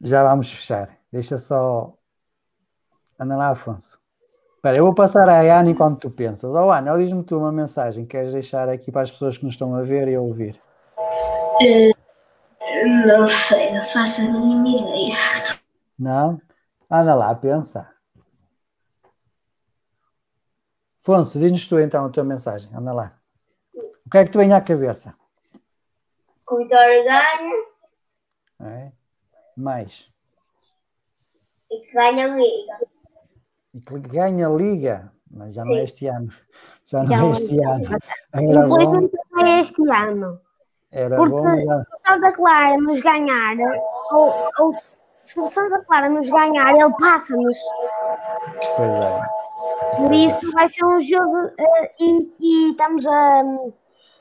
Já 0.00 0.22
vamos 0.22 0.52
fechar. 0.52 0.98
Deixa 1.10 1.38
só. 1.38 1.94
Anda 3.18 3.36
lá, 3.36 3.50
Afonso. 3.50 3.98
Espera, 4.56 4.78
eu 4.78 4.84
vou 4.84 4.94
passar 4.94 5.28
à 5.28 5.40
Ana 5.40 5.70
enquanto 5.70 6.00
tu 6.00 6.10
pensas. 6.10 6.50
Oh, 6.50 6.70
Ana, 6.70 6.96
diz-me 6.98 7.22
tu 7.22 7.38
uma 7.38 7.52
mensagem 7.52 8.04
que 8.04 8.10
queres 8.10 8.32
deixar 8.32 8.68
aqui 8.68 8.90
para 8.90 9.02
as 9.02 9.10
pessoas 9.10 9.38
que 9.38 9.44
nos 9.44 9.54
estão 9.54 9.74
a 9.74 9.82
ver 9.82 10.08
e 10.08 10.14
a 10.14 10.20
ouvir. 10.20 10.60
Não 13.06 13.26
sei, 13.26 13.72
não 13.72 13.82
faço 13.82 14.22
a 14.22 14.24
mínima 14.24 14.68
ideia. 14.68 15.16
Não? 15.98 16.40
Anda 16.90 17.14
lá, 17.14 17.34
pensa. 17.34 17.88
Afonso, 21.02 21.38
diz-nos 21.38 21.66
tu 21.66 21.78
então 21.78 22.06
a 22.06 22.10
tua 22.10 22.24
mensagem. 22.24 22.70
Anda 22.74 22.92
lá. 22.92 23.23
O 24.06 24.10
que 24.10 24.18
é 24.18 24.24
que 24.24 24.30
te 24.30 24.38
vem 24.38 24.52
à 24.52 24.60
cabeça? 24.60 25.14
O 26.50 26.56
Não 28.60 28.68
é? 28.68 28.92
Mais. 29.56 30.10
e 31.70 31.80
que 31.80 31.92
ganha 31.92 32.26
a 32.26 32.36
liga. 32.36 32.78
E 33.74 33.80
que 33.80 33.98
ganha 34.00 34.46
a 34.46 34.50
liga. 34.50 35.12
Mas 35.30 35.54
já 35.54 35.64
não 35.64 35.74
é 35.74 35.82
este 35.84 36.06
ano. 36.06 36.28
Já 36.86 37.02
não 37.02 37.06
Já 37.08 37.16
é 37.16 37.26
é 37.26 37.30
este 37.32 37.64
ano. 37.64 37.98
Era 38.32 38.66
bom, 38.66 39.08
não 39.32 39.46
é 39.46 39.60
este 39.60 39.90
ano. 39.90 40.40
era 40.92 41.16
Porque- 41.16 41.30
bom. 41.34 41.64
já- 41.64 41.84
Se 41.84 41.90
o 41.90 41.98
Santa 42.06 42.32
Clara 42.32 42.76
nos 42.76 43.00
ganhar, 43.00 43.56
ou, 44.12 44.50
ou 44.58 44.74
se 45.20 45.40
o 45.40 45.46
Santa 45.48 45.82
Clara 45.84 46.08
nos 46.08 46.28
ganhar, 46.30 46.72
ele 46.76 46.94
passa-nos. 47.00 47.58
Pois 48.76 48.90
é. 48.90 49.96
Por 49.96 50.12
isso 50.12 50.52
vai 50.52 50.68
ser 50.68 50.84
um 50.84 51.00
jogo 51.00 51.50
eh, 51.58 51.92
e, 51.98 52.32
e 52.38 52.70
estamos 52.70 53.04
a, 53.06 53.42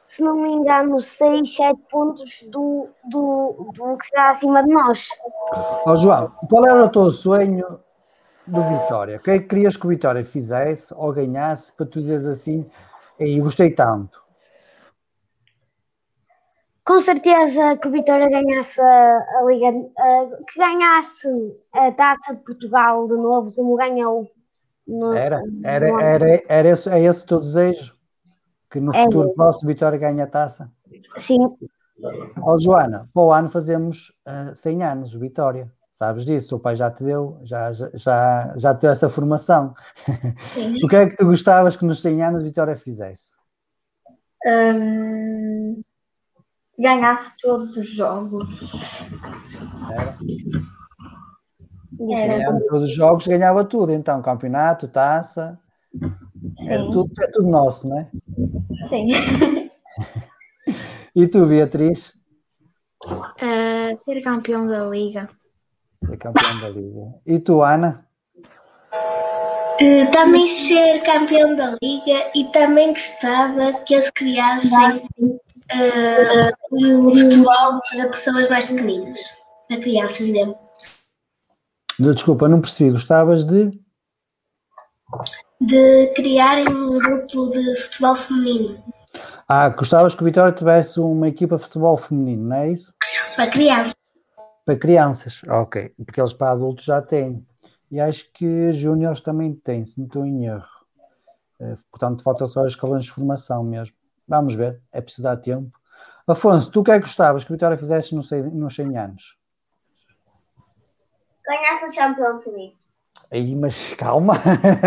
se 0.06 0.22
não 0.24 0.36
me 0.38 0.52
engano, 0.52 1.00
6, 1.00 1.56
7 1.56 1.80
pontos 1.90 2.44
do, 2.50 2.90
do, 3.06 3.72
do 3.74 3.98
que 3.98 4.04
está 4.06 4.30
acima 4.30 4.64
de 4.64 4.72
nós. 4.74 5.08
Ó 5.86 5.96
João, 5.96 6.32
qual 6.50 6.66
era 6.66 6.86
o 6.86 6.90
teu 6.90 7.12
sonho 7.12 7.80
do 8.46 8.62
Vitória? 8.64 9.18
O 9.18 9.20
que 9.20 9.32
é 9.32 9.40
que 9.40 9.48
querias 9.48 9.78
que 9.78 9.86
o 9.86 9.90
Vitória 9.90 10.24
fizesse 10.24 10.94
ou 10.94 11.12
ganhasse 11.14 11.72
para 11.76 11.86
tu 11.86 12.00
dizeres 12.00 12.28
assim, 12.28 12.70
e 13.20 13.40
gostei 13.40 13.72
tanto? 13.72 14.22
Com 16.86 17.00
certeza 17.00 17.78
que 17.78 17.88
o 17.88 17.92
Vitória 17.92 18.30
ganhasse 18.30 18.82
a, 18.82 19.18
a 19.40 19.44
Liga, 19.46 19.68
eh, 19.68 20.30
que 20.52 20.60
ganhasse 20.60 21.30
a 21.72 21.92
Taça 21.94 22.36
de 22.36 22.44
Portugal 22.44 23.08
de 23.08 23.16
novo, 23.16 23.54
como 23.54 23.78
ganhou. 23.78 24.30
no- 24.86 25.14
Era, 25.14 25.42
era, 25.64 25.88
no 25.88 26.00
era, 26.02 26.44
era 26.50 26.70
esse, 26.70 26.90
é 26.90 27.00
esse 27.02 27.24
o 27.24 27.28
teu 27.28 27.40
desejo? 27.40 27.93
Que 28.74 28.80
no 28.80 28.92
É. 28.92 29.04
futuro 29.04 29.36
próximo 29.36 29.70
o 29.70 29.72
Vitória 29.72 30.00
ganhe 30.00 30.20
a 30.20 30.26
taça? 30.26 30.68
Sim, 31.16 31.48
Ó 32.42 32.58
Joana, 32.58 33.08
para 33.14 33.24
o 33.24 33.32
ano 33.32 33.48
fazemos 33.48 34.12
ah, 34.26 34.52
100 34.56 34.84
anos, 34.84 35.14
Vitória. 35.14 35.72
Sabes 35.92 36.26
disso? 36.26 36.56
O 36.56 36.60
pai 36.60 36.76
já 36.76 36.90
te 36.90 37.04
deu, 37.04 37.40
já, 37.44 37.72
já, 37.72 38.52
já, 38.58 38.74
te 38.74 38.82
deu 38.82 38.90
essa 38.90 39.08
formação. 39.10 39.76
O 40.84 40.88
que 40.88 40.96
é 40.96 41.08
que 41.08 41.16
tu 41.16 41.26
gostavas 41.26 41.78
que 41.78 41.86
nos 41.86 42.02
100 42.02 42.24
anos 42.24 42.42
Vitória 42.42 42.76
fizesse? 42.76 43.36
Ahm, 44.44 45.84
ganhasse 46.78 47.32
todos 47.40 47.78
os 47.78 47.88
jogos. 47.88 48.50
Era? 49.92 50.18
Era 52.10 52.38
Ganhava 52.38 52.60
todos 52.68 52.90
os 52.90 52.96
jogos, 52.96 53.28
ganhava 53.28 53.64
tudo, 53.64 53.94
então, 53.94 54.20
campeonato, 54.24 54.88
taça, 54.88 55.60
Sim. 56.60 56.92
tudo, 56.92 57.12
é 57.22 57.28
tudo 57.28 57.48
nosso, 57.50 57.88
não 57.88 58.00
é? 58.00 58.10
Sim. 58.90 59.12
E 61.16 61.28
tu, 61.28 61.46
Beatriz, 61.46 62.14
Ah, 63.06 63.96
ser 63.98 64.22
campeão 64.22 64.66
da 64.66 64.86
liga. 64.90 65.30
ser 65.96 66.18
campeão 66.18 66.60
da 66.60 66.70
Liga. 66.70 67.14
E 67.26 67.40
tu, 67.40 67.62
Ana? 67.62 68.08
Eh, 69.80 70.06
também 70.08 70.48
ser 70.48 71.02
campeão 71.04 71.56
da 71.56 71.78
liga 71.82 72.32
e 72.36 72.46
também 72.52 72.94
gostava 72.94 73.74
que 73.86 73.94
eles 73.96 74.10
criassem 74.12 75.08
eh, 75.70 76.50
um 76.72 77.12
futebol 77.12 77.80
para 77.92 78.10
pessoas 78.10 78.50
mais 78.50 78.66
pequeninas, 78.66 79.20
para 79.68 79.82
crianças 79.82 80.28
mesmo. 80.30 80.58
Desculpa, 82.00 82.48
não 82.48 82.62
percebi, 82.62 82.92
gostavas 82.92 83.44
de. 83.46 83.72
De 85.66 86.08
criarem 86.16 86.68
um 86.68 87.00
grupo 87.00 87.50
de 87.50 87.76
futebol 87.82 88.16
feminino 88.16 88.84
Ah, 89.48 89.70
gostavas 89.70 90.14
que 90.16 90.22
o 90.22 90.26
Vitória 90.26 90.52
tivesse 90.52 91.00
uma 91.00 91.28
equipa 91.28 91.58
de 91.58 91.64
futebol 91.64 91.98
feminino, 91.98 92.50
não 92.50 92.56
é 92.58 92.72
isso? 92.72 92.94
para 93.36 93.50
crianças. 93.50 93.96
Para 94.66 94.78
crianças, 94.78 95.42
ok, 95.48 95.94
porque 96.06 96.20
eles 96.20 96.34
para 96.34 96.52
adultos 96.52 96.86
já 96.86 97.02
têm. 97.02 97.46
E 97.92 98.00
acho 98.00 98.32
que 98.34 98.72
júniores 98.72 99.22
também 99.22 99.54
têm, 99.54 99.86
se 99.86 100.00
não 100.00 100.08
estou 100.08 100.26
em 100.26 100.46
erro. 100.46 100.66
Eh, 101.60 101.76
Portanto, 101.92 102.24
falta 102.24 102.48
só 102.48 102.62
os 102.62 102.74
escalões 102.74 103.04
de 103.06 103.12
formação 103.12 103.64
mesmo. 103.64 103.96
Vamos 104.28 104.56
ver, 104.56 104.82
é 104.92 105.00
preciso 105.02 105.24
dar 105.24 105.38
tempo. 105.38 105.78
Afonso, 106.26 106.72
tu 106.72 106.80
o 106.80 106.84
que 106.84 106.92
é 106.92 106.96
que 106.96 107.02
gostavas 107.06 107.44
que 107.44 107.52
o 107.52 107.56
Vitória 107.56 107.78
fizesse 107.78 108.16
nos 108.16 108.30
100, 108.30 108.44
nos 108.52 108.76
100 108.76 108.98
anos? 108.98 109.38
Ganhasse 111.46 111.86
o 111.86 111.92
Champions 111.92 112.46
League. 112.48 112.83
Aí, 113.34 113.56
mas 113.56 113.96
calma. 113.96 114.36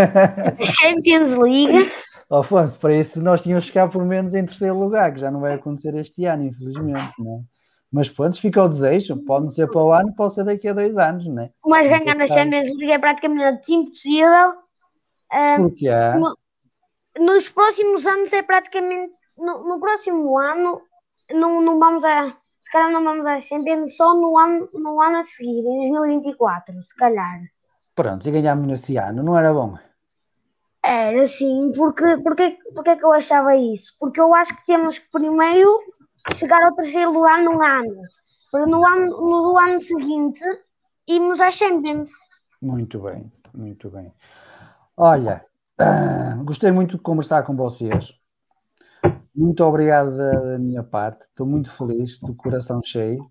Champions 0.63 1.35
League. 1.35 1.91
Afonso, 2.31 2.79
para 2.79 2.95
isso 2.95 3.21
nós 3.21 3.43
tínhamos 3.43 3.65
que 3.65 3.73
ficar 3.73 3.89
por 3.89 4.05
menos 4.05 4.35
em 4.35 4.47
terceiro 4.47 4.79
lugar, 4.79 5.13
que 5.13 5.19
já 5.19 5.33
não 5.33 5.41
vai 5.41 5.55
acontecer 5.55 5.95
este 5.97 6.25
ano, 6.27 6.45
infelizmente, 6.45 7.13
não 7.19 7.41
é? 7.41 7.57
Mas 7.91 8.09
pronto, 8.09 8.41
fica 8.41 8.63
o 8.63 8.69
desejo. 8.69 9.17
Pode 9.25 9.45
não 9.45 9.51
ser 9.51 9.69
para 9.69 9.83
o 9.83 9.93
ano, 9.93 10.15
pode 10.15 10.35
ser 10.35 10.45
daqui 10.45 10.69
a 10.69 10.73
dois 10.73 10.97
anos, 10.97 11.27
não 11.27 11.43
é? 11.43 11.51
Mas 11.65 11.89
ganhar 11.89 12.15
na. 12.15 12.27
Champions 12.29 12.77
League 12.77 12.93
é 12.93 12.99
praticamente 12.99 13.73
impossível. 13.73 14.55
Porque 15.57 15.89
há. 15.89 16.17
Não. 16.17 16.35
nos 17.19 17.49
próximos 17.49 18.07
anos 18.07 18.33
é 18.33 18.43
praticamente. 18.43 19.13
No, 19.39 19.69
no 19.69 19.81
próximo 19.81 20.39
ano 20.39 20.81
não, 21.33 21.61
não 21.61 21.81
vamos 21.81 22.05
a. 22.05 22.29
Se 22.61 22.71
calhar 22.71 22.91
não 22.91 23.03
vamos 23.03 23.27
a 23.27 23.41
Champions 23.41 23.97
só 23.97 24.15
no 24.15 24.39
ano, 24.39 24.69
no 24.73 25.01
ano 25.01 25.19
a 25.19 25.23
seguir, 25.23 25.65
em 25.67 25.93
2024, 25.93 26.83
se 26.83 26.97
calhar. 26.97 27.41
Pronto, 27.97 28.29
e 28.29 28.31
ganhámos 28.31 28.67
nesse 28.67 28.99
ano, 28.99 29.23
não 29.23 29.39
era 29.39 29.55
bom? 29.55 29.79
Era 30.85 31.23
assim, 31.23 31.73
porque, 31.75 32.19
porque, 32.19 32.59
porque 32.75 32.91
é 32.91 32.97
que 32.97 33.05
eu 33.05 33.13
achava 33.13 33.57
isso? 33.57 33.97
Porque 33.99 34.21
eu 34.21 34.35
acho 34.35 34.55
que 34.55 34.67
temos 34.67 34.99
que 34.99 35.11
primeiro 35.11 35.71
chegar 36.35 36.63
ao 36.63 36.75
terceiro 36.75 37.11
lugar 37.11 37.43
num 37.43 37.63
ano. 37.63 38.03
Para 38.53 38.67
no 38.67 38.87
ano, 38.87 39.07
no 39.07 39.59
ano 39.59 39.81
seguinte 39.81 40.45
irmos 41.09 41.41
à 41.41 41.51
Champions. 41.51 42.11
Muito 42.61 43.01
bem, 43.01 43.33
muito 43.55 43.89
bem. 43.89 44.13
Olha, 44.95 45.45
ah, 45.79 46.37
gostei 46.45 46.71
muito 46.71 46.99
de 46.99 47.03
conversar 47.03 47.45
com 47.45 47.57
vocês. 47.57 48.15
Muito 49.35 49.65
obrigado 49.65 50.15
da, 50.15 50.33
da 50.33 50.59
minha 50.59 50.83
parte. 50.83 51.23
Estou 51.23 51.47
muito 51.47 51.71
feliz, 51.71 52.19
do 52.21 52.35
coração 52.35 52.83
cheio. 52.85 53.27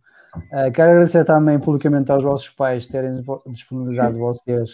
Uh, 0.52 0.72
quero 0.72 0.92
agradecer 0.92 1.24
também 1.26 1.60
publicamente 1.60 2.12
aos 2.12 2.24
vossos 2.24 2.50
pais 2.50 2.88
terem 2.88 3.24
disponibilizado 3.48 4.18
vocês 4.18 4.72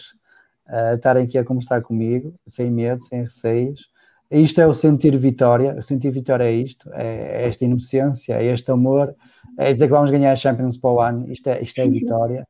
uh, 0.68 0.94
estarem 0.94 1.24
aqui 1.24 1.38
a 1.38 1.44
conversar 1.44 1.82
comigo, 1.82 2.34
sem 2.46 2.70
medo, 2.70 3.02
sem 3.02 3.22
receios. 3.22 3.90
Isto 4.30 4.60
é 4.60 4.66
o 4.66 4.74
sentir 4.74 5.16
vitória. 5.18 5.74
O 5.76 5.82
sentir 5.82 6.10
vitória 6.10 6.44
é 6.44 6.52
isto, 6.52 6.90
é, 6.94 7.42
é 7.42 7.48
esta 7.48 7.64
inocência, 7.64 8.34
é 8.34 8.44
este 8.46 8.70
amor, 8.70 9.14
é 9.58 9.72
dizer 9.72 9.86
que 9.86 9.92
vamos 9.92 10.10
ganhar 10.10 10.32
a 10.32 10.36
Champions 10.36 10.76
para 10.76 10.90
o 10.90 11.00
ano. 11.00 11.30
Isto 11.30 11.48
é, 11.48 11.62
isto 11.62 11.78
é 11.80 11.88
vitória. 11.88 12.48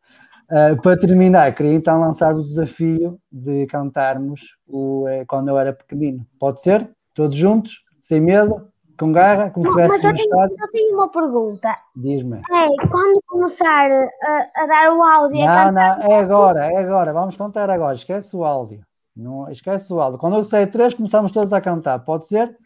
Uh, 0.51 0.81
para 0.81 0.97
terminar, 0.97 1.55
queria 1.55 1.73
então 1.73 2.01
lançar 2.01 2.35
o 2.35 2.41
desafio 2.41 3.19
de 3.31 3.67
cantarmos 3.67 4.57
o 4.67 5.07
Quando 5.27 5.49
Eu 5.49 5.59
Era 5.59 5.73
Pequenino. 5.73 6.27
Pode 6.39 6.63
ser? 6.63 6.89
Todos 7.15 7.37
juntos? 7.37 7.83
Sem 8.01 8.21
medo? 8.21 8.72
Com 8.99 9.13
garra, 9.13 9.51
como 9.51 9.67
se 9.67 9.73
tivesse 9.73 10.07
no 10.07 10.15
estádio. 10.15 10.57
Só 10.59 10.69
tenho 10.71 10.95
uma 10.95 11.11
pergunta. 11.11 11.77
Diz-me. 11.97 12.39
É, 12.39 12.89
quando 12.91 13.21
começar 13.27 13.91
a, 13.91 14.47
a, 14.57 14.67
dar 14.67 14.93
o 14.93 15.03
áudio... 15.03 15.41
Não, 15.41 15.47
cantar... 15.47 15.73
não, 15.73 16.05
é 16.05 16.19
agora, 16.19 16.73
é 16.73 16.77
agora. 16.77 17.13
Vamos 17.13 17.37
contar 17.37 17.71
agora. 17.71 17.95
Esquece 17.95 18.37
o 18.37 18.45
áudio. 18.45 18.83
Não, 19.17 19.51
esquece 19.51 19.93
o 19.93 20.01
áudio. 20.01 20.19
Quando 20.19 20.37
eu 20.37 20.45
sair 20.45 20.67
três, 20.69 20.95
começamos 20.95 21.33
todos 21.33 21.53
a 21.53 21.61
cantar. 21.61 21.99
Pode 22.01 22.27
ser? 22.27 22.57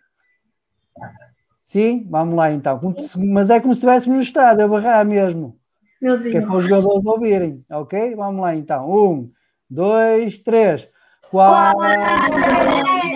Sim? 1.63 2.07
Vamos 2.09 2.37
lá 2.37 2.53
então. 2.53 2.81
Mas 3.17 3.51
é 3.51 3.61
como 3.61 3.75
se 3.75 3.79
estivéssemos 3.79 4.17
no 4.17 4.23
estádio, 4.23 4.65
a 4.65 4.69
barrar 4.69 5.05
mesmo. 5.05 5.57
Meu 6.01 6.19
Deus. 6.19 6.31
Que 6.31 6.39
é 6.39 6.41
para 6.41 6.57
os 6.57 6.65
jogadores 6.65 7.05
ouvirem. 7.07 7.65
Ok? 7.71 8.15
Vamos 8.15 8.41
lá 8.41 8.55
então. 8.55 8.91
Um, 8.91 9.31
dois, 9.69 10.39
três. 10.39 10.89
Qual 13.07 13.15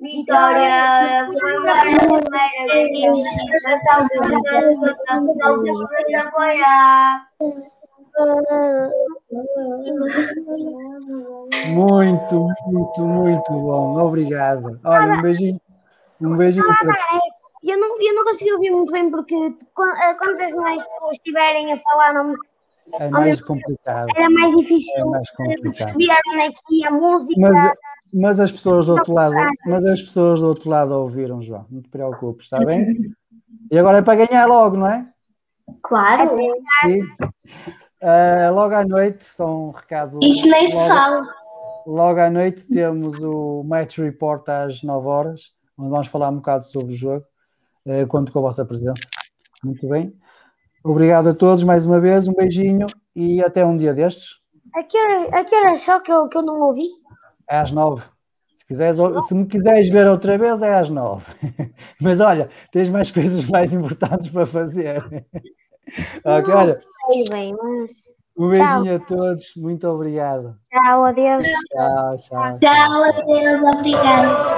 Vitória, 0.00 1.28
muito, 11.68 12.48
muito, 12.66 13.00
muito 13.00 13.52
bom. 13.52 13.98
Obrigado. 13.98 14.78
Olha, 14.84 15.14
um 15.14 15.22
beijinho. 15.22 15.60
Um 16.20 16.36
beijinho 16.36 16.66
para 16.66 16.94
eu 17.62 17.78
não, 17.78 18.00
eu 18.00 18.14
não 18.14 18.24
consigo 18.24 18.54
ouvir 18.54 18.70
muito 18.70 18.92
bem 18.92 19.10
porque 19.10 19.34
eh, 19.34 20.14
quando 20.14 20.40
as 20.40 20.52
mais 20.52 20.82
pessoas 20.84 21.12
estiverem 21.12 21.72
a 21.72 21.78
falar 21.78 22.12
não, 22.12 22.34
é 22.94 23.08
mais 23.08 23.40
complicado. 23.40 24.08
Era 24.16 24.28
mais 24.28 24.56
difícil 24.56 24.92
é 24.98 25.04
mais 25.04 25.30
perceber 25.30 26.10
aqui 26.10 26.84
a 26.84 26.90
música. 26.90 27.40
Mas, 27.40 27.72
mas 28.12 28.40
as 28.40 28.52
pessoas 28.52 28.86
do 28.86 28.92
outro 28.92 29.12
lado, 29.12 29.34
mas 29.66 29.84
as 29.84 30.02
pessoas 30.02 30.40
do 30.40 30.48
outro 30.48 30.68
lado 30.68 30.92
ouviram, 30.92 31.40
João. 31.40 31.66
Não 31.70 31.80
te 31.80 31.88
preocupes, 31.88 32.46
está 32.46 32.58
bem? 32.64 33.14
E 33.70 33.78
agora 33.78 33.98
é 33.98 34.02
para 34.02 34.26
ganhar 34.26 34.46
logo, 34.46 34.76
não 34.76 34.88
é? 34.88 35.06
Claro. 35.82 36.36
Uh, 38.02 38.52
logo 38.52 38.74
à 38.74 38.84
noite, 38.84 39.24
só 39.24 39.46
um 39.46 39.70
recado. 39.70 40.18
Isso 40.20 40.48
nem 40.48 40.66
se 40.66 40.76
fala. 40.76 41.24
Logo 41.86 42.18
à 42.18 42.28
noite 42.28 42.64
temos 42.64 43.22
o 43.22 43.62
Match 43.64 43.98
Report 43.98 44.48
às 44.48 44.82
9 44.82 45.06
horas, 45.06 45.52
onde 45.78 45.90
vamos 45.90 46.08
falar 46.08 46.30
um 46.30 46.36
bocado 46.36 46.66
sobre 46.66 46.94
o 46.94 46.96
jogo. 46.96 47.24
Uh, 47.86 48.04
conto 48.08 48.32
com 48.32 48.40
a 48.40 48.42
vossa 48.42 48.64
presença. 48.64 49.02
Muito 49.62 49.88
bem. 49.88 50.12
Obrigado 50.82 51.28
a 51.28 51.34
todos 51.34 51.62
mais 51.62 51.86
uma 51.86 52.00
vez, 52.00 52.26
um 52.26 52.34
beijinho 52.34 52.86
e 53.14 53.40
até 53.40 53.64
um 53.64 53.76
dia 53.76 53.94
destes. 53.94 54.40
A 54.74 54.82
que 54.82 54.98
hora, 54.98 55.38
a 55.38 55.44
que 55.44 55.54
hora 55.54 55.70
é 55.70 55.76
só 55.76 56.00
que 56.00 56.10
eu, 56.10 56.28
que 56.28 56.36
eu 56.36 56.42
não 56.42 56.60
ouvi? 56.60 56.88
É 57.48 57.58
às 57.58 57.70
nove. 57.70 58.02
Se, 58.56 58.66
quiseres, 58.66 58.98
se 59.28 59.34
me 59.34 59.46
quiseres 59.46 59.88
ver 59.88 60.08
outra 60.08 60.36
vez, 60.36 60.60
é 60.60 60.74
às 60.74 60.88
nove. 60.88 61.24
Mas 62.00 62.18
olha, 62.18 62.50
tens 62.72 62.88
mais 62.88 63.12
coisas 63.12 63.44
mais 63.44 63.72
importantes 63.72 64.28
para 64.28 64.44
fazer. 64.44 65.04
ok, 66.24 66.54
olha 66.54 66.80
bem, 67.28 67.54
mas. 67.62 68.14
Um 68.36 68.48
beijinho 68.48 68.84
tchau. 68.84 68.94
a 68.94 68.98
todos, 69.00 69.52
muito 69.56 69.86
obrigado. 69.86 70.56
Tchau, 70.70 71.04
adeus. 71.04 71.46
Tchau, 71.46 72.16
tchau. 72.16 72.58
Tchau, 72.58 72.58
tchau 72.60 73.04
adeus, 73.04 73.62
obrigado. 73.62 74.52